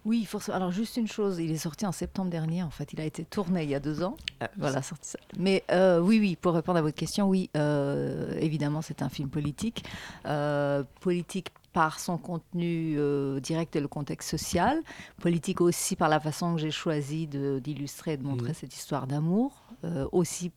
Oui, 0.04 0.26
forcément. 0.26 0.58
Alors 0.58 0.72
juste 0.72 0.98
une 0.98 1.08
chose, 1.08 1.40
il 1.40 1.52
est 1.52 1.58
sorti 1.58 1.86
en 1.86 1.92
septembre 1.92 2.30
dernier. 2.30 2.64
En 2.64 2.70
fait, 2.70 2.92
il 2.94 3.02
a 3.02 3.06
été 3.06 3.24
tourné 3.24 3.64
il 3.64 3.70
y 3.70 3.76
a 3.76 3.80
deux 3.80 4.04
ans. 4.04 4.18
Ah, 4.40 4.50
voilà, 4.58 4.82
sorti 4.82 5.10
ça. 5.10 5.20
Mais 5.38 5.64
euh, 5.72 6.00
oui, 6.00 6.20
oui, 6.20 6.36
pour 6.36 6.54
répondre 6.54 6.80
à 6.80 6.82
votre 6.82 6.98
question, 6.98 7.28
oui, 7.30 7.50
euh, 7.56 8.36
évidemment, 8.40 8.82
c'est 8.82 9.02
un 9.02 9.10
film 9.10 9.30
politique. 9.30 9.84
Euh, 10.26 10.84
politique 11.02 11.50
par 11.74 12.00
son 12.00 12.18
contenu 12.18 12.96
euh, 12.98 13.40
direct 13.40 13.76
et 13.76 13.80
le 13.80 13.88
contexte 13.88 14.30
social, 14.30 14.82
politique 15.22 15.62
aussi 15.62 15.96
par 15.96 16.10
la 16.10 16.20
façon 16.20 16.56
que 16.56 16.62
j'ai 16.62 16.72
choisi 16.72 17.28
d'illustrer 17.28 18.14
et 18.14 18.18
de 18.18 18.24
montrer 18.24 18.54
cette 18.54 18.76
histoire 18.76 19.08
d'amour, 19.08 19.64
euh, 19.86 20.06
aussi 20.12 20.52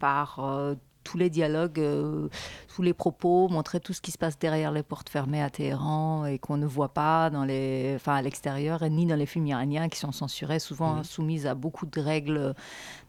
par 0.00 0.40
euh, 0.40 0.74
tous 1.06 1.16
les 1.18 1.30
dialogues, 1.30 1.78
euh, 1.78 2.28
tous 2.74 2.82
les 2.82 2.92
propos, 2.92 3.48
montrer 3.48 3.78
tout 3.78 3.92
ce 3.92 4.00
qui 4.00 4.10
se 4.10 4.18
passe 4.18 4.36
derrière 4.38 4.72
les 4.72 4.82
portes 4.82 5.08
fermées 5.08 5.40
à 5.40 5.50
Téhéran 5.50 6.26
et 6.26 6.38
qu'on 6.40 6.56
ne 6.56 6.66
voit 6.66 6.88
pas 6.88 7.30
dans 7.30 7.44
les, 7.44 7.92
enfin, 7.94 8.14
à 8.16 8.22
l'extérieur, 8.22 8.82
ni 8.90 9.06
dans 9.06 9.14
les 9.14 9.24
films 9.26 9.46
iraniens 9.46 9.88
qui 9.88 9.98
sont 10.00 10.10
censurés, 10.12 10.58
souvent 10.58 10.96
Mhm. 10.96 11.04
soumis 11.04 11.46
à 11.46 11.54
beaucoup 11.54 11.86
de 11.86 12.00
règles 12.00 12.54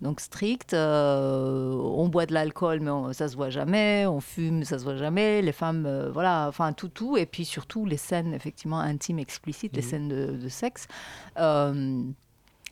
donc 0.02 0.20
strictes. 0.20 0.74
Euh, 0.76 1.72
on 1.74 2.08
boit 2.08 2.28
de 2.28 2.34
l'alcool, 2.36 2.82
mais 2.82 2.92
on- 2.92 3.14
ça 3.14 3.28
se 3.28 3.36
voit 3.36 3.50
jamais. 3.50 4.06
On 4.06 4.20
fume, 4.22 4.64
ça 4.64 4.78
se 4.78 4.84
voit 4.84 4.96
jamais. 4.98 5.42
Les 5.42 5.52
femmes, 5.52 5.86
euh, 5.88 6.12
voilà, 6.12 6.46
enfin 6.48 6.72
tout, 6.74 6.90
tout. 6.90 7.18
Et 7.18 7.26
puis 7.26 7.46
surtout 7.46 7.86
les 7.86 7.98
scènes 7.98 8.34
effectivement 8.34 8.80
intimes, 8.80 9.18
explicites, 9.20 9.76
les 9.76 9.82
Mhm. 9.82 9.90
scènes 9.90 10.08
de, 10.10 10.38
de 10.38 10.50
sexe. 10.50 10.88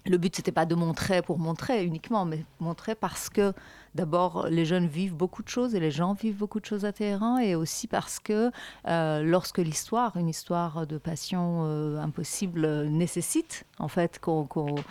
Le 0.07 0.17
but, 0.19 0.35
c'était 0.35 0.51
pas 0.51 0.67
de 0.67 0.75
montrer 0.75 1.23
pour 1.23 1.39
montrer 1.39 1.83
uniquement, 1.83 2.25
mais 2.25 2.45
montrer 2.59 2.93
parce 2.93 3.27
que 3.27 3.53
d'abord, 3.95 4.45
les 4.49 4.63
jeunes 4.63 4.85
vivent 4.85 5.15
beaucoup 5.15 5.41
de 5.41 5.47
choses 5.47 5.73
et 5.73 5.79
les 5.79 5.89
gens 5.89 6.13
vivent 6.13 6.37
beaucoup 6.37 6.59
de 6.59 6.65
choses 6.65 6.85
à 6.85 6.93
Téhéran, 6.93 7.39
et 7.39 7.55
aussi 7.55 7.87
parce 7.87 8.19
que 8.19 8.51
euh, 8.87 9.23
lorsque 9.23 9.57
l'histoire, 9.57 10.15
une 10.17 10.29
histoire 10.29 10.85
de 10.85 10.99
passion 10.99 11.63
euh, 11.65 11.97
impossible, 11.97 12.65
euh, 12.65 12.85
nécessite 12.87 13.65
en 13.79 13.87
fait 13.87 14.19
qu'on 14.19 14.83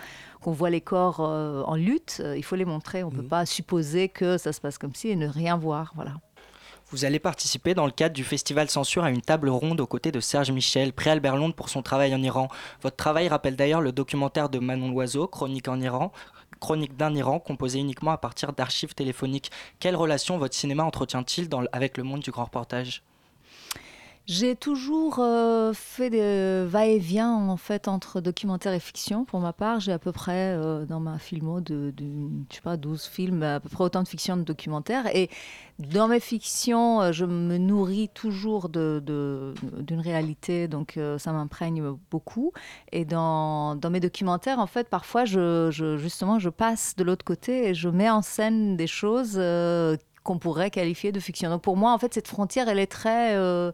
voit 0.46 0.70
les 0.70 0.80
corps 0.80 1.20
en 1.20 1.76
lutte, 1.76 2.20
il 2.36 2.42
faut 2.44 2.56
les 2.56 2.64
montrer. 2.64 3.04
On 3.04 3.10
ne 3.10 3.16
peut 3.16 3.22
pas 3.22 3.46
supposer 3.46 4.08
que 4.08 4.36
ça 4.36 4.52
se 4.52 4.60
passe 4.60 4.78
comme 4.78 4.94
ci 4.94 5.10
et 5.10 5.16
ne 5.16 5.28
rien 5.28 5.56
voir. 5.56 5.92
Voilà. 5.94 6.14
Vous 6.94 7.04
allez 7.04 7.18
participer 7.18 7.74
dans 7.74 7.86
le 7.86 7.90
cadre 7.90 8.14
du 8.14 8.22
festival 8.22 8.70
Censure 8.70 9.02
à 9.02 9.10
une 9.10 9.20
table 9.20 9.48
ronde 9.48 9.80
aux 9.80 9.86
côtés 9.88 10.12
de 10.12 10.20
Serge 10.20 10.52
Michel, 10.52 10.92
prix 10.92 11.10
Albert 11.10 11.34
pour 11.56 11.68
son 11.68 11.82
travail 11.82 12.14
en 12.14 12.22
Iran. 12.22 12.46
Votre 12.82 12.94
travail 12.94 13.26
rappelle 13.26 13.56
d'ailleurs 13.56 13.80
le 13.80 13.90
documentaire 13.90 14.48
de 14.48 14.60
Manon 14.60 14.90
Loiseau, 14.90 15.26
Chronique 15.26 15.66
en 15.66 15.80
Iran, 15.80 16.12
Chronique 16.60 16.96
d'un 16.96 17.12
Iran, 17.16 17.40
composé 17.40 17.80
uniquement 17.80 18.12
à 18.12 18.16
partir 18.16 18.52
d'archives 18.52 18.94
téléphoniques. 18.94 19.50
Quelle 19.80 19.96
relation 19.96 20.38
votre 20.38 20.54
cinéma 20.54 20.84
entretient-il 20.84 21.48
avec 21.72 21.96
le 21.96 22.04
monde 22.04 22.20
du 22.20 22.30
grand 22.30 22.44
reportage? 22.44 23.02
J'ai 24.26 24.56
toujours 24.56 25.18
euh, 25.18 25.74
fait 25.74 26.08
des 26.08 26.64
va-et-vient 26.66 27.30
en 27.30 27.58
fait 27.58 27.88
entre 27.88 28.22
documentaire 28.22 28.72
et 28.72 28.80
fiction. 28.80 29.26
Pour 29.26 29.38
ma 29.40 29.52
part, 29.52 29.80
j'ai 29.80 29.92
à 29.92 29.98
peu 29.98 30.12
près 30.12 30.54
euh, 30.56 30.86
dans 30.86 30.98
ma 30.98 31.18
filmo 31.18 31.60
de, 31.60 31.92
je 31.98 32.54
sais 32.56 32.62
pas 32.62 32.78
12 32.78 33.04
films, 33.04 33.42
à 33.42 33.60
peu 33.60 33.68
près 33.68 33.84
autant 33.84 34.02
de 34.02 34.08
fiction 34.08 34.36
que 34.36 34.40
de 34.40 34.44
documentaire. 34.46 35.14
Et 35.14 35.28
dans 35.78 36.08
mes 36.08 36.20
fictions, 36.20 37.02
euh, 37.02 37.12
je 37.12 37.26
me 37.26 37.58
nourris 37.58 38.08
toujours 38.14 38.70
de, 38.70 39.02
d'une 39.80 40.00
réalité, 40.00 40.68
donc 40.68 40.98
ça 41.18 41.32
m'imprègne 41.32 41.82
beaucoup. 42.10 42.52
Et 42.92 43.04
dans, 43.04 43.78
mes 43.90 44.00
documentaires, 44.00 44.58
en 44.58 44.66
fait, 44.66 44.88
parfois, 44.88 45.26
je- 45.26 45.96
justement, 46.00 46.38
je 46.38 46.48
passe 46.48 46.96
de 46.96 47.04
l'autre 47.04 47.26
côté 47.26 47.68
et 47.68 47.74
je 47.74 47.90
mets 47.90 48.08
en 48.08 48.22
scène 48.22 48.78
des 48.78 48.86
choses. 48.86 49.38
Qu'on 50.24 50.38
pourrait 50.38 50.70
qualifier 50.70 51.12
de 51.12 51.20
fiction. 51.20 51.50
Donc 51.50 51.62
pour 51.62 51.76
moi, 51.76 51.92
en 51.92 51.98
fait, 51.98 52.12
cette 52.12 52.28
frontière, 52.28 52.68
elle 52.68 52.80
est 52.80 52.90
très, 52.90 53.36
euh, 53.36 53.70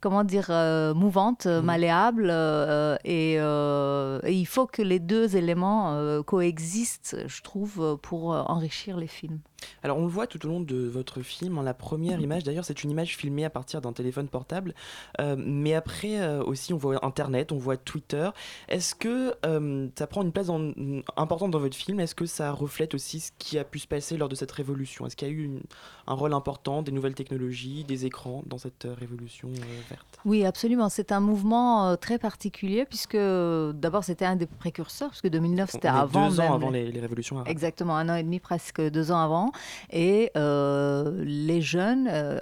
comment 0.00 0.24
dire, 0.24 0.48
euh, 0.50 0.92
mouvante, 0.94 1.46
euh, 1.46 1.62
malléable, 1.62 2.28
euh, 2.30 2.96
et, 3.04 3.34
et 3.34 4.32
il 4.32 4.46
faut 4.46 4.66
que 4.66 4.82
les 4.82 4.98
deux 4.98 5.36
éléments 5.36 6.22
coexistent, 6.24 7.16
je 7.26 7.42
trouve, 7.42 7.98
pour 8.02 8.30
enrichir 8.30 8.96
les 8.96 9.06
films. 9.06 9.38
Alors 9.82 9.98
on 9.98 10.04
le 10.04 10.08
voit 10.08 10.26
tout 10.26 10.44
au 10.46 10.48
long 10.48 10.60
de 10.60 10.88
votre 10.88 11.20
film, 11.20 11.62
la 11.62 11.74
première 11.74 12.18
image 12.18 12.44
d'ailleurs 12.44 12.64
c'est 12.64 12.82
une 12.82 12.90
image 12.90 13.14
filmée 13.14 13.44
à 13.44 13.50
partir 13.50 13.82
d'un 13.82 13.92
téléphone 13.92 14.26
portable, 14.26 14.72
Euh, 15.20 15.36
mais 15.38 15.74
après 15.74 16.18
euh, 16.20 16.42
aussi 16.42 16.72
on 16.72 16.78
voit 16.78 17.04
Internet, 17.04 17.52
on 17.52 17.58
voit 17.58 17.76
Twitter. 17.76 18.30
Est-ce 18.68 18.94
que 18.94 19.34
euh, 19.44 19.88
ça 19.98 20.06
prend 20.06 20.22
une 20.22 20.32
place 20.32 20.48
en- 20.48 20.72
importante 21.18 21.50
dans 21.50 21.58
votre 21.58 21.76
film? 21.76 22.00
Est-ce 22.00 22.14
que 22.14 22.24
ça 22.24 22.52
reflète 22.52 22.94
aussi 22.94 23.20
ce 23.20 23.32
qui 23.38 23.58
a 23.58 23.64
pu 23.64 23.78
se 23.78 23.86
passer 23.86 24.16
lors 24.16 24.30
de 24.30 24.34
cette 24.34 24.50
révolution? 24.52 25.06
Est-ce 25.06 25.14
qu'il 25.16 25.28
y 25.28 25.30
a 25.30 25.34
eu 25.34 25.44
une- 25.44 25.62
un 26.06 26.14
rôle 26.14 26.32
important 26.34 26.82
des 26.82 26.92
nouvelles 26.92 27.14
technologies, 27.14 27.84
des 27.84 28.06
écrans 28.06 28.42
dans 28.46 28.58
cette 28.58 28.84
euh, 28.84 28.94
révolution 28.94 29.48
euh, 29.48 29.88
verte 29.88 30.18
Oui, 30.24 30.44
absolument. 30.44 30.88
C'est 30.88 31.12
un 31.12 31.20
mouvement 31.20 31.88
euh, 31.88 31.96
très 31.96 32.18
particulier 32.18 32.84
puisque 32.84 33.16
d'abord 33.16 34.04
c'était 34.04 34.24
un 34.24 34.36
des 34.36 34.46
précurseurs, 34.46 35.10
parce 35.10 35.20
que 35.20 35.28
2009 35.28 35.70
c'était 35.70 35.88
avant 35.88 36.28
deux 36.28 36.40
ans 36.40 36.44
même 36.44 36.52
avant 36.52 36.70
les, 36.70 36.90
les 36.90 37.00
révolutions 37.00 37.36
arabes. 37.36 37.48
Exactement, 37.48 37.96
un 37.96 38.08
an 38.08 38.14
et 38.14 38.22
demi, 38.22 38.40
presque 38.40 38.80
deux 38.80 39.12
ans 39.12 39.20
avant. 39.20 39.52
Et 39.90 40.30
euh, 40.36 41.22
les 41.24 41.60
jeunes, 41.60 42.08
euh, 42.10 42.38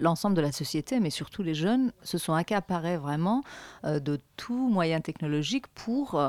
l'ensemble 0.00 0.36
de 0.36 0.40
la 0.40 0.52
société, 0.52 1.00
mais 1.00 1.10
surtout 1.10 1.42
les 1.42 1.54
jeunes, 1.54 1.92
se 2.02 2.18
sont 2.18 2.34
accaparés 2.34 2.96
vraiment 2.96 3.42
euh, 3.84 4.00
de 4.00 4.18
tout 4.36 4.68
moyen 4.68 5.00
technologique 5.00 5.66
pour 5.68 6.20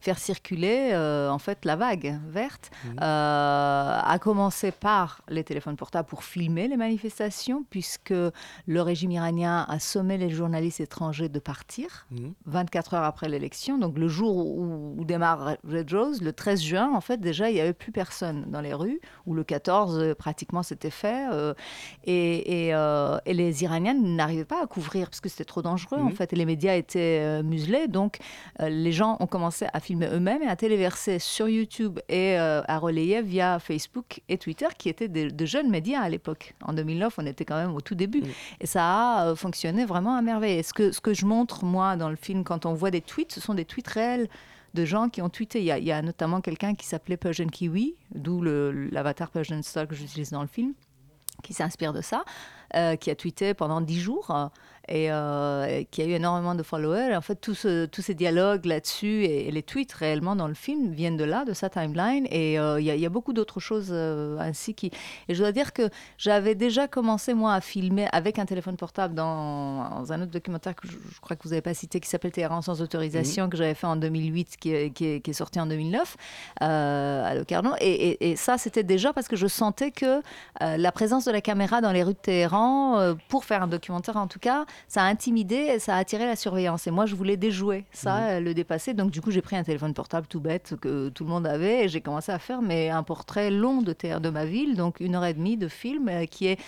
faire 0.00 0.18
circuler 0.18 0.90
euh, 0.92 1.28
en 1.30 1.38
fait 1.38 1.64
la 1.64 1.76
vague 1.76 2.18
verte, 2.28 2.70
Mhm. 2.84 2.96
euh, 3.00 4.00
à 4.04 4.18
commencer 4.20 4.70
par 4.70 5.22
les 5.28 5.44
téléphones 5.44 5.76
portables 5.76 6.08
pour 6.08 6.24
filmer 6.24 6.68
les 6.68 6.76
manifestations, 6.76 7.64
puisque 7.70 8.12
le 8.66 8.82
régime 8.82 9.10
iranien 9.10 9.66
a 9.68 9.78
sommé 9.78 10.16
les 10.18 10.30
journalistes 10.30 10.80
étrangers 10.80 11.28
de 11.28 11.38
partir. 11.38 12.06
Mhm. 12.10 12.32
24 12.46 12.94
heures 12.94 13.04
après 13.04 13.28
l'élection, 13.28 13.78
donc 13.78 13.98
le 13.98 14.08
jour 14.08 14.36
où, 14.36 14.94
où 14.98 15.04
démarre 15.04 15.56
Red 15.68 15.92
Rose, 15.92 16.22
le 16.22 16.32
13 16.32 16.62
juin, 16.62 16.90
en 16.94 17.00
fait, 17.00 17.18
déjà, 17.20 17.50
il 17.50 17.54
n'y 17.54 17.60
avait 17.60 17.72
plus 17.72 17.92
personne 17.92 18.44
dans 18.48 18.60
les 18.60 18.74
rues, 18.74 19.00
ou 19.26 19.34
le 19.34 19.44
14, 19.44 19.98
euh, 19.98 20.14
pratiquement, 20.14 20.62
c'était 20.62 20.90
fait. 20.90 21.26
euh, 21.32 21.54
et, 22.04 22.68
et, 22.68 22.74
et 23.26 23.34
les 23.34 23.62
Iraniens 23.64 23.94
n'arrivaient 23.94 24.44
pas 24.44 24.62
à 24.62 24.66
couvrir, 24.66 25.08
parce 25.10 25.20
que 25.20 25.28
c'était 25.28 25.44
trop 25.44 25.62
dangereux, 25.62 25.98
en 26.00 26.04
Mhm. 26.06 26.12
fait, 26.12 26.32
et 26.32 26.36
les 26.36 26.44
médias 26.46 26.74
étaient 26.74 27.42
muselés. 27.42 27.88
Donc, 27.88 28.18
les 28.60 28.92
gens 28.92 29.16
ont 29.20 29.26
commencé 29.26 29.66
à 29.72 29.80
eux-mêmes 29.94 30.42
et 30.42 30.48
à 30.48 30.56
téléverser 30.56 31.18
sur 31.18 31.48
YouTube 31.48 31.98
et 32.08 32.38
euh, 32.38 32.62
à 32.66 32.78
relayer 32.78 33.22
via 33.22 33.58
Facebook 33.58 34.20
et 34.28 34.38
Twitter, 34.38 34.66
qui 34.76 34.88
étaient 34.88 35.08
de 35.08 35.46
jeunes 35.46 35.70
médias 35.70 36.00
à 36.00 36.08
l'époque. 36.08 36.54
En 36.62 36.72
2009, 36.72 37.14
on 37.18 37.26
était 37.26 37.44
quand 37.44 37.56
même 37.56 37.74
au 37.74 37.80
tout 37.80 37.94
début. 37.94 38.22
Et 38.60 38.66
ça 38.66 38.84
a 38.84 39.26
euh, 39.26 39.36
fonctionné 39.36 39.84
vraiment 39.84 40.16
à 40.16 40.22
merveille. 40.22 40.58
Et 40.58 40.62
ce 40.62 40.72
que, 40.72 40.92
ce 40.92 41.00
que 41.00 41.14
je 41.14 41.26
montre, 41.26 41.64
moi, 41.64 41.96
dans 41.96 42.10
le 42.10 42.16
film, 42.16 42.44
quand 42.44 42.66
on 42.66 42.74
voit 42.74 42.90
des 42.90 43.00
tweets, 43.00 43.32
ce 43.32 43.40
sont 43.40 43.54
des 43.54 43.64
tweets 43.64 43.88
réels 43.88 44.28
de 44.74 44.84
gens 44.84 45.08
qui 45.08 45.22
ont 45.22 45.28
tweeté. 45.28 45.60
Il 45.60 45.64
y 45.64 45.70
a, 45.70 45.78
il 45.78 45.84
y 45.84 45.92
a 45.92 46.02
notamment 46.02 46.40
quelqu'un 46.40 46.74
qui 46.74 46.86
s'appelait 46.86 47.16
Persian 47.16 47.46
Kiwi, 47.46 47.94
d'où 48.14 48.42
l'avatar 48.42 49.30
Persian 49.30 49.62
Star 49.62 49.86
que 49.86 49.94
j'utilise 49.94 50.30
dans 50.30 50.42
le 50.42 50.48
film, 50.48 50.74
qui 51.42 51.54
s'inspire 51.54 51.92
de 51.92 52.00
ça, 52.00 52.24
euh, 52.74 52.96
qui 52.96 53.10
a 53.10 53.14
tweeté 53.14 53.54
pendant 53.54 53.80
dix 53.80 54.00
jours. 54.00 54.50
Euh, 54.90 54.94
et, 54.94 55.10
euh, 55.10 55.82
qui 55.90 56.02
a 56.02 56.06
eu 56.06 56.10
énormément 56.12 56.54
de 56.54 56.62
followers. 56.62 57.14
En 57.16 57.20
fait, 57.20 57.36
tout 57.36 57.54
ce- 57.54 57.86
tous 57.86 58.02
ces 58.02 58.14
dialogues 58.14 58.64
là-dessus 58.66 59.24
et, 59.24 59.48
et 59.48 59.50
les 59.50 59.62
tweets 59.62 59.92
réellement 59.92 60.36
dans 60.36 60.48
le 60.48 60.54
film 60.54 60.90
viennent 60.92 61.16
de 61.16 61.24
là, 61.24 61.44
de 61.44 61.52
sa 61.52 61.68
timeline. 61.68 62.26
Et 62.30 62.58
euh, 62.58 62.80
il 62.80 62.86
y, 62.86 62.90
a- 62.90 62.94
il 62.94 63.00
y 63.00 63.06
a 63.06 63.10
beaucoup 63.10 63.32
d'autres 63.32 63.60
choses 63.60 63.88
euh, 63.90 64.38
ainsi 64.38 64.74
qui. 64.74 64.90
Et 65.28 65.34
je 65.34 65.40
dois 65.40 65.52
dire 65.52 65.72
que 65.72 65.88
j'avais 66.16 66.54
déjà 66.54 66.88
commencé 66.88 67.34
moi 67.34 67.54
à 67.54 67.60
filmer 67.60 68.08
avec 68.12 68.38
un 68.38 68.46
téléphone 68.46 68.76
portable 68.76 69.14
dans, 69.14 69.88
dans 70.00 70.12
un 70.12 70.22
autre 70.22 70.30
documentaire 70.32 70.74
que 70.74 70.88
je, 70.88 70.92
je 71.14 71.20
crois 71.20 71.36
que 71.36 71.42
vous 71.44 71.50
n'avez 71.50 71.62
pas 71.62 71.74
cité 71.74 72.00
qui 72.00 72.08
s'appelle 72.08 72.32
Téhéran 72.32 72.62
sans 72.62 72.82
autorisation 72.82 73.48
que 73.48 73.56
j'avais 73.56 73.74
fait 73.74 73.86
en 73.86 73.96
2008, 73.96 74.56
qui 74.58 74.72
est, 74.74 74.90
qui 74.90 75.06
est- 75.06 75.20
qui 75.20 75.30
est 75.30 75.34
sorti 75.34 75.60
en 75.60 75.66
2009 75.66 76.16
euh, 76.62 77.24
à 77.24 77.34
Locarno. 77.34 77.72
Et, 77.80 77.90
et- 78.10 78.30
et 78.30 78.36
ça, 78.36 78.58
c'était 78.58 78.82
déjà 78.82 79.12
parce 79.12 79.28
que 79.28 79.36
je 79.36 79.46
sentais 79.46 79.90
que 79.90 80.22
la 80.60 80.92
présence 80.92 81.24
de 81.24 81.30
la 81.32 81.40
caméra 81.40 81.80
dans 81.80 81.92
les 81.92 82.02
rues 82.02 82.12
de 82.14 82.18
Téhéran 82.18 83.14
pour 83.28 83.44
faire 83.44 83.62
un 83.62 83.66
documentaire 83.68 84.16
en 84.16 84.26
tout 84.26 84.38
cas, 84.38 84.64
ça 84.86 85.02
a 85.02 85.06
intimidé 85.06 85.56
et 85.56 85.78
ça 85.78 85.96
a 85.96 85.98
attiré 85.98 86.26
la 86.26 86.36
surveillance. 86.36 86.86
Et 86.86 86.90
moi, 86.90 87.06
je 87.06 87.14
voulais 87.14 87.36
déjouer 87.36 87.84
ça, 87.92 88.16
Mhm. 88.16 88.22
euh, 88.28 88.40
le 88.40 88.54
dépasser. 88.54 88.94
Donc, 88.94 89.10
du 89.10 89.20
coup, 89.20 89.30
j'ai 89.30 89.42
pris 89.42 89.56
un 89.56 89.64
téléphone 89.64 89.94
portable 89.94 90.26
tout 90.26 90.40
bête 90.40 90.74
que 90.80 91.08
tout 91.08 91.24
le 91.24 91.30
monde 91.30 91.46
avait 91.46 91.84
et 91.84 91.88
j'ai 91.88 92.00
commencé 92.00 92.30
à 92.32 92.38
faire 92.38 92.62
mais, 92.62 92.90
un 92.90 93.02
portrait 93.02 93.50
long 93.50 93.82
de 93.82 93.92
terre 93.92 94.20
de 94.20 94.30
ma 94.30 94.44
ville, 94.44 94.76
donc 94.76 95.00
une 95.00 95.14
heure 95.14 95.24
et 95.24 95.34
demie 95.34 95.56
de 95.56 95.68
film 95.68 96.08
euh, 96.08 96.26
qui 96.26 96.46
est. 96.46 96.58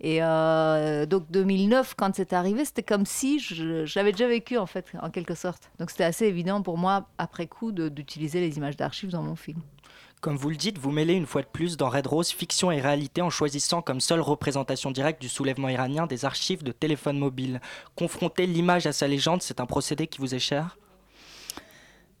Et 0.00 0.22
euh, 0.22 1.06
donc, 1.06 1.24
2009, 1.30 1.94
quand 1.96 2.14
c'est 2.14 2.32
arrivé, 2.32 2.64
c'était 2.64 2.82
comme 2.82 3.04
si 3.06 3.38
j'avais 3.84 4.12
déjà 4.12 4.28
vécu, 4.28 4.56
en 4.58 4.66
fait, 4.66 4.86
en 5.02 5.10
quelque 5.10 5.34
sorte. 5.34 5.70
Donc, 5.78 5.90
c'était 5.90 6.04
assez 6.04 6.26
évident 6.26 6.62
pour 6.62 6.78
moi, 6.78 7.06
après 7.18 7.46
coup, 7.46 7.72
d'utiliser 7.72 8.40
les 8.40 8.56
images 8.56 8.76
d'archives 8.76 9.10
dans 9.10 9.22
mon 9.22 9.36
film. 9.36 9.60
Comme 10.20 10.36
vous 10.36 10.50
le 10.50 10.56
dites, 10.56 10.78
vous 10.78 10.90
mêlez 10.90 11.14
une 11.14 11.26
fois 11.26 11.42
de 11.42 11.46
plus 11.46 11.76
dans 11.76 11.88
Red 11.88 12.08
Rose 12.08 12.30
fiction 12.30 12.72
et 12.72 12.80
réalité 12.80 13.22
en 13.22 13.30
choisissant 13.30 13.82
comme 13.82 14.00
seule 14.00 14.20
représentation 14.20 14.90
directe 14.90 15.20
du 15.20 15.28
soulèvement 15.28 15.68
iranien 15.68 16.06
des 16.06 16.24
archives 16.24 16.64
de 16.64 16.72
téléphones 16.72 17.18
mobiles. 17.18 17.60
Confronter 17.94 18.46
l'image 18.46 18.86
à 18.88 18.92
sa 18.92 19.06
légende, 19.06 19.42
c'est 19.42 19.60
un 19.60 19.66
procédé 19.66 20.08
qui 20.08 20.18
vous 20.18 20.34
est 20.34 20.40
cher? 20.40 20.76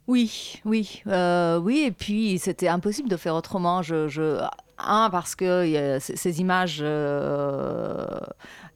Oui, 0.06 0.60
oui, 0.64 1.02
euh, 1.08 1.58
oui. 1.58 1.82
Et 1.86 1.90
puis 1.90 2.38
c'était 2.38 2.68
impossible 2.68 3.08
de 3.08 3.16
faire 3.16 3.34
autrement. 3.34 3.82
Je, 3.82 4.40
un 4.78 5.10
parce 5.10 5.34
que 5.34 5.98
ces, 6.00 6.40
images 6.40 6.78
euh, 6.80 8.06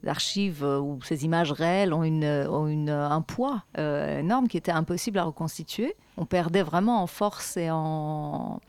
d'archives 0.03 0.65
euh, 0.65 0.79
ou 0.79 0.99
ces 1.01 1.23
images 1.23 1.53
réelles 1.53 1.93
ont, 1.93 2.03
une, 2.03 2.89
un 2.89 3.21
poids 3.21 3.63
énorme 3.77 4.49
qui 4.49 4.57
était 4.57 4.71
impossible 4.71 5.17
à 5.17 5.23
reconstituer. 5.23 5.95
On 6.17 6.25
perdait 6.25 6.61
vraiment 6.61 7.01
en 7.01 7.07
force 7.07 7.55
et 7.55 7.69
en 7.71 8.59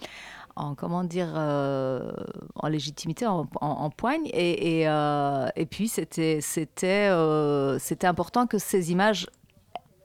en 0.56 0.74
comment 0.74 1.04
dire 1.04 1.32
euh, 1.36 2.12
en 2.54 2.68
légitimité 2.68 3.26
en, 3.26 3.90
poigne 3.90 4.26
et, 4.26 4.80
et, 4.80 4.88
euh, 4.88 5.48
puis 5.70 5.88
c'était 5.88 6.40
c'était 6.40 7.08
euh, 7.10 7.78
c'était 7.78 8.06
important 8.06 8.46
que 8.46 8.58
ces 8.58 8.92
images 8.92 9.26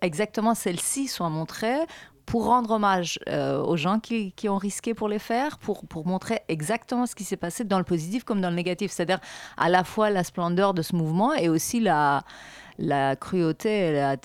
exactement 0.02 0.56
celles-ci 0.56 1.08
soient 1.08 1.30
montrées 1.30 1.80
pour 2.26 2.45
rendre 2.45 2.70
hommage 2.72 3.20
aux 3.28 3.76
gens 3.76 4.00
qui, 4.00 4.34
qui 4.34 4.50
ont 4.50 4.60
risqué 4.60 4.93
pour 4.93 5.08
les 5.08 5.18
faire, 5.18 5.58
pour, 5.58 5.88
pour 5.88 6.06
montrer 6.06 6.41
exactement 6.47 7.08
ce 7.08 7.16
qui 7.16 7.24
s'est 7.24 7.38
passé 7.38 7.64
dans 7.64 7.80
le 7.80 7.84
positif 7.84 8.24
comme 8.24 8.39
dans 8.39 8.52
le 8.52 8.56
négatif. 8.56 8.91
C'est-à-dire 8.91 9.20
à 9.58 9.68
la 9.68 9.84
fois 9.84 10.12
la 10.12 10.24
splendeur 10.24 10.76
de 10.76 10.84
ce 10.84 10.95
mouvement 10.95 11.34
et 11.34 11.50
aussi 11.50 11.80
la, 11.80 12.22
la 12.78 13.16
cruauté 13.16 13.93
la, 13.93 14.16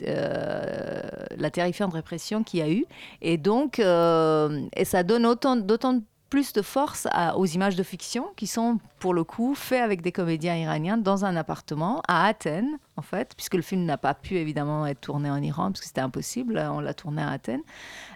la 1.35 1.51
terrifiante 1.51 1.95
répression 1.95 2.43
qu'il 2.43 2.61
y 2.61 2.62
a 2.62 2.68
eu. 2.68 2.85
Et 3.22 3.39
donc, 3.39 3.79
et 3.79 4.85
ça 4.85 5.03
donne 5.03 5.25
autant, 5.25 5.57
d'autant 5.57 5.99
plus 6.35 6.53
de 6.53 6.62
force 6.62 7.07
à- 7.12 7.37
aux 7.39 7.47
images 7.47 7.76
de 7.76 7.85
fiction 7.85 8.26
qui 8.35 8.49
sont 8.49 8.80
pour 8.99 9.14
le 9.14 9.22
coup 9.22 9.55
faits 9.55 9.80
avec 9.80 10.03
des 10.03 10.11
comédiens 10.11 10.57
iraniens 10.57 10.97
dans 10.97 11.24
un 11.24 11.37
appartement 11.37 12.03
à 12.09 12.26
Athènes 12.26 12.76
en 12.97 13.03
fait 13.03 13.37
puisque 13.37 13.55
le 13.55 13.62
film 13.62 13.85
n'a 13.85 13.99
pas 13.99 14.14
pu 14.14 14.35
évidemment 14.39 14.85
être 14.85 15.01
tourné 15.01 15.30
en 15.30 15.41
Iran 15.41 15.66
parce 15.70 15.78
que 15.82 15.87
c'était 15.87 16.01
impossible 16.01 16.59
on 16.59 16.80
l'a 16.80 16.93
tourné 16.93 17.22
à 17.22 17.30
Athènes 17.30 17.62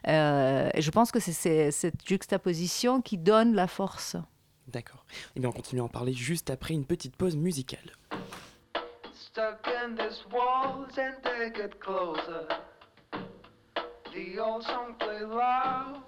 Euh, 0.08 0.68
et 0.74 0.82
je 0.82 0.90
pense 0.90 1.12
que 1.12 1.20
c'est 1.20 1.30
c'est 1.32 1.70
cette 1.70 2.04
juxtaposition 2.04 3.00
qui 3.02 3.18
donne 3.18 3.54
la 3.54 3.68
force 3.68 4.16
D'accord. 4.66 5.04
Et 5.36 5.40
bien 5.40 5.50
on 5.50 5.52
continue 5.52 5.80
à 5.80 5.84
en 5.84 5.88
parler 5.88 6.12
juste 6.12 6.50
après 6.50 6.74
une 6.74 6.84
petite 6.86 7.14
pause 7.14 7.36
musicale. 7.36 7.92
Stuck 9.14 9.60
in 9.84 9.94
these 9.94 10.24
walls 10.32 10.92
and 10.98 11.14
they 11.22 11.52
get 11.54 11.78
closer. 11.78 12.48
The 14.12 14.40
old 14.40 14.64
song 14.64 14.94
play 14.98 15.20
loud. 15.20 16.02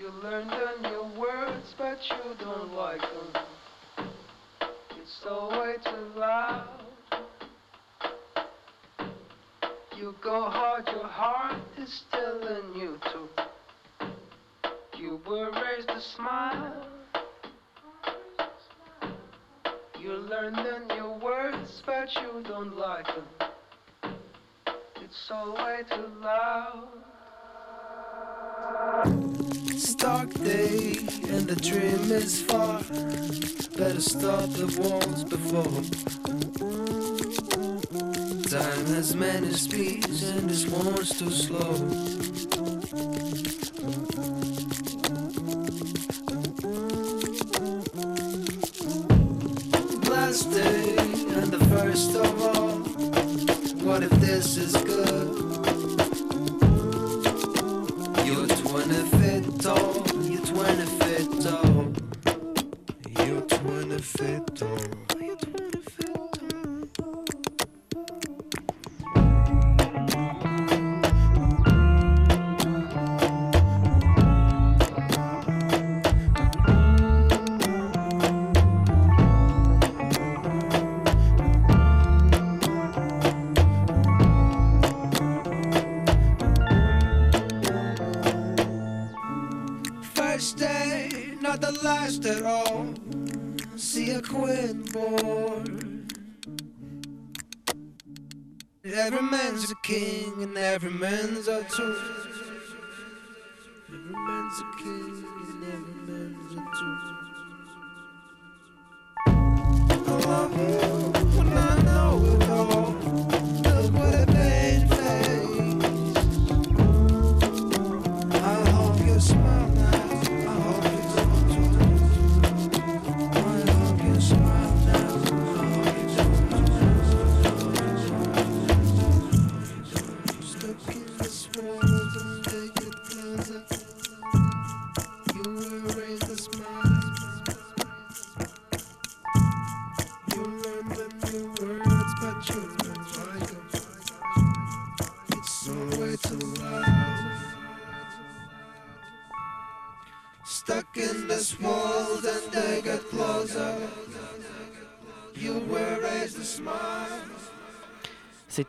You 0.00 0.08
learn 0.22 0.48
the 0.48 0.88
new 0.88 1.20
words, 1.20 1.74
but 1.76 1.98
you 2.08 2.34
don't 2.42 2.72
like 2.72 3.02
them. 3.02 3.42
It's 4.96 5.26
all 5.28 5.50
way 5.50 5.74
too 5.84 6.18
loud. 6.18 6.86
You 9.94 10.14
go 10.22 10.48
hard, 10.48 10.88
your 10.88 11.06
heart 11.06 11.60
is 11.76 12.02
still 12.08 12.40
in 12.48 12.80
you 12.80 12.98
too. 13.12 13.28
You 14.96 15.20
were 15.26 15.50
raised 15.50 15.88
to 15.88 16.00
smile. 16.16 16.86
You 19.98 20.12
learn 20.12 20.54
the 20.54 20.94
new 20.94 21.10
words, 21.22 21.82
but 21.84 22.08
you 22.22 22.42
don't 22.48 22.74
like 22.74 23.06
them. 23.06 24.14
It's 24.96 25.30
all 25.30 25.56
way 25.56 25.82
too 25.90 26.08
loud. 26.22 26.99
Stark 29.76 30.32
day 30.42 30.96
and 31.28 31.46
the 31.46 31.56
dream 31.56 32.10
is 32.12 32.42
far. 32.42 32.78
Better 33.76 34.00
stop 34.00 34.48
the 34.50 34.68
walls 34.80 35.24
before. 35.24 35.82
Time 38.48 38.86
has 38.94 39.14
many 39.14 39.52
speeds 39.52 40.22
and 40.30 40.48
this 40.48 40.66
one's 40.66 41.18
too 41.18 41.30
slow. 41.30 42.49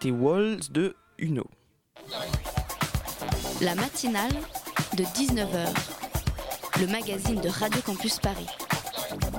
C'était 0.02 0.16
Walls 0.16 0.62
de 0.72 0.96
Uno. 1.20 1.46
La 3.62 3.76
matinale 3.76 4.32
de 4.98 5.04
19h, 5.04 5.68
le 6.80 6.88
magazine 6.88 7.40
de 7.40 7.48
Radio 7.48 7.80
Campus 7.86 8.18
Paris. 8.18 8.48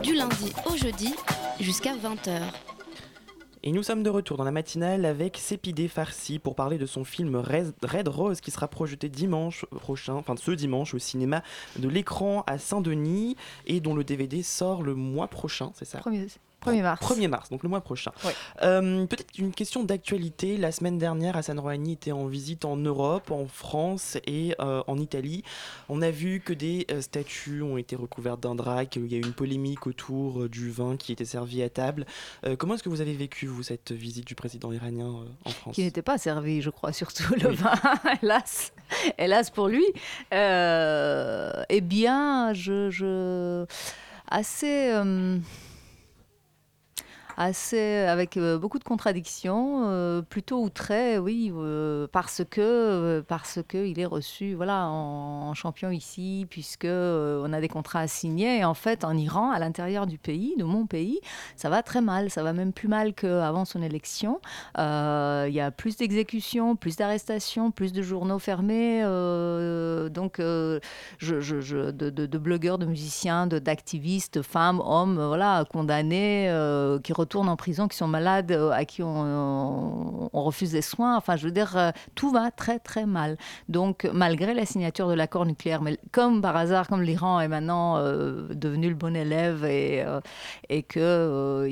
Du 0.04 0.14
lundi 0.14 0.52
au 0.70 0.76
jeudi 0.76 1.16
jusqu'à 1.58 1.96
20h. 1.96 2.42
Et 3.64 3.72
nous 3.72 3.82
sommes 3.82 4.04
de 4.04 4.10
retour 4.10 4.36
dans 4.36 4.44
la 4.44 4.52
matinale 4.52 5.04
avec 5.04 5.36
Sépidé 5.36 5.88
Farsi 5.88 6.38
pour 6.38 6.54
parler 6.54 6.78
de 6.78 6.86
son 6.86 7.02
film 7.02 7.34
Red 7.34 7.74
Red 7.82 8.06
Rose 8.06 8.40
qui 8.40 8.52
sera 8.52 8.68
projeté 8.68 9.08
dimanche 9.08 9.64
prochain, 9.72 10.14
enfin 10.14 10.36
ce 10.36 10.52
dimanche 10.52 10.94
au 10.94 11.00
cinéma 11.00 11.42
de 11.76 11.88
l'écran 11.88 12.44
à 12.46 12.58
Saint-Denis 12.58 13.36
et 13.66 13.80
dont 13.80 13.96
le 13.96 14.04
DVD 14.04 14.44
sort 14.44 14.84
le 14.84 14.94
mois 14.94 15.26
prochain, 15.26 15.72
c'est 15.74 15.86
ça? 15.86 16.00
1er 16.62 16.82
mars. 16.82 17.00
1er 17.02 17.28
mars, 17.28 17.50
donc 17.50 17.62
le 17.62 17.68
mois 17.68 17.80
prochain. 17.80 18.12
Euh, 18.62 19.06
Peut-être 19.06 19.36
une 19.38 19.52
question 19.52 19.82
d'actualité. 19.82 20.56
La 20.56 20.72
semaine 20.72 20.98
dernière, 20.98 21.36
Hassan 21.36 21.58
Rouhani 21.58 21.92
était 21.92 22.12
en 22.12 22.26
visite 22.26 22.64
en 22.64 22.76
Europe, 22.76 23.30
en 23.30 23.46
France 23.46 24.16
et 24.26 24.54
euh, 24.60 24.82
en 24.86 24.98
Italie. 24.98 25.42
On 25.88 26.02
a 26.02 26.10
vu 26.10 26.40
que 26.40 26.52
des 26.52 26.86
euh, 26.90 27.00
statues 27.00 27.62
ont 27.62 27.76
été 27.76 27.96
recouvertes 27.96 28.40
d'un 28.40 28.54
drap, 28.54 28.86
qu'il 28.86 29.10
y 29.10 29.14
a 29.14 29.18
eu 29.18 29.22
une 29.22 29.32
polémique 29.32 29.86
autour 29.86 30.48
du 30.48 30.70
vin 30.70 30.96
qui 30.96 31.12
était 31.12 31.24
servi 31.24 31.62
à 31.62 31.68
table. 31.68 32.06
Comment 32.58 32.74
est-ce 32.74 32.82
que 32.82 32.88
vous 32.88 33.00
avez 33.00 33.14
vécu, 33.14 33.46
vous, 33.46 33.62
cette 33.62 33.92
visite 33.92 34.26
du 34.26 34.34
président 34.34 34.72
iranien 34.72 35.12
en 35.44 35.50
France? 35.50 35.74
Qui 35.74 35.82
n'était 35.82 36.02
pas 36.02 36.18
servi, 36.18 36.62
je 36.62 36.70
crois, 36.70 36.92
surtout 36.92 37.34
le 37.34 37.50
vin, 37.50 37.74
hélas. 38.22 38.72
Hélas 39.18 39.50
pour 39.50 39.68
lui. 39.68 39.84
Eh 40.32 41.80
bien, 41.80 42.52
je. 42.52 42.90
je... 42.90 43.66
assez. 44.28 44.92
Euh, 47.38 48.12
avec 48.12 48.36
euh, 48.36 48.58
beaucoup 48.58 48.78
de 48.78 48.84
contradictions, 48.84 49.84
euh, 49.86 50.22
plutôt 50.22 50.62
outré, 50.62 51.18
oui, 51.18 51.52
parce 52.12 52.42
que 52.50 53.20
parce 53.28 53.60
que 53.66 53.86
il 53.86 53.98
est 54.00 54.06
reçu, 54.06 54.54
voilà, 54.54 54.88
en, 54.88 55.54
champion 55.54 55.90
ici, 55.90 56.46
puisque 56.48 56.86
on 56.86 57.52
a 57.52 57.60
des 57.60 57.68
contrats 57.68 58.00
à 58.00 58.06
signer. 58.06 58.64
En 58.64 58.74
fait, 58.74 59.04
en 59.04 59.16
Iran, 59.16 59.50
à 59.50 59.58
l'intérieur 59.58 60.06
du 60.06 60.18
pays, 60.18 60.54
de 60.56 60.64
mon 60.64 60.86
pays, 60.86 61.20
ça 61.56 61.68
va 61.68 61.82
très 61.82 62.00
mal. 62.00 62.30
Ça 62.30 62.42
va 62.42 62.52
même 62.52 62.72
plus 62.72 62.88
mal 62.88 63.12
qu'avant 63.12 63.64
son 63.64 63.82
élection. 63.82 64.40
Il 64.78 65.52
y 65.52 65.60
a 65.60 65.70
plus 65.70 65.96
d'exécutions, 65.96 66.74
plus 66.76 66.96
d'arrestations, 66.96 67.70
plus 67.70 67.92
de 67.92 68.02
journaux 68.02 68.38
fermés. 68.38 69.02
donc, 70.10 70.38
de, 70.38 70.80
de- 71.20 72.38
blogueurs, 72.38 72.78
de 72.78 72.86
musiciens, 72.86 73.46
d'activistes, 73.46 74.42
femmes, 74.42 74.80
hommes, 74.84 75.22
voilà, 75.24 75.64
condamnés, 75.70 76.48
qui 77.04 77.12
retournent 77.22 77.48
en 77.48 77.56
prison, 77.56 77.88
qui 77.88 77.96
sont 77.96 78.08
malades, 78.18 78.52
euh, 78.52 78.80
à 78.80 78.84
qui 78.84 79.02
on, 79.02 80.28
on 80.32 80.42
refuse 80.42 80.72
des 80.72 80.82
soins. 80.82 81.16
Enfin, 81.16 81.36
je 81.36 81.44
veux 81.46 81.52
dire, 81.60 81.72
euh, 81.76 81.90
tout 82.14 82.30
va 82.30 82.50
très 82.50 82.78
très 82.78 83.06
mal. 83.06 83.36
Donc, 83.68 83.96
malgré 84.12 84.54
la 84.54 84.66
signature 84.66 85.08
de 85.08 85.14
l'accord 85.14 85.46
nucléaire, 85.46 85.82
mais 85.82 85.98
comme 86.10 86.40
par 86.42 86.56
hasard, 86.56 86.86
comme 86.88 87.02
l'Iran 87.02 87.40
est 87.40 87.48
maintenant 87.48 87.96
euh, 87.96 88.48
devenu 88.66 88.88
le 88.88 88.94
bon 88.94 89.14
élève 89.24 89.64
et, 89.64 90.02
euh, 90.06 90.20
et 90.68 90.82
qu'il 90.82 91.00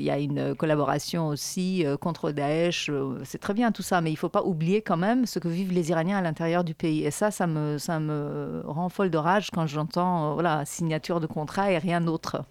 il 0.01 0.03
y 0.03 0.09
a 0.09 0.17
une 0.17 0.55
collaboration 0.55 1.27
aussi 1.27 1.85
euh, 1.85 1.97
contre 1.97 2.31
Daesh, 2.31 2.89
euh, 2.89 3.19
c'est 3.23 3.41
très 3.45 3.53
bien 3.53 3.71
tout 3.71 3.83
ça, 3.83 4.01
mais 4.01 4.09
il 4.11 4.17
ne 4.19 4.23
faut 4.25 4.29
pas 4.29 4.43
oublier 4.43 4.81
quand 4.81 4.97
même 4.97 5.25
ce 5.25 5.39
que 5.39 5.47
vivent 5.47 5.73
les 5.73 5.89
Iraniens 5.91 6.17
à 6.17 6.21
l'intérieur 6.21 6.63
du 6.63 6.73
pays. 6.73 7.03
Et 7.05 7.11
ça, 7.11 7.31
ça 7.31 7.47
me, 7.47 7.77
ça 7.77 7.99
me 7.99 8.61
rend 8.65 8.89
folle 8.89 9.09
de 9.09 9.17
rage 9.17 9.49
quand 9.51 9.67
j'entends 9.67 10.31
euh, 10.31 10.33
voilà, 10.33 10.65
signature 10.65 11.19
de 11.19 11.27
contrat 11.27 11.71
et 11.71 11.77
rien 11.77 12.01
d'autre. 12.01 12.43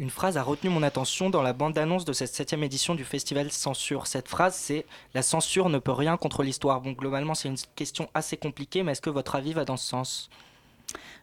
Une 0.00 0.08
phrase 0.08 0.38
a 0.38 0.42
retenu 0.42 0.70
mon 0.70 0.82
attention 0.82 1.28
dans 1.28 1.42
la 1.42 1.52
bande-annonce 1.52 2.06
de 2.06 2.14
cette 2.14 2.34
septième 2.34 2.62
édition 2.62 2.94
du 2.94 3.04
festival 3.04 3.52
Censure. 3.52 4.06
Cette 4.06 4.28
phrase, 4.28 4.54
c'est 4.54 4.86
«La 5.14 5.20
censure 5.20 5.68
ne 5.68 5.78
peut 5.78 5.92
rien 5.92 6.16
contre 6.16 6.42
l'histoire». 6.42 6.80
Bon, 6.82 6.92
globalement, 6.92 7.34
c'est 7.34 7.50
une 7.50 7.58
question 7.76 8.08
assez 8.14 8.38
compliquée, 8.38 8.82
mais 8.82 8.92
est-ce 8.92 9.02
que 9.02 9.10
votre 9.10 9.34
avis 9.34 9.52
va 9.52 9.66
dans 9.66 9.76
ce 9.76 9.86
sens? 9.86 10.30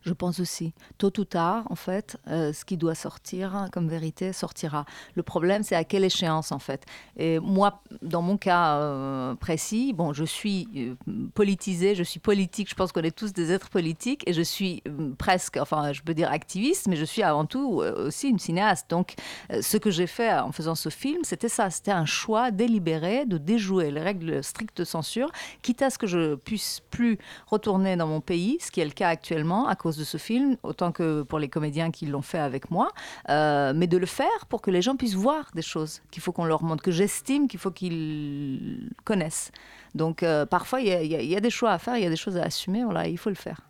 Je 0.03 0.13
pense 0.13 0.39
aussi. 0.39 0.73
Tôt 0.97 1.11
ou 1.19 1.25
tard, 1.25 1.65
en 1.69 1.75
fait, 1.75 2.17
euh, 2.27 2.53
ce 2.53 2.65
qui 2.65 2.77
doit 2.77 2.95
sortir 2.95 3.55
hein, 3.55 3.69
comme 3.71 3.87
vérité 3.87 4.33
sortira. 4.33 4.85
Le 5.15 5.23
problème, 5.23 5.63
c'est 5.63 5.75
à 5.75 5.83
quelle 5.83 6.03
échéance, 6.03 6.51
en 6.51 6.59
fait. 6.59 6.85
Et 7.17 7.39
moi, 7.39 7.81
dans 8.01 8.21
mon 8.21 8.37
cas 8.37 8.77
euh, 8.77 9.35
précis, 9.35 9.93
bon, 9.93 10.13
je 10.13 10.23
suis 10.23 10.67
euh, 10.75 10.95
politisée, 11.33 11.95
je 11.95 12.03
suis 12.03 12.19
politique, 12.19 12.69
je 12.69 12.75
pense 12.75 12.91
qu'on 12.91 13.01
est 13.01 13.15
tous 13.15 13.33
des 13.33 13.51
êtres 13.51 13.69
politiques, 13.69 14.23
et 14.27 14.33
je 14.33 14.41
suis 14.41 14.83
euh, 14.87 15.13
presque, 15.17 15.57
enfin, 15.57 15.93
je 15.93 16.01
peux 16.01 16.13
dire 16.13 16.31
activiste, 16.31 16.87
mais 16.87 16.95
je 16.95 17.05
suis 17.05 17.23
avant 17.23 17.45
tout 17.45 17.81
aussi 17.97 18.29
une 18.29 18.39
cinéaste. 18.39 18.89
Donc, 18.89 19.15
ce 19.49 19.77
que 19.77 19.91
j'ai 19.91 20.07
fait 20.07 20.33
en 20.33 20.51
faisant 20.51 20.75
ce 20.75 20.89
film, 20.89 21.19
c'était 21.23 21.49
ça, 21.49 21.69
c'était 21.69 21.91
un 21.91 22.05
choix 22.05 22.51
délibéré 22.51 23.25
de 23.25 23.37
déjouer 23.37 23.91
les 23.91 24.01
règles 24.01 24.43
strictes 24.43 24.77
de 24.77 24.83
censure, 24.83 25.31
quitte 25.61 25.81
à 25.81 25.89
ce 25.89 25.97
que 25.97 26.07
je 26.07 26.35
puisse 26.35 26.81
plus 26.91 27.17
retourner 27.47 27.95
dans 27.95 28.07
mon 28.07 28.21
pays, 28.21 28.57
ce 28.61 28.71
qui 28.71 28.81
est 28.81 28.85
le 28.85 28.91
cas 28.91 29.09
actuellement 29.09 29.67
à 29.67 29.75
cause 29.75 29.86
de 29.95 30.03
ce 30.03 30.17
film, 30.17 30.57
autant 30.63 30.91
que 30.91 31.21
pour 31.21 31.39
les 31.39 31.47
comédiens 31.47 31.91
qui 31.91 32.05
l'ont 32.07 32.21
fait 32.21 32.39
avec 32.39 32.69
moi, 32.69 32.89
euh, 33.29 33.71
mais 33.73 33.87
de 33.87 33.97
le 33.97 34.05
faire 34.05 34.45
pour 34.49 34.61
que 34.61 34.71
les 34.71 34.81
gens 34.81 34.97
puissent 34.97 35.15
voir 35.15 35.49
des 35.55 35.61
choses 35.61 36.01
qu'il 36.11 36.21
faut 36.21 36.33
qu'on 36.33 36.45
leur 36.45 36.63
montre, 36.63 36.83
que 36.83 36.91
j'estime 36.91 37.47
qu'il 37.47 37.59
faut 37.59 37.71
qu'ils 37.71 38.89
connaissent. 39.05 39.51
Donc 39.95 40.23
euh, 40.23 40.45
parfois, 40.45 40.81
il 40.81 40.87
y, 40.87 41.27
y 41.27 41.35
a 41.35 41.39
des 41.39 41.49
choix 41.49 41.71
à 41.71 41.77
faire, 41.77 41.95
il 41.95 42.03
y 42.03 42.07
a 42.07 42.09
des 42.09 42.17
choses 42.17 42.35
à 42.35 42.43
assumer, 42.43 42.83
voilà, 42.83 43.07
il 43.07 43.17
faut 43.17 43.29
le 43.29 43.35
faire. 43.35 43.61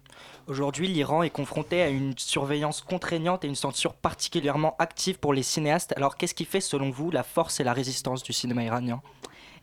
Aujourd'hui, 0.47 0.87
l'Iran 0.87 1.23
est 1.23 1.29
confronté 1.29 1.81
à 1.81 1.89
une 1.89 2.13
surveillance 2.17 2.81
contraignante 2.81 3.43
et 3.43 3.47
une 3.47 3.55
censure 3.55 3.93
particulièrement 3.93 4.75
active 4.79 5.19
pour 5.19 5.33
les 5.33 5.43
cinéastes. 5.43 5.93
Alors, 5.97 6.15
qu'est-ce 6.15 6.33
qui 6.33 6.45
fait, 6.45 6.61
selon 6.61 6.89
vous, 6.89 7.11
la 7.11 7.23
force 7.23 7.59
et 7.59 7.65
la 7.65 7.73
résistance 7.73 8.23
du 8.23 8.31
cinéma 8.31 8.63
iranien? 8.63 9.01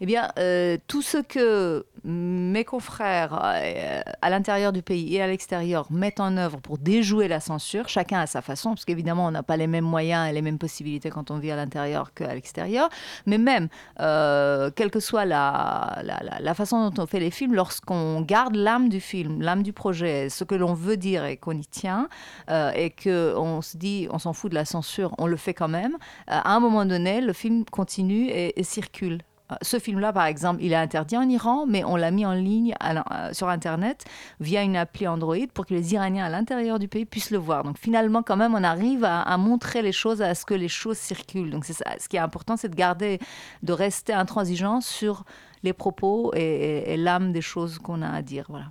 Eh 0.04 0.06
bien, 0.06 0.28
euh, 0.38 0.76
tout 0.86 1.00
ce 1.00 1.16
que 1.16 1.86
mes 2.04 2.62
confrères 2.66 3.40
euh, 3.42 4.02
à 4.20 4.28
l'intérieur 4.28 4.70
du 4.70 4.82
pays 4.82 5.16
et 5.16 5.22
à 5.22 5.26
l'extérieur 5.26 5.90
mettent 5.90 6.20
en 6.20 6.36
œuvre 6.36 6.60
pour 6.60 6.76
déjouer 6.76 7.26
la 7.26 7.40
censure, 7.40 7.88
chacun 7.88 8.20
à 8.20 8.26
sa 8.26 8.42
façon, 8.42 8.72
parce 8.74 8.84
qu'évidemment, 8.84 9.24
on 9.24 9.30
n'a 9.30 9.42
pas 9.42 9.56
les 9.56 9.66
mêmes 9.66 9.86
moyens 9.86 10.28
et 10.28 10.34
les 10.34 10.42
mêmes 10.42 10.58
possibilités 10.58 11.08
quand 11.08 11.30
on 11.30 11.38
vit 11.38 11.50
à 11.52 11.56
l'intérieur 11.56 12.12
qu'à 12.12 12.34
l'extérieur, 12.34 12.90
mais 13.24 13.38
même, 13.38 13.68
euh, 14.00 14.70
quelle 14.76 14.90
que 14.90 15.00
soit 15.00 15.24
la, 15.24 15.98
la, 16.02 16.38
la- 16.38 16.52
façon 16.54 16.90
dont 16.90 17.02
on 17.02 17.06
fait 17.06 17.18
les 17.20 17.30
films, 17.30 17.54
lorsqu'on 17.54 18.20
garde 18.20 18.56
l'âme 18.56 18.90
du 18.90 19.00
film, 19.00 19.40
l'âme 19.40 19.62
du 19.62 19.72
projet, 19.72 20.28
ce 20.28 20.44
que 20.44 20.54
l'on 20.54 20.74
veut 20.74 20.98
dire 20.98 21.24
et 21.24 21.38
qu'on 21.38 21.56
y 21.56 21.64
tient, 21.66 22.10
et 22.50 22.90
qu'on 22.90 23.62
se 23.62 23.78
dit, 23.78 24.06
on 24.10 24.18
s'en 24.18 24.34
fout 24.34 24.50
de 24.50 24.54
la 24.54 24.66
censure, 24.66 25.14
on 25.16 25.26
le 25.26 25.38
fait 25.38 25.54
quand 25.54 25.68
même, 25.68 25.96
à 26.26 26.54
un 26.54 26.60
moment 26.60 26.84
donné, 26.84 27.22
le 27.22 27.32
film 27.32 27.64
continue 27.64 28.28
et 28.28 28.62
circule. 28.64 29.22
Ce 29.60 29.78
film-là, 29.78 30.12
par 30.12 30.24
exemple, 30.24 30.62
il 30.62 30.72
est 30.72 30.76
interdit 30.76 31.18
en 31.18 31.28
Iran, 31.28 31.66
mais 31.66 31.84
on 31.84 31.96
l'a 31.96 32.10
mis 32.10 32.24
en 32.24 32.32
ligne 32.32 32.74
euh, 32.82 33.32
sur 33.32 33.48
Internet 33.50 34.04
via 34.40 34.62
une 34.62 34.74
appli 34.74 35.06
Android 35.06 35.36
pour 35.52 35.66
que 35.66 35.74
les 35.74 35.92
Iraniens 35.92 36.24
à 36.24 36.30
l'intérieur 36.30 36.78
du 36.78 36.88
pays 36.88 37.04
puissent 37.04 37.30
le 37.30 37.36
voir. 37.36 37.62
Donc 37.62 37.78
finalement, 37.78 38.22
quand 38.22 38.36
même, 38.36 38.54
on 38.54 38.64
arrive 38.64 39.04
à, 39.04 39.36
montrer 39.36 39.82
les 39.82 39.92
choses, 39.92 40.22
à 40.22 40.34
ce 40.34 40.46
que 40.46 40.54
les 40.54 40.68
choses 40.68 40.96
circulent. 40.96 41.50
Donc. 41.50 41.66
Ce 41.66 42.08
qui 42.08 42.16
est 42.16 42.20
important, 42.20 42.56
c'est 42.56 42.70
de 42.70 42.74
garder, 42.74 43.18
de 43.62 43.72
rester 43.74 44.14
intransigeant 44.14 44.80
sur 44.80 45.24
les 45.62 45.74
propos 45.74 46.32
et, 46.34 46.40
et- 46.40 46.92
et 46.94 46.96
l'âme 46.96 47.32
des 47.32 47.42
choses 47.42 47.78
qu'on 47.78 48.00
a 48.00 48.08
à 48.08 48.22
dire. 48.22 48.46
Voilà. 48.48 48.66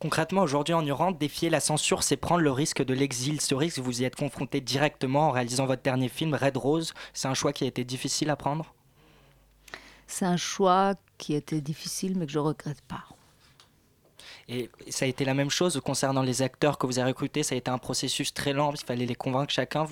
Concrètement, 0.00 0.42
aujourd'hui 0.42 0.74
en 0.74 0.84
Iran, 0.84 1.12
défier 1.12 1.50
la 1.50 1.60
censure, 1.60 2.02
c'est 2.02 2.16
prendre 2.16 2.40
le 2.40 2.50
risque 2.50 2.82
de 2.82 2.94
l'exil. 2.94 3.40
Ce 3.40 3.54
risque, 3.54 3.78
vous 3.78 4.02
y 4.02 4.04
êtes 4.04 4.16
confronté 4.16 4.60
directement 4.60 5.28
en 5.28 5.30
réalisant 5.30 5.66
votre 5.66 5.82
dernier 5.82 6.08
film, 6.08 6.34
Red 6.34 6.56
Rose. 6.56 6.94
C'est 7.12 7.28
un 7.28 7.34
choix 7.34 7.52
qui 7.52 7.64
a 7.64 7.66
été 7.68 7.84
difficile 7.84 8.30
à 8.30 8.36
prendre? 8.36 8.74
C'est 10.10 10.26
un 10.26 10.36
choix 10.36 10.96
qui 11.18 11.34
était 11.34 11.60
difficile, 11.60 12.18
mais 12.18 12.26
que 12.26 12.32
je 12.32 12.40
regrette 12.40 12.80
pas. 12.82 13.04
Et 14.50 14.68
ça 14.88 15.04
a 15.04 15.08
été 15.08 15.24
la 15.24 15.32
même 15.32 15.48
chose 15.48 15.80
concernant 15.84 16.22
les 16.22 16.42
acteurs 16.42 16.76
que 16.76 16.86
vous 16.86 16.98
avez 16.98 17.10
recrutés. 17.10 17.44
Ça 17.44 17.54
a 17.54 17.58
été 17.58 17.70
un 17.70 17.78
processus 17.78 18.34
très 18.34 18.52
lent. 18.52 18.72
Il 18.72 18.84
fallait 18.84 19.06
les 19.06 19.14
convaincre 19.14 19.52
chacun. 19.52 19.86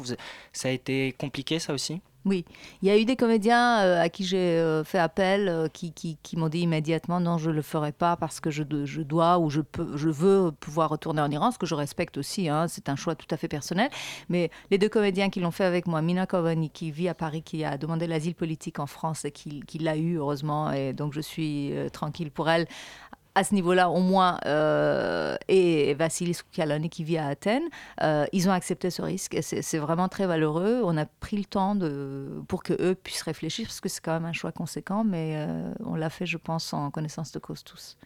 Ça 0.53 0.69
a 0.69 0.73
été 0.73 1.13
compliqué, 1.13 1.61
ça 1.61 1.73
aussi? 1.73 2.01
Oui, 2.25 2.45
il 2.83 2.89
y 2.89 2.91
a 2.91 2.99
eu 2.99 3.05
des 3.05 3.17
comédiens 3.17 3.81
euh, 3.81 4.03
à 4.03 4.09
qui 4.09 4.25
j'ai 4.25 4.37
euh, 4.37 4.83
fait 4.85 4.99
appel 4.99 5.49
euh, 5.49 5.69
qui, 5.69 5.95
m'ont 6.37 6.49
dit 6.49 6.61
immédiatement 6.61 7.21
non, 7.21 7.39
je 7.39 7.49
ne 7.49 7.55
le 7.55 7.63
ferai 7.63 7.93
pas 7.93 8.17
parce 8.17 8.41
que 8.41 8.51
je, 8.51 8.65
dois 8.65 9.39
ou 9.39 9.49
je, 9.49 9.61
peux, 9.61 9.97
je 9.97 10.11
veux 10.11 10.51
pouvoir 10.51 10.91
retourner 10.91 11.23
en 11.23 11.31
Iran, 11.31 11.53
ce 11.53 11.59
que 11.59 11.65
je 11.65 11.75
respecte 11.75 12.19
aussi, 12.19 12.49
hein, 12.49 12.67
c'est 12.69 12.89
un 12.89 12.97
choix 12.97 13.15
tout 13.15 13.27
à 13.31 13.37
fait 13.37 13.49
personnel. 13.49 13.89
Mais 14.29 14.51
les 14.71 14.79
deux 14.79 14.89
comédiens 14.89 15.31
qui 15.31 15.41
l'ont 15.41 15.53
fait 15.53 15.65
avec 15.65 15.87
moi, 15.87 16.03
Mina 16.03 16.27
Kovani 16.27 16.71
qui 16.71 16.91
vit 16.91 17.09
à 17.09 17.15
Paris, 17.15 17.43
qui 17.43 17.65
a 17.65 17.79
demandé 17.79 18.07
l'asile 18.07 18.35
politique 18.35 18.81
en 18.81 18.87
France 18.87 19.25
et 19.25 19.31
qui, 19.31 19.63
l'a 19.79 19.97
eu 19.97 20.19
heureusement, 20.19 20.73
et 20.73 20.93
donc 20.93 21.15
je 21.15 21.21
suis 21.21 21.73
tranquille 21.93 22.33
pour 22.33 22.51
elle 22.51 22.67
à 23.39 23.45
ce 23.45 23.55
niveau-là 23.55 23.89
au 23.89 24.01
moins, 24.01 24.39
euh, 24.47 25.37
et 25.47 25.95
Vassili 25.95 26.35
Soukalani 26.35 26.91
qui 26.91 27.05
vit 27.05 27.19
à 27.19 27.29
Athènes, 27.29 27.69
euh, 28.03 28.27
ils 28.33 28.49
ont 28.49 28.53
accepté 28.53 28.91
ce 28.91 29.01
risque 29.01 29.35
et 29.35 29.43
c'est 29.43 29.79
vraiment 29.79 30.09
très 30.09 30.27
valeureux. 30.27 30.81
On 30.83 30.97
a 30.97 31.07
pris 31.07 31.37
le 31.37 31.45
temps 31.45 31.79
pour 32.49 32.65
que 32.65 32.73
eux 32.81 32.97
puissent 32.97 33.23
réfléchir 33.23 33.67
parce 33.67 33.81
que 33.81 33.89
c'est 33.89 34.01
quand 34.01 34.15
même 34.15 34.25
un 34.25 34.33
choix 34.33 34.51
conséquent, 34.51 35.05
mais 35.05 35.35
euh, 35.37 35.73
on 35.85 35.95
l'a 35.95 36.11
fait, 36.11 36.27
je 36.27 36.37
pense, 36.37 36.73
en 36.73 36.91
connaissance 36.91 37.31
de 37.31 37.39
cause 37.39 37.63
tous. 37.63 37.97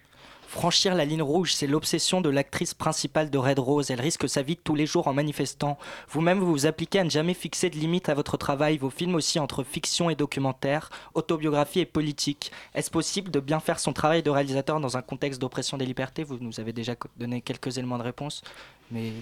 Franchir 0.52 0.94
la 0.94 1.06
ligne 1.06 1.22
rouge, 1.22 1.54
c'est 1.54 1.66
l'obsession 1.66 2.20
de 2.20 2.28
l'actrice 2.28 2.74
principale 2.74 3.30
de 3.30 3.38
Red 3.38 3.58
Rose. 3.58 3.90
Elle 3.90 4.02
risque 4.02 4.28
sa 4.28 4.42
vie 4.42 4.58
tous 4.58 4.74
les 4.74 4.84
jours 4.84 5.08
en 5.08 5.14
manifestant. 5.14 5.78
Vous-même, 6.10 6.40
vous 6.40 6.50
vous 6.50 6.66
appliquez 6.66 6.98
à 6.98 7.04
ne 7.04 7.08
jamais 7.08 7.32
fixer 7.32 7.70
de 7.70 7.76
limite 7.76 8.10
à 8.10 8.14
votre 8.14 8.36
travail. 8.36 8.76
Vos 8.76 8.90
films 8.90 9.14
aussi 9.14 9.38
entre 9.38 9.64
fiction 9.64 10.10
et 10.10 10.14
documentaire, 10.14 10.90
autobiographie 11.14 11.80
et 11.80 11.86
politique. 11.86 12.52
Est-ce 12.74 12.90
possible 12.90 13.30
de 13.30 13.40
bien 13.40 13.60
faire 13.60 13.80
son 13.80 13.94
travail 13.94 14.22
de 14.22 14.28
réalisateur 14.28 14.78
dans 14.78 14.98
un 14.98 15.00
contexte 15.00 15.40
d'oppression 15.40 15.78
des 15.78 15.86
libertés? 15.86 16.22
Vous 16.22 16.36
nous 16.38 16.60
avez 16.60 16.74
déjà 16.74 16.96
donné 17.16 17.40
quelques 17.40 17.78
éléments 17.78 17.96
de 17.96 18.02
réponse. 18.02 18.42
Mais 18.90 19.14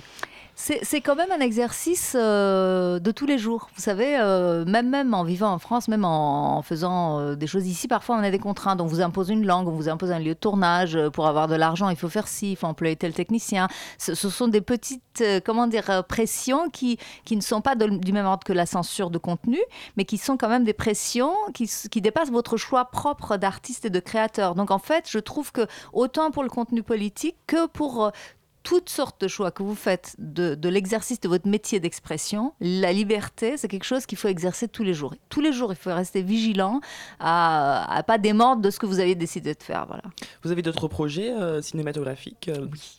C'est 0.62 1.00
quand 1.00 1.16
même 1.16 1.32
un 1.32 1.40
exercice 1.40 2.14
euh, 2.14 2.98
de 2.98 3.10
tous 3.12 3.24
les 3.24 3.38
jours. 3.38 3.70
Vous 3.74 3.80
savez, 3.80 4.18
euh, 4.18 4.66
même, 4.66 4.90
même 4.90 5.14
en 5.14 5.24
vivant 5.24 5.50
en 5.50 5.58
France, 5.58 5.88
même 5.88 6.04
en, 6.04 6.60
faisant 6.60 7.18
euh, 7.18 7.34
des 7.34 7.46
choses 7.46 7.66
ici, 7.66 7.88
parfois 7.88 8.16
on 8.16 8.22
a 8.22 8.30
des 8.30 8.38
contraintes. 8.38 8.82
On 8.82 8.86
vous 8.86 9.00
impose 9.00 9.30
une 9.30 9.46
langue, 9.46 9.68
on 9.68 9.72
vous 9.72 9.88
impose 9.88 10.10
un 10.10 10.18
lieu 10.18 10.34
de 10.34 10.38
tournage. 10.38 10.98
Pour 11.14 11.26
avoir 11.26 11.48
de 11.48 11.54
l'argent, 11.54 11.88
il 11.88 11.96
faut 11.96 12.10
faire 12.10 12.28
ci, 12.28 12.52
il 12.52 12.56
faut 12.56 12.66
employer 12.66 12.94
tel 12.94 13.14
technicien. 13.14 13.68
Ce, 13.96 14.14
sont 14.14 14.48
des 14.48 14.60
petites, 14.60 15.24
comment 15.46 15.66
dire, 15.66 16.04
pressions 16.06 16.68
qui, 16.68 16.98
qui 17.24 17.36
ne 17.36 17.42
sont 17.42 17.62
pas 17.62 17.74
du 17.74 18.12
même 18.12 18.26
ordre 18.26 18.44
que 18.44 18.52
la 18.52 18.66
censure 18.66 19.08
de 19.08 19.18
contenu, 19.18 19.58
mais 19.96 20.04
qui 20.04 20.18
sont 20.18 20.36
quand 20.36 20.50
même 20.50 20.64
des 20.64 20.74
pressions 20.74 21.32
qui, 21.54 21.70
qui 21.90 22.02
dépassent 22.02 22.30
votre 22.30 22.58
choix 22.58 22.84
propre 22.84 23.38
d'artiste 23.38 23.86
et 23.86 23.90
de 23.90 24.00
créateur. 24.00 24.54
Donc 24.54 24.70
en 24.70 24.78
fait, 24.78 25.06
je 25.08 25.20
trouve 25.20 25.52
que 25.52 25.66
autant 25.94 26.30
pour 26.30 26.42
le 26.42 26.50
contenu 26.50 26.82
politique 26.82 27.36
que 27.46 27.66
pour 27.66 28.12
toutes 28.62 28.90
sortes 28.90 29.20
de 29.22 29.28
choix 29.28 29.50
que 29.50 29.62
vous 29.62 29.74
faites 29.74 30.14
de, 30.18 30.54
de 30.54 30.68
l'exercice 30.68 31.18
de 31.20 31.28
votre 31.28 31.48
métier 31.48 31.80
d'expression, 31.80 32.52
la 32.60 32.92
liberté, 32.92 33.56
c'est 33.56 33.68
quelque 33.68 33.84
chose 33.84 34.04
qu'il 34.06 34.18
faut 34.18 34.28
exercer 34.28 34.68
tous 34.68 34.82
les 34.84 34.92
jours. 34.94 35.14
Tous 35.30 35.40
les 35.40 35.52
jours, 35.52 35.72
il 35.72 35.76
faut 35.76 35.94
rester 35.94 36.22
vigilant 36.22 36.80
à, 37.18 37.90
à 37.94 38.02
pas 38.02 38.18
démordre 38.18 38.60
de 38.62 38.70
ce 38.70 38.78
que 38.78 38.86
vous 38.86 39.00
avez 39.00 39.14
décidé 39.14 39.54
de 39.54 39.62
faire. 39.62 39.86
Voilà. 39.86 40.02
Vous 40.42 40.50
avez 40.52 40.62
d'autres 40.62 40.88
projets 40.88 41.30
euh, 41.32 41.62
cinématographiques 41.62 42.50
Oui. 42.72 42.98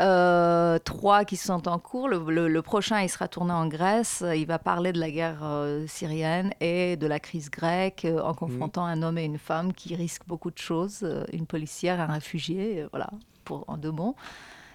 Euh, 0.00 0.78
trois 0.78 1.24
qui 1.24 1.36
sont 1.36 1.66
en 1.66 1.80
cours. 1.80 2.08
Le, 2.08 2.18
le- 2.30 2.46
le 2.46 2.62
prochain, 2.62 3.00
il 3.02 3.08
sera 3.08 3.26
tourné 3.26 3.52
en 3.52 3.66
Grèce. 3.66 4.22
Il 4.36 4.46
va 4.46 4.60
parler 4.60 4.92
de 4.92 5.00
la 5.00 5.10
guerre 5.10 5.40
euh, 5.42 5.86
syrienne 5.88 6.52
et 6.60 6.96
de 6.96 7.06
la 7.08 7.18
crise 7.18 7.50
grecque 7.50 8.04
euh, 8.04 8.20
en 8.22 8.32
confrontant 8.32 8.84
un 8.84 9.02
homme 9.02 9.18
et 9.18 9.24
une 9.24 9.38
femme 9.38 9.72
qui 9.72 9.96
risquent 9.96 10.26
beaucoup 10.28 10.52
de 10.52 10.58
choses. 10.58 11.00
euh, 11.02 11.24
une 11.32 11.46
policière, 11.46 12.00
un 12.00 12.06
réfugié, 12.12 12.82
euh, 12.82 12.88
voilà, 12.92 13.10
pour, 13.44 13.64
en 13.66 13.76
deux 13.76 13.90
mots. 13.90 14.14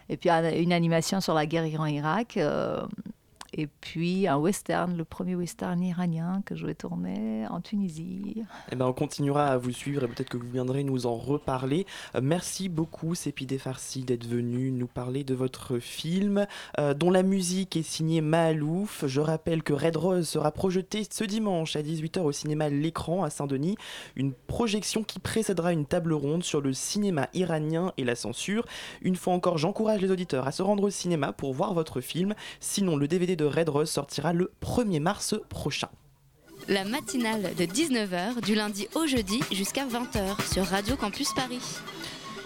Et 0.10 0.18
puis 0.18 0.30
un- 0.30 0.52
une 0.54 0.74
animation 0.74 1.22
sur 1.22 1.34
la 1.34 1.46
guerre 1.46 1.66
Iran-Irak. 1.66 2.38
Et 3.54 3.68
puis 3.68 4.28
un 4.28 4.38
western, 4.38 4.98
le 4.98 5.06
premier 5.06 5.36
western 5.36 5.82
iranien 5.82 6.42
que 6.46 6.56
je 6.56 6.66
vais 6.66 6.74
tourner 6.74 7.46
en 7.50 7.62
Tunisie. 7.62 8.44
Eh 8.72 8.76
ben, 8.76 8.86
on 8.86 8.94
continuera 8.94 9.46
à 9.48 9.58
vous 9.58 9.72
suivre 9.72 10.04
et 10.04 10.08
peut-être 10.08 10.30
que 10.30 10.38
vous 10.38 10.50
viendrez 10.50 10.84
nous 10.84 11.06
en 11.06 11.16
reparler. 11.16 11.86
Euh, 12.16 12.22
merci 12.24 12.68
beaucoup, 12.68 13.16
Sépidé 13.16 13.58
Farsi, 13.58 14.04
d'être 14.04 14.26
venu 14.26 14.72
nous 14.72 14.88
parler 14.88 15.24
de 15.24 15.36
votre 15.36 15.80
film, 15.80 16.48
euh, 16.80 16.94
dont 16.94 17.12
la 17.12 17.24
musique 17.24 17.78
est 17.78 17.84
signée 17.84 18.22
Mahalouf. 18.22 19.06
Je 19.08 19.22
rappelle 19.22 19.62
que 19.62 19.74
Red 19.74 19.98
Rose 19.98 20.28
sera 20.28 20.52
projeté 20.52 21.06
ce 21.10 21.24
dimanche 21.24 21.76
à 21.76 21.82
18h 21.82 22.22
au 22.22 22.32
cinéma 22.32 22.70
L'écran 22.70 23.24
à 23.24 23.30
Saint-Denis. 23.30 23.78
Une 24.16 24.34
projection 24.34 25.04
qui 25.04 25.20
précédera 25.20 25.74
une 25.74 25.86
table 25.86 26.14
ronde 26.14 26.44
sur 26.44 26.62
le 26.62 26.74
cinéma 26.74 27.30
iranien 27.34 27.94
et 27.98 28.04
la 28.04 28.16
censure. 28.16 28.66
Une 29.02 29.16
fois 29.16 29.34
encore, 29.34 29.58
j'encourage 29.58 30.02
les 30.02 30.12
auditeurs 30.12 30.48
à 30.48 30.52
se 30.52 30.64
rendre 30.64 30.84
au 30.84 30.90
cinéma 30.90 31.34
pour 31.34 31.54
voir 31.54 31.74
votre 31.74 32.02
film. 32.02 32.34
Sinon, 32.60 32.96
le 32.96 33.08
DVD 33.08 33.36
de 33.44 33.48
Red 33.48 33.68
Rose 33.68 33.90
sortira 33.90 34.32
le 34.32 34.52
1er 34.62 35.02
mars 35.02 35.36
prochain. 35.50 35.90
La 36.70 36.86
matinale 36.86 37.54
de 37.58 37.66
19h 37.66 38.42
du 38.42 38.56
lundi 38.56 38.88
au 38.96 39.06
jeudi 39.06 39.42
jusqu'à 39.52 39.86
20h 39.86 40.54
sur 40.54 40.66
Radio 40.66 40.96
Campus 40.96 41.34
Paris. 41.34 41.60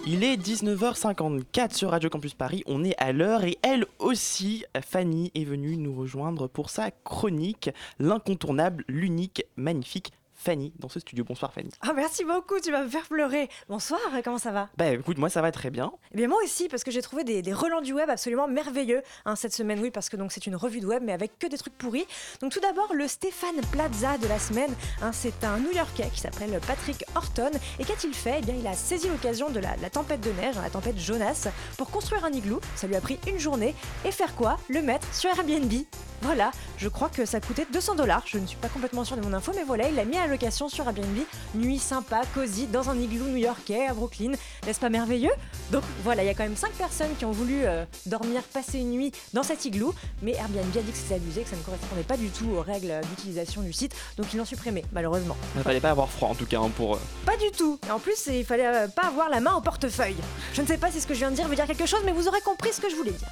Il 0.07 0.23
est 0.23 0.37
19h54 0.37 1.75
sur 1.75 1.91
Radio 1.91 2.09
Campus 2.09 2.33
Paris, 2.33 2.63
on 2.65 2.83
est 2.83 2.97
à 2.97 3.11
l'heure 3.11 3.43
et 3.43 3.59
elle 3.61 3.85
aussi, 3.99 4.63
Fanny, 4.83 5.31
est 5.35 5.43
venue 5.43 5.77
nous 5.77 5.93
rejoindre 5.93 6.47
pour 6.47 6.71
sa 6.71 6.89
chronique, 6.89 7.69
l'incontournable, 7.99 8.83
l'unique, 8.87 9.43
magnifique 9.55 10.13
Fanny 10.37 10.71
dans 10.79 10.87
ce 10.87 10.99
studio. 10.99 11.25
Bonsoir 11.25 11.51
Fanny. 11.51 11.71
Ah, 11.81 11.93
merci 11.93 12.23
beaucoup, 12.23 12.59
tu 12.59 12.71
vas 12.71 12.83
me 12.83 12.89
faire 12.89 13.05
pleurer. 13.07 13.49
Bonsoir, 13.67 13.99
comment 14.23 14.37
ça 14.37 14.51
va? 14.51 14.69
Bah 14.77 14.87
écoute, 14.87 15.17
moi 15.17 15.29
ça 15.29 15.41
va 15.41 15.51
très 15.51 15.71
bien. 15.71 15.91
Eh 16.13 16.17
bien 16.17 16.27
moi 16.27 16.39
aussi, 16.43 16.69
parce 16.69 16.83
que 16.83 16.91
j'ai 16.91 17.01
trouvé 17.01 17.23
des, 17.23 17.41
des 17.41 17.53
relents 17.53 17.81
du 17.81 17.91
web 17.93 18.09
absolument 18.09 18.47
merveilleux 18.47 19.01
hein, 19.25 19.35
cette 19.35 19.53
semaine, 19.53 19.79
oui, 19.81 19.91
parce 19.91 20.09
que 20.09 20.15
donc 20.15 20.31
c'est 20.31 20.45
une 20.45 20.55
revue 20.55 20.79
de 20.79 20.85
web, 20.85 21.01
mais 21.03 21.11
avec 21.11 21.37
que 21.39 21.47
des 21.47 21.57
trucs 21.57 21.77
pourris. 21.77 22.05
Donc 22.39 22.51
tout 22.51 22.59
d'abord, 22.59 22.93
le 22.93 23.07
Stéphane 23.07 23.59
Plaza 23.71 24.17
de 24.19 24.27
la 24.27 24.39
semaine, 24.39 24.73
hein, 25.01 25.11
c'est 25.11 25.43
un 25.43 25.57
New-Yorkais 25.57 26.09
qui 26.13 26.21
s'appelle 26.21 26.59
Patrick 26.65 27.03
Horton, 27.15 27.51
et 27.79 27.83
qu'a-t-il 27.83 28.13
fait? 28.13 28.35
Eh 28.39 28.41
bien 28.45 28.55
il 28.57 28.67
a 28.67 28.73
saisi 28.73 29.09
l'occasion 29.09 29.49
de 29.49 29.59
la, 29.59 29.75
la 29.77 29.89
tempête 29.89 30.21
de 30.21 30.31
neige, 30.31 30.55
hein, 30.57 30.61
la 30.61 30.69
tempête 30.69 30.99
Jonas, 30.99 31.47
pour 31.77 31.89
construire 31.89 32.23
un 32.25 32.31
igloo, 32.31 32.61
ça 32.75 32.85
lui 32.87 32.95
a 32.95 33.01
pris 33.01 33.19
une 33.27 33.39
journée, 33.39 33.73
et 34.05 34.11
faire 34.11 34.35
quoi? 34.35 34.57
Le 34.69 34.81
mettre 34.81 35.11
sur 35.13 35.29
Airbnb. 35.31 35.73
Voilà, 36.21 36.51
je 36.77 36.89
crois 36.89 37.09
que 37.09 37.25
ça 37.25 37.39
coûtait 37.39 37.67
200 37.71 37.95
dollars, 37.95 38.23
je 38.25 38.37
ne 38.39 38.47
suis 38.47 38.57
pas 38.57 38.69
complètement 38.69 39.03
sûre 39.05 39.17
de 39.17 39.21
mon 39.21 39.33
info, 39.33 39.51
mais 39.55 39.63
voilà, 39.63 39.87
il 39.87 39.95
l'a 39.95 40.05
mis 40.05 40.17
à 40.17 40.26
la 40.27 40.33
location 40.33 40.67
sur 40.67 40.85
Airbnb, 40.85 41.17
nuit 41.55 41.79
sympa, 41.79 42.21
cosy, 42.33 42.67
dans 42.67 42.89
un 42.89 42.99
igloo 42.99 43.25
new-yorkais 43.27 43.87
à 43.87 43.93
Brooklyn, 43.93 44.31
n'est-ce 44.65 44.79
pas 44.79 44.89
merveilleux? 44.89 45.31
Donc 45.71 45.83
voilà, 46.03 46.23
il 46.23 46.27
y 46.27 46.29
a 46.29 46.33
quand 46.33 46.43
même 46.43 46.57
5 46.57 46.71
personnes 46.73 47.15
qui 47.17 47.23
ont 47.25 47.31
voulu 47.31 47.61
euh, 47.65 47.85
dormir, 48.05 48.41
passer 48.53 48.79
une 48.79 48.91
nuit 48.91 49.11
dans 49.33 49.43
cet 49.43 49.63
igloo, 49.65 49.93
mais 50.21 50.33
Airbnb 50.33 50.75
a 50.77 50.81
dit 50.81 50.91
que 50.91 50.97
c'était 50.97 51.15
abusé, 51.15 51.41
que 51.43 51.49
ça 51.49 51.55
ne 51.55 51.61
correspondait 51.61 52.03
pas 52.03 52.17
du 52.17 52.27
tout 52.29 52.49
aux 52.57 52.61
règles 52.61 52.93
d'utilisation 53.09 53.61
du 53.61 53.71
site, 53.71 53.93
donc 54.17 54.27
ils 54.33 54.37
l'ont 54.37 54.45
supprimé, 54.45 54.83
malheureusement. 54.91 55.37
Il 55.55 55.61
fallait 55.63 55.79
pas 55.79 55.91
avoir 55.91 56.09
froid 56.09 56.29
en 56.29 56.35
tout 56.35 56.45
cas 56.45 56.59
hein, 56.59 56.71
pour... 56.75 56.95
euh, 56.95 56.99
Pas 57.25 57.37
du 57.37 57.49
tout. 57.51 57.79
Et 57.87 57.91
en 57.91 57.99
plus, 57.99 58.27
il 58.27 58.43
fallait 58.45 58.67
euh, 58.67 58.87
pas 58.89 59.07
avoir 59.07 59.29
la 59.29 59.39
main 59.39 59.55
au 59.55 59.61
portefeuille. 59.61 60.15
Je 60.53 60.61
ne 60.61 60.67
sais 60.67 60.77
pas 60.77 60.91
si 60.91 60.99
ce 60.99 61.07
que 61.07 61.13
je 61.13 61.19
viens 61.19 61.31
de 61.31 61.35
dire 61.35 61.47
veut 61.47 61.55
dire 61.55 61.67
quelque 61.67 61.85
chose, 61.85 62.01
mais 62.05 62.11
vous 62.11 62.27
aurez 62.27 62.41
compris 62.41 62.73
ce 62.73 62.81
que 62.81 62.89
je 62.89 62.95
voulais 62.95 63.11
dire. 63.11 63.29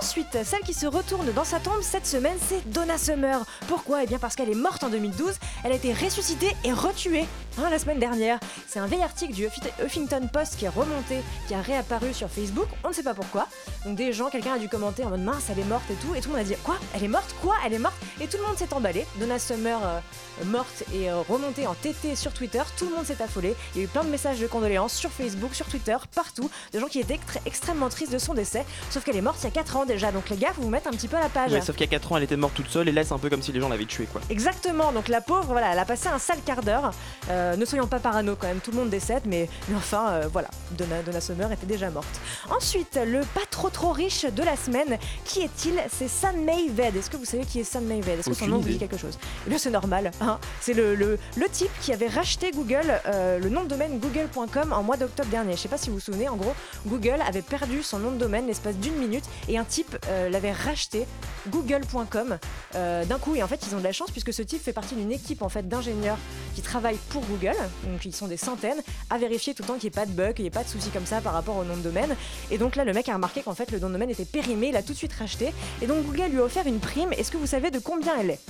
Ensuite, 0.00 0.38
celle 0.44 0.60
qui 0.60 0.74
se 0.74 0.86
retourne 0.86 1.32
dans 1.32 1.44
sa 1.44 1.58
tombe 1.58 1.82
cette 1.82 2.06
semaine, 2.06 2.36
c'est 2.48 2.68
Donna 2.70 2.98
Summer. 2.98 3.44
Pourquoi? 3.66 4.04
Eh 4.04 4.06
bien 4.06 4.18
parce 4.20 4.36
qu'elle 4.36 4.50
est 4.50 4.54
morte 4.54 4.84
en 4.84 4.88
2012. 4.88 5.34
Elle 5.64 5.72
a 5.72 5.76
été 5.76 5.92
ressuscitée 5.92 6.35
et 6.64 6.72
retuée 6.72 7.24
hein, 7.58 7.70
la 7.70 7.78
semaine 7.78 7.98
dernière. 7.98 8.38
C'est 8.68 8.78
un 8.78 8.86
vieil 8.86 9.02
article 9.02 9.32
du 9.32 9.46
Huffi- 9.46 9.62
Huffington 9.84 10.28
Post 10.32 10.56
qui 10.58 10.64
est 10.66 10.68
remonté, 10.70 11.18
qui 11.48 11.54
a 11.54 11.62
réapparu 11.62 12.12
sur 12.12 12.28
Facebook. 12.28 12.66
On 12.84 12.88
ne 12.88 12.92
sait 12.92 13.02
pas 13.02 13.14
pourquoi. 13.14 13.46
Donc 13.84 13.96
des 13.96 14.12
gens, 14.12 14.28
quelqu'un 14.28 14.54
a 14.54 14.58
dû 14.58 14.68
commenter 14.68 15.04
en 15.04 15.10
mode 15.10 15.22
mince, 15.22 15.44
elle 15.50 15.58
est 15.60 15.64
morte 15.64 15.84
et 15.90 15.94
tout. 15.94 16.14
Et 16.14 16.20
tout 16.20 16.28
le 16.28 16.36
monde 16.36 16.42
a 16.42 16.48
dit 16.48 16.54
quoi? 16.62 16.76
Elle 16.94 17.04
est 17.04 17.08
morte? 17.08 17.34
Quoi? 17.42 17.54
Elle 17.64 17.74
est 17.74 17.78
morte? 17.78 17.94
Et 18.20 18.26
tout 18.26 18.36
le 18.38 18.42
monde 18.46 18.56
s'est 18.58 18.72
emballé. 18.74 19.06
Donna 19.18 19.38
Summer 19.38 19.78
euh, 19.84 20.00
morte 20.46 20.84
et 20.94 21.10
euh, 21.10 21.22
remontée 21.28 21.66
en 21.66 21.74
TT 21.74 22.14
sur 22.16 22.32
Twitter. 22.32 22.62
Tout 22.76 22.86
le 22.88 22.94
monde 22.96 23.06
s'est 23.06 23.22
affolé. 23.22 23.54
Il 23.74 23.78
y 23.78 23.80
a 23.82 23.84
eu 23.84 23.88
plein 23.88 24.04
de 24.04 24.10
messages 24.10 24.38
de 24.40 24.46
condoléances 24.46 24.92
sur 24.94 25.10
Facebook, 25.10 25.54
sur 25.54 25.66
Twitter, 25.66 25.96
partout, 26.14 26.50
de 26.72 26.78
gens 26.80 26.86
qui 26.88 27.00
étaient 27.00 27.18
très- 27.26 27.40
extrêmement 27.46 27.88
tristes 27.88 28.12
de 28.12 28.18
son 28.18 28.34
décès. 28.34 28.64
Sauf 28.90 29.04
qu'elle 29.04 29.16
est 29.16 29.20
morte 29.22 29.38
il 29.40 29.44
y 29.44 29.48
a 29.48 29.50
4 29.52 29.76
ans 29.76 29.86
déjà. 29.86 30.12
Donc 30.12 30.28
les 30.28 30.36
gars, 30.36 30.52
faut 30.54 30.62
vous 30.62 30.68
mettre 30.70 30.88
un 30.88 30.92
petit 30.92 31.08
peu 31.08 31.16
à 31.16 31.20
la 31.20 31.28
page. 31.28 31.52
ouais, 31.52 31.60
sauf 31.62 31.76
qu'il 31.76 31.86
y 31.86 31.88
a 31.88 31.90
4 31.98 32.12
ans 32.12 32.16
elle 32.18 32.24
était 32.24 32.36
morte 32.36 32.54
toute 32.54 32.68
seule 32.68 32.88
et 32.88 32.92
là 32.92 33.04
c'est 33.04 33.12
un 33.14 33.18
peu 33.18 33.30
comme 33.30 33.42
si 33.42 33.52
les 33.52 33.60
gens 33.60 33.68
l'avaient 33.68 33.84
tuée 33.86 34.06
quoi. 34.12 34.20
Exactement, 34.28 34.92
donc 34.92 35.08
la 35.08 35.20
pauvre, 35.20 35.44
voilà, 35.48 35.72
elle 35.72 35.78
a 35.78 35.84
passé 35.84 36.08
un 36.08 36.18
sale 36.26 36.40
quart 36.44 36.62
d'heure. 36.62 36.90
Euh, 37.30 37.56
ne 37.56 37.64
soyons 37.64 37.86
pas 37.86 37.98
parano 38.00 38.36
quand 38.36 38.46
même, 38.48 38.60
tout 38.60 38.70
le 38.72 38.78
monde 38.78 38.90
décède, 38.90 39.22
mais, 39.26 39.48
mais 39.68 39.76
enfin, 39.76 40.08
euh, 40.10 40.28
voilà, 40.32 40.48
Donna, 40.72 41.02
Donna 41.02 41.20
Summer 41.20 41.50
était 41.52 41.66
déjà 41.66 41.90
morte. 41.90 42.20
Ensuite, 42.50 42.98
le 43.04 43.20
pas 43.34 43.46
trop 43.50 43.70
trop 43.70 43.92
riche 43.92 44.24
de 44.24 44.42
la 44.42 44.56
semaine, 44.56 44.98
qui 45.24 45.40
est-il? 45.42 45.80
C'est 45.92 46.08
San 46.08 46.36
Mayved. 46.44 46.96
Est-ce 46.96 47.10
que 47.10 47.16
vous 47.16 47.24
savez 47.24 47.44
qui 47.44 47.60
est 47.60 47.64
San 47.64 47.84
Mayved? 47.84 48.18
Est-ce 48.18 48.28
que 48.30 48.34
son 48.34 48.46
nom 48.48 48.58
vous 48.58 48.68
dit 48.68 48.78
quelque 48.78 48.96
chose? 48.98 49.18
Eh 49.46 49.50
bien, 49.50 49.58
c'est 49.58 49.70
normal. 49.70 50.10
hein. 50.20 50.38
C'est 50.60 50.74
le, 50.74 50.94
le, 50.94 51.18
le 51.36 51.48
type 51.48 51.70
qui 51.80 51.92
avait 51.92 52.08
racheté 52.08 52.50
Google, 52.50 53.00
euh, 53.06 53.38
le 53.38 53.48
nom 53.48 53.62
de 53.62 53.68
domaine 53.68 53.98
google.com 53.98 54.72
en 54.72 54.82
mois 54.82 54.96
d'octobre 54.96 55.28
dernier. 55.30 55.52
Je 55.52 55.58
sais 55.58 55.68
pas 55.68 55.78
si 55.78 55.88
vous 55.90 55.96
vous 55.96 56.00
souvenez, 56.00 56.28
en 56.28 56.36
gros, 56.36 56.54
Google 56.86 57.18
avait 57.26 57.42
perdu 57.42 57.82
son 57.82 57.98
nom 57.98 58.10
de 58.10 58.16
domaine 58.18 58.46
l'espace 58.46 58.76
d'une 58.76 58.96
minute 58.96 59.24
et 59.48 59.58
un 59.58 59.64
type 59.64 59.96
euh, 60.08 60.28
l'avait 60.28 60.52
racheté, 60.52 61.06
google.com, 61.48 62.38
euh, 62.74 63.04
d'un 63.04 63.18
coup. 63.18 63.34
Et 63.34 63.42
en 63.42 63.48
fait, 63.48 63.60
ils 63.66 63.74
ont 63.74 63.78
de 63.78 63.84
la 63.84 63.92
chance 63.92 64.10
puisque 64.10 64.32
ce 64.32 64.42
type 64.42 64.62
fait 64.62 64.72
partie 64.72 64.94
d'une 64.94 65.12
équipe 65.12 65.42
en 65.42 65.48
fait 65.48 65.68
d'ingénieurs 65.68 66.15
qui 66.54 66.62
travaillent 66.62 66.98
pour 67.10 67.22
Google, 67.26 67.56
donc 67.84 68.04
ils 68.04 68.14
sont 68.14 68.28
des 68.28 68.38
centaines, 68.38 68.82
à 69.10 69.18
vérifier 69.18 69.52
tout 69.52 69.62
le 69.62 69.68
temps 69.68 69.74
qu'il 69.74 69.84
n'y 69.84 69.88
ait 69.88 69.90
pas 69.90 70.06
de 70.06 70.12
bug, 70.12 70.34
qu'il 70.34 70.44
n'y 70.44 70.48
ait 70.48 70.50
pas 70.50 70.64
de 70.64 70.68
soucis 70.68 70.88
comme 70.88 71.04
ça 71.04 71.20
par 71.20 71.34
rapport 71.34 71.56
au 71.56 71.64
nom 71.64 71.76
de 71.76 71.82
domaine. 71.82 72.16
Et 72.50 72.56
donc 72.56 72.76
là, 72.76 72.84
le 72.84 72.94
mec 72.94 73.08
a 73.10 73.14
remarqué 73.14 73.42
qu'en 73.42 73.54
fait, 73.54 73.70
le 73.70 73.78
nom 73.78 73.88
de 73.88 73.92
domaine 73.92 74.10
était 74.10 74.24
périmé, 74.24 74.68
il 74.68 74.76
a 74.76 74.82
tout 74.82 74.94
de 74.94 74.98
suite 74.98 75.12
racheté. 75.12 75.52
Et 75.82 75.86
donc 75.86 76.04
Google 76.06 76.30
lui 76.30 76.40
a 76.40 76.44
offert 76.44 76.66
une 76.66 76.80
prime. 76.80 77.12
Est-ce 77.12 77.30
que 77.30 77.36
vous 77.36 77.46
savez 77.46 77.70
de 77.70 77.78
combien 77.78 78.18
elle 78.18 78.30
est? 78.30 78.40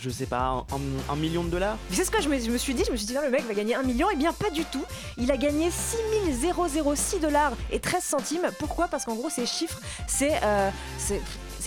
Je 0.00 0.10
sais 0.10 0.26
pas, 0.26 0.66
un, 1.08 1.16
million 1.16 1.44
de 1.44 1.50
dollars? 1.50 1.76
C'est 1.92 2.04
ce 2.04 2.10
que 2.10 2.20
je 2.20 2.28
me, 2.28 2.36
je 2.40 2.50
me 2.50 2.58
suis 2.58 2.74
dit, 2.74 2.82
je 2.84 2.90
me 2.90 2.96
suis 2.96 3.06
dit, 3.06 3.14
non, 3.14 3.20
le 3.22 3.30
mec 3.30 3.46
va 3.46 3.54
gagner 3.54 3.76
un 3.76 3.84
million, 3.84 4.10
et 4.10 4.16
bien 4.16 4.32
pas 4.32 4.50
du 4.50 4.64
tout. 4.64 4.84
Il 5.16 5.30
a 5.30 5.36
gagné 5.36 5.70
6006 5.70 7.20
dollars 7.20 7.52
et 7.70 7.78
13 7.78 8.02
centimes. 8.02 8.50
Pourquoi? 8.58 8.88
Parce 8.88 9.04
qu'en 9.04 9.14
gros, 9.14 9.30
ces 9.30 9.46
chiffres, 9.46 9.80
c'est 10.08 10.32
euh, 10.42 10.70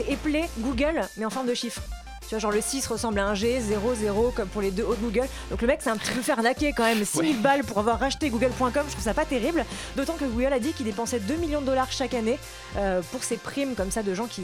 éplé 0.10 0.43
Google, 0.58 1.08
mais 1.16 1.24
en 1.24 1.30
forme 1.30 1.47
de 1.47 1.53
chiffres. 1.53 1.82
Tu 2.28 2.32
vois, 2.32 2.39
genre 2.39 2.51
le 2.51 2.61
6 2.61 2.88
ressemble 2.88 3.19
à 3.19 3.28
un 3.28 3.36
G, 3.36 3.59
0, 3.59 3.95
0, 3.95 4.34
comme 4.36 4.47
pour 4.47 4.61
les 4.61 4.71
deux 4.71 4.84
hauts 4.84 4.95
de 4.95 5.01
Google. 5.01 5.28
Donc 5.49 5.61
le 5.61 5.67
mec, 5.67 5.80
c'est 5.82 5.89
un 5.89 5.97
petit 5.97 6.11
peu 6.11 6.21
fait 6.21 6.32
arnaquer 6.32 6.73
quand 6.76 6.84
même. 6.84 7.03
6000 7.03 7.41
balles 7.41 7.63
pour 7.63 7.80
avoir 7.80 7.99
racheté 7.99 8.30
Google.com, 8.30 8.71
je 8.88 8.91
trouve 8.91 9.03
ça 9.03 9.13
pas 9.13 9.26
terrible. 9.26 9.65
D'autant 9.95 10.13
que 10.13 10.26
Google 10.26 10.53
a 10.53 10.59
dit 10.59 10.73
qu'il 10.73 10.86
dépensait 10.86 11.19
2 11.19 11.36
millions 11.36 11.61
de 11.61 11.65
dollars 11.65 11.91
chaque 11.91 12.13
année 12.13 12.39
euh, 12.78 13.01
pour 13.11 13.23
ses 13.23 13.38
primes 13.38 13.76
comme 13.76 13.91
ça 13.91 14.03
de 14.03 14.13
gens 14.13 14.28
qui, 14.28 14.43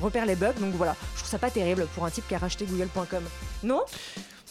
repèrent 0.00 0.26
les 0.26 0.36
bugs. 0.36 0.52
Donc 0.60 0.74
voilà, 0.74 0.94
je 1.14 1.20
trouve 1.20 1.30
ça 1.30 1.38
pas 1.38 1.50
terrible 1.50 1.86
pour 1.94 2.04
un 2.04 2.10
type 2.10 2.26
qui 2.28 2.34
a 2.34 2.38
racheté 2.38 2.64
Google.com. 2.64 3.24
Non? 3.62 3.82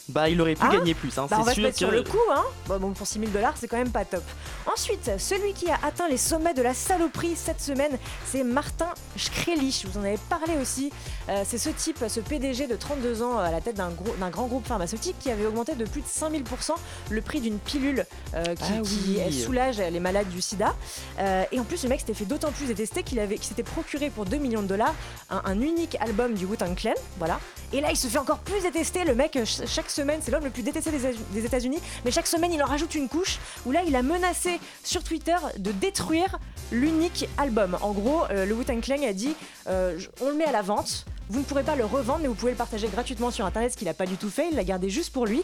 Bah, 0.09 0.27
il 0.29 0.39
aurait 0.41 0.55
pu 0.55 0.63
Hein 0.65 0.69
gagner 0.69 0.93
plus, 0.93 1.17
hein, 1.17 1.27
Bah, 1.29 1.37
on 1.39 1.43
va 1.43 1.45
c'est 1.45 1.49
se 1.51 1.53
sûr 1.55 1.63
mettre 1.63 1.77
sur 1.77 1.91
le 1.91 2.03
coup, 2.03 2.17
hein. 2.33 2.43
Bon, 2.67 2.79
bon, 2.79 2.91
pour 2.91 3.05
6000 3.07 3.31
dollars, 3.31 3.53
c'est 3.59 3.67
quand 3.67 3.77
même 3.77 3.91
pas 3.91 4.05
top. 4.05 4.23
Ensuite, 4.71 5.11
celui 5.19 5.53
qui 5.53 5.69
a 5.69 5.77
atteint 5.83 6.07
les 6.09 6.17
sommets 6.17 6.53
de 6.53 6.61
la 6.61 6.73
saloperie 6.73 7.35
cette 7.35 7.61
semaine, 7.61 7.97
c'est 8.25 8.43
Martin 8.43 8.89
Shkreli. 9.15 9.71
Je 9.83 9.87
vous 9.87 9.97
en 9.99 10.03
avais 10.03 10.17
parlé 10.29 10.53
aussi. 10.61 10.91
Euh, 11.29 11.43
c'est 11.47 11.57
ce 11.57 11.69
type, 11.69 12.03
ce 12.07 12.19
PDG 12.19 12.67
de 12.67 12.75
32 12.75 13.21
ans 13.21 13.37
à 13.37 13.51
la 13.51 13.61
tête 13.61 13.75
d'un 13.75 13.89
gros- 13.89 14.15
d'un 14.19 14.29
grand 14.29 14.47
groupe 14.47 14.65
pharmaceutique 14.67 15.15
qui 15.19 15.29
avait 15.31 15.45
augmenté 15.45 15.75
de 15.75 15.85
plus 15.85 16.01
de 16.01 16.07
5000% 16.07 16.73
le 17.09 17.21
prix 17.21 17.39
d'une 17.41 17.59
pilule 17.59 18.05
euh, 18.33 18.43
qui, 18.55 18.63
Ah 18.77 18.81
oui. 19.27 19.41
soulage 19.43 19.77
les 19.77 19.99
malades 19.99 20.29
du 20.29 20.41
sida. 20.41 20.75
Euh, 21.19 21.43
et 21.51 21.59
en 21.59 21.63
plus, 21.63 21.83
le 21.83 21.89
mec 21.89 21.99
s'était 21.99 22.13
fait 22.13 22.25
d'autant 22.25 22.51
plus 22.51 22.65
détester 22.65 23.03
qu'il 23.03 23.19
avait, 23.19 23.35
qu'il 23.35 23.45
s'était 23.45 23.63
procuré 23.63 24.09
pour 24.09 24.25
2 24.25 24.37
millions 24.37 24.61
de 24.61 24.67
dollars 24.67 24.95
un, 25.29 25.41
un 25.45 25.59
unique 25.61 25.97
album 26.01 26.33
du 26.33 26.45
Wu-Tang 26.45 26.75
Clan. 26.75 26.93
Voilà. 27.17 27.39
Et 27.73 27.81
là, 27.81 27.89
il 27.91 27.97
se 27.97 28.07
fait 28.07 28.17
encore 28.17 28.39
plus 28.39 28.61
détester. 28.61 29.03
Le 29.03 29.13
mec, 29.13 29.33
ch- 29.33 29.61
chaque 29.67 29.89
semaine, 29.89 29.98
c'est 30.21 30.31
l'homme 30.31 30.45
le 30.45 30.49
plus 30.49 30.63
détesté 30.63 30.91
des, 30.91 31.45
États-Unis, 31.45 31.79
mais 32.05 32.11
chaque 32.11 32.27
semaine, 32.27 32.53
il 32.53 32.61
en 32.63 32.65
rajoute 32.65 32.95
une 32.95 33.07
couche 33.09 33.39
où 33.65 33.71
là, 33.71 33.81
il 33.85 33.95
a 33.95 34.01
menacé 34.01 34.59
sur 34.83 35.03
Twitter 35.03 35.35
de 35.57 35.71
détruire 35.71 36.39
l'unique 36.71 37.27
album. 37.37 37.77
En 37.81 37.91
gros, 37.91 38.23
euh, 38.29 38.45
le 38.45 38.53
Wu-Tang 38.53 38.81
Clan 38.81 39.03
a 39.07 39.13
dit 39.13 39.35
euh, 39.67 39.99
on 40.21 40.29
le 40.29 40.35
met 40.35 40.45
à 40.45 40.51
la 40.51 40.61
vente. 40.61 41.05
Vous 41.29 41.39
ne 41.39 41.43
pourrez 41.43 41.63
pas 41.63 41.75
le 41.75 41.85
revendre, 41.85 42.19
mais 42.21 42.27
vous 42.27 42.33
pouvez 42.33 42.51
le 42.51 42.57
partager 42.57 42.87
gratuitement 42.87 43.29
sur 43.29 43.45
internet, 43.45 43.71
ce 43.71 43.77
qu'il 43.77 43.87
n'a 43.87 43.93
pas 43.93 44.07
du 44.07 44.17
tout 44.17 44.31
fait. 44.31 44.47
Il 44.49 44.55
l'a 44.55 44.63
gardé 44.63 44.89
juste 44.89 45.13
pour 45.13 45.27
lui. 45.27 45.43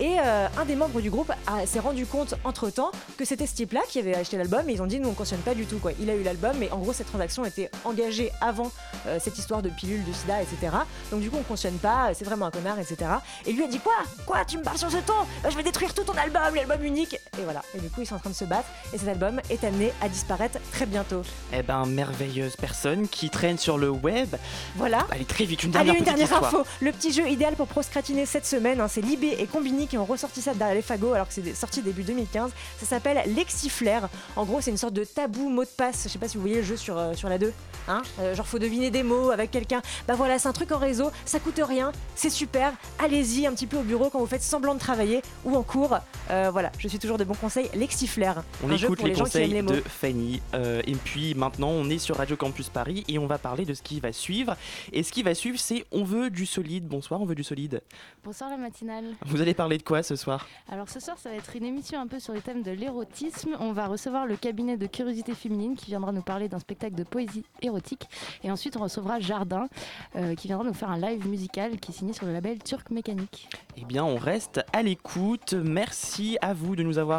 Et 0.00 0.16
euh, 0.18 0.46
un 0.58 0.64
des 0.64 0.76
membres 0.76 1.00
du 1.02 1.10
groupe 1.10 1.30
s'est 1.66 1.78
rendu 1.78 2.06
compte 2.06 2.34
entre 2.44 2.70
temps 2.70 2.90
que 3.18 3.24
c'était 3.26 3.46
ce 3.46 3.54
type-là 3.54 3.80
qui 3.88 3.98
avait 3.98 4.14
acheté 4.14 4.38
l'album. 4.38 4.68
Et 4.68 4.72
ils 4.72 4.82
ont 4.82 4.86
dit 4.86 4.98
nous 4.98 5.10
on 5.10 5.12
cautionne 5.12 5.40
pas 5.40 5.54
du 5.54 5.66
tout 5.66 5.78
quoi. 5.78 5.92
Il 6.00 6.08
a 6.08 6.14
eu 6.14 6.22
l'album, 6.22 6.56
mais 6.58 6.70
en 6.70 6.78
gros 6.78 6.94
cette 6.94 7.08
transaction 7.08 7.44
était 7.44 7.70
engagée 7.84 8.30
avant 8.40 8.70
euh, 9.06 9.18
cette 9.20 9.38
histoire 9.38 9.60
de 9.60 9.68
pilule, 9.68 10.02
de 10.04 10.12
sida, 10.12 10.40
etc. 10.40 10.74
Donc 11.10 11.20
du 11.20 11.30
coup 11.30 11.36
on 11.38 11.42
cautionne 11.42 11.76
pas. 11.76 12.12
C'est 12.14 12.24
vraiment 12.24 12.46
un 12.46 12.50
connard, 12.50 12.78
etc. 12.78 12.96
Et 13.44 13.52
lui 13.52 13.64
a 13.64 13.68
dit 13.68 13.78
quoi? 13.78 13.94
Quoi? 14.24 14.44
Tu 14.46 14.56
me 14.56 14.62
parles 14.62 14.78
sur 14.78 14.90
ce 14.90 14.98
ton? 14.98 15.12
Bah, 15.42 15.50
Je 15.50 15.56
vais 15.56 15.62
détruire 15.62 15.92
tout 15.92 16.04
ton 16.04 16.14
album, 16.14 16.54
l'album 16.54 16.82
unique. 16.82 17.18
Et 17.38 17.44
voilà. 17.44 17.62
Et 17.74 17.80
du 17.80 17.88
coup 17.90 18.00
ils 18.00 18.06
sont 18.06 18.16
en 18.16 18.18
train 18.18 18.30
de 18.30 18.34
se 18.34 18.44
battre. 18.44 18.68
Et 18.92 18.98
cet 18.98 19.08
album 19.08 19.40
est 19.50 19.64
amené 19.64 19.92
à 20.00 20.08
disparaître 20.08 20.58
très 20.72 20.86
bientôt. 20.86 21.22
Eh 21.52 21.62
ben, 21.62 21.84
merveilleuse 21.86 22.56
personne 22.56 23.08
qui 23.08 23.30
traîne 23.30 23.58
sur 23.58 23.78
le 23.78 23.90
web. 23.90 24.36
Voilà. 24.76 25.06
Allez, 25.10 25.24
très 25.24 25.44
vite, 25.44 25.62
une 25.64 25.70
dernière 25.70 25.92
Allez, 25.92 25.98
une 26.00 26.04
dernière 26.04 26.32
info. 26.44 26.64
Le 26.80 26.92
petit 26.92 27.12
jeu 27.12 27.28
idéal 27.28 27.54
pour 27.54 27.66
procrastiner 27.66 28.26
cette 28.26 28.46
semaine, 28.46 28.80
hein, 28.80 28.88
c'est 28.88 29.00
Libé 29.00 29.36
et 29.38 29.46
Combini 29.46 29.86
qui 29.86 29.98
ont 29.98 30.04
ressorti 30.04 30.42
ça 30.42 30.54
derrière 30.54 30.74
les 30.74 30.82
fagots 30.82 31.12
alors 31.12 31.28
que 31.28 31.34
c'est 31.34 31.54
sorti 31.54 31.82
début 31.82 32.02
2015. 32.02 32.50
Ça 32.80 32.86
s'appelle 32.86 33.22
Lexiflair. 33.34 34.08
En 34.36 34.44
gros, 34.44 34.60
c'est 34.60 34.70
une 34.70 34.76
sorte 34.76 34.94
de 34.94 35.04
tabou 35.04 35.48
mot 35.48 35.64
de 35.64 35.68
passe. 35.68 36.04
Je 36.04 36.08
sais 36.08 36.18
pas 36.18 36.28
si 36.28 36.36
vous 36.36 36.42
voyez 36.42 36.56
le 36.56 36.62
jeu 36.62 36.76
sur, 36.76 36.96
euh, 36.98 37.14
sur 37.14 37.28
la 37.28 37.38
2. 37.38 37.52
Hein 37.88 38.02
Euh, 38.20 38.34
genre, 38.34 38.46
faut 38.46 38.58
deviner 38.58 38.90
des 38.90 39.02
mots 39.02 39.30
avec 39.30 39.50
quelqu'un. 39.50 39.82
Bah 40.08 40.14
voilà, 40.14 40.38
c'est 40.38 40.48
un 40.48 40.52
truc 40.52 40.72
en 40.72 40.78
réseau. 40.78 41.10
Ça 41.24 41.38
coûte 41.38 41.60
rien. 41.62 41.92
C'est 42.14 42.30
super. 42.30 42.72
Allez-y 42.98 43.46
un 43.46 43.52
petit 43.52 43.66
peu 43.66 43.76
au 43.76 43.82
bureau 43.82 44.10
quand 44.10 44.18
vous 44.18 44.26
faites 44.26 44.42
semblant 44.42 44.74
de 44.74 44.80
travailler 44.80 45.22
ou 45.44 45.56
en 45.56 45.62
cours. 45.62 45.96
Euh, 46.30 46.50
voilà, 46.52 46.72
je 46.78 46.88
suis 46.88 46.98
toujours 46.98 47.18
de 47.18 47.24
bons 47.26 47.34
conseils. 47.34 47.68
Lexiflair. 47.74 48.42
On 48.62 48.70
un 48.70 48.76
jeu 48.76 48.86
écoute 48.86 48.98
pour 48.98 49.06
les, 49.06 49.12
les, 49.12 49.18
gens 49.18 49.24
qui 49.24 49.38
aiment 49.38 49.44
conseils 49.44 49.54
les 49.54 49.62
mots. 49.62 49.72
de 49.72 49.80
Fanny. 49.80 50.40
Euh, 50.54 50.82
et 50.86 50.94
puis 50.94 51.34
maintenant, 51.34 51.68
on 51.68 51.88
est 51.90 51.98
sur 51.98 52.16
Radio 52.16 52.36
Campus 52.36 52.68
Paris 52.68 53.04
et 53.08 53.18
on 53.18 53.26
va 53.26 53.38
parler 53.38 53.64
de 53.64 53.74
ce 53.74 53.82
qui 53.82 54.00
va 54.00 54.12
suivre. 54.12 54.56
Et 54.92 55.02
ce 55.02 55.12
qui 55.12 55.22
va 55.22 55.34
suivre, 55.34 55.58
c'est 55.58 55.84
On 55.92 56.04
veut 56.04 56.30
du 56.30 56.46
solide. 56.46 56.86
Bonsoir, 56.86 57.20
on 57.20 57.26
veut 57.26 57.34
du 57.34 57.44
solide. 57.44 57.82
Bonsoir 58.24 58.50
la 58.50 58.56
matinale. 58.56 59.04
Vous 59.26 59.40
allez 59.40 59.54
parler 59.54 59.78
de 59.78 59.82
quoi 59.82 60.02
ce 60.02 60.16
soir? 60.16 60.46
Alors 60.70 60.88
ce 60.88 61.00
soir 61.00 61.18
ça 61.18 61.30
va 61.30 61.36
être 61.36 61.54
une 61.54 61.64
émission 61.64 62.00
un 62.00 62.06
peu 62.06 62.18
sur 62.18 62.32
le 62.32 62.40
thème 62.40 62.62
de 62.62 62.70
l'érotisme. 62.70 63.56
On 63.60 63.72
va 63.72 63.86
recevoir 63.86 64.26
le 64.26 64.36
cabinet 64.36 64.76
de 64.76 64.86
curiosité 64.86 65.34
féminine 65.34 65.76
qui 65.76 65.86
viendra 65.86 66.12
nous 66.12 66.22
parler 66.22 66.48
d'un 66.48 66.58
spectacle 66.58 66.94
de 66.94 67.04
poésie 67.04 67.44
érotique. 67.62 68.08
Et 68.42 68.50
ensuite 68.50 68.76
on 68.76 68.80
recevra 68.80 69.20
Jardin 69.20 69.68
euh, 70.16 70.34
qui 70.34 70.48
viendra 70.48 70.66
nous 70.66 70.74
faire 70.74 70.90
un 70.90 70.98
live 70.98 71.26
musical 71.26 71.78
qui 71.78 71.92
est 71.92 71.94
signé 71.94 72.12
sur 72.12 72.26
le 72.26 72.32
label 72.32 72.58
Turc 72.62 72.90
Mécanique. 72.90 73.48
Eh 73.76 73.84
bien, 73.84 74.04
on 74.04 74.16
reste 74.16 74.60
à 74.72 74.82
l'écoute. 74.82 75.52
Merci 75.52 76.38
à 76.40 76.54
vous 76.54 76.76
de 76.76 76.82
nous 76.82 76.98
avoir 76.98 77.15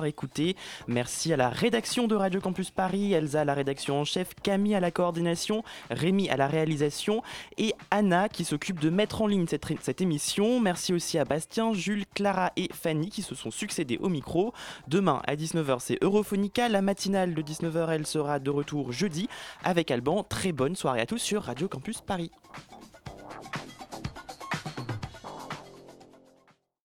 Merci 0.87 1.33
à 1.33 1.37
la 1.37 1.49
rédaction 1.49 2.07
de 2.07 2.15
Radio 2.15 2.41
Campus 2.41 2.71
Paris, 2.71 3.13
Elsa 3.13 3.41
à 3.41 3.45
la 3.45 3.53
rédaction 3.53 3.99
en 3.99 4.05
chef, 4.05 4.29
Camille 4.43 4.75
à 4.75 4.79
la 4.79 4.91
coordination, 4.91 5.63
Rémi 5.89 6.29
à 6.29 6.37
la 6.37 6.47
réalisation 6.47 7.21
et 7.57 7.73
Anna 7.91 8.29
qui 8.29 8.45
s'occupe 8.45 8.79
de 8.79 8.89
mettre 8.89 9.21
en 9.21 9.27
ligne 9.27 9.45
cette 9.47 10.01
émission. 10.01 10.59
Merci 10.59 10.93
aussi 10.93 11.17
à 11.17 11.25
Bastien, 11.25 11.73
Jules, 11.73 12.05
Clara 12.13 12.51
et 12.55 12.69
Fanny 12.73 13.09
qui 13.09 13.21
se 13.21 13.35
sont 13.35 13.51
succédés 13.51 13.97
au 14.01 14.09
micro. 14.09 14.53
Demain 14.87 15.21
à 15.27 15.35
19h, 15.35 15.79
c'est 15.79 15.97
Europhonica. 16.01 16.69
La 16.69 16.81
matinale 16.81 17.33
de 17.33 17.41
19h, 17.41 17.89
elle 17.89 18.07
sera 18.07 18.39
de 18.39 18.49
retour 18.49 18.91
jeudi 18.91 19.27
avec 19.63 19.91
Alban. 19.91 20.23
Très 20.23 20.51
bonne 20.51 20.75
soirée 20.75 21.01
à 21.01 21.05
tous 21.05 21.19
sur 21.19 21.43
Radio 21.43 21.67
Campus 21.67 22.01
Paris. 22.01 22.31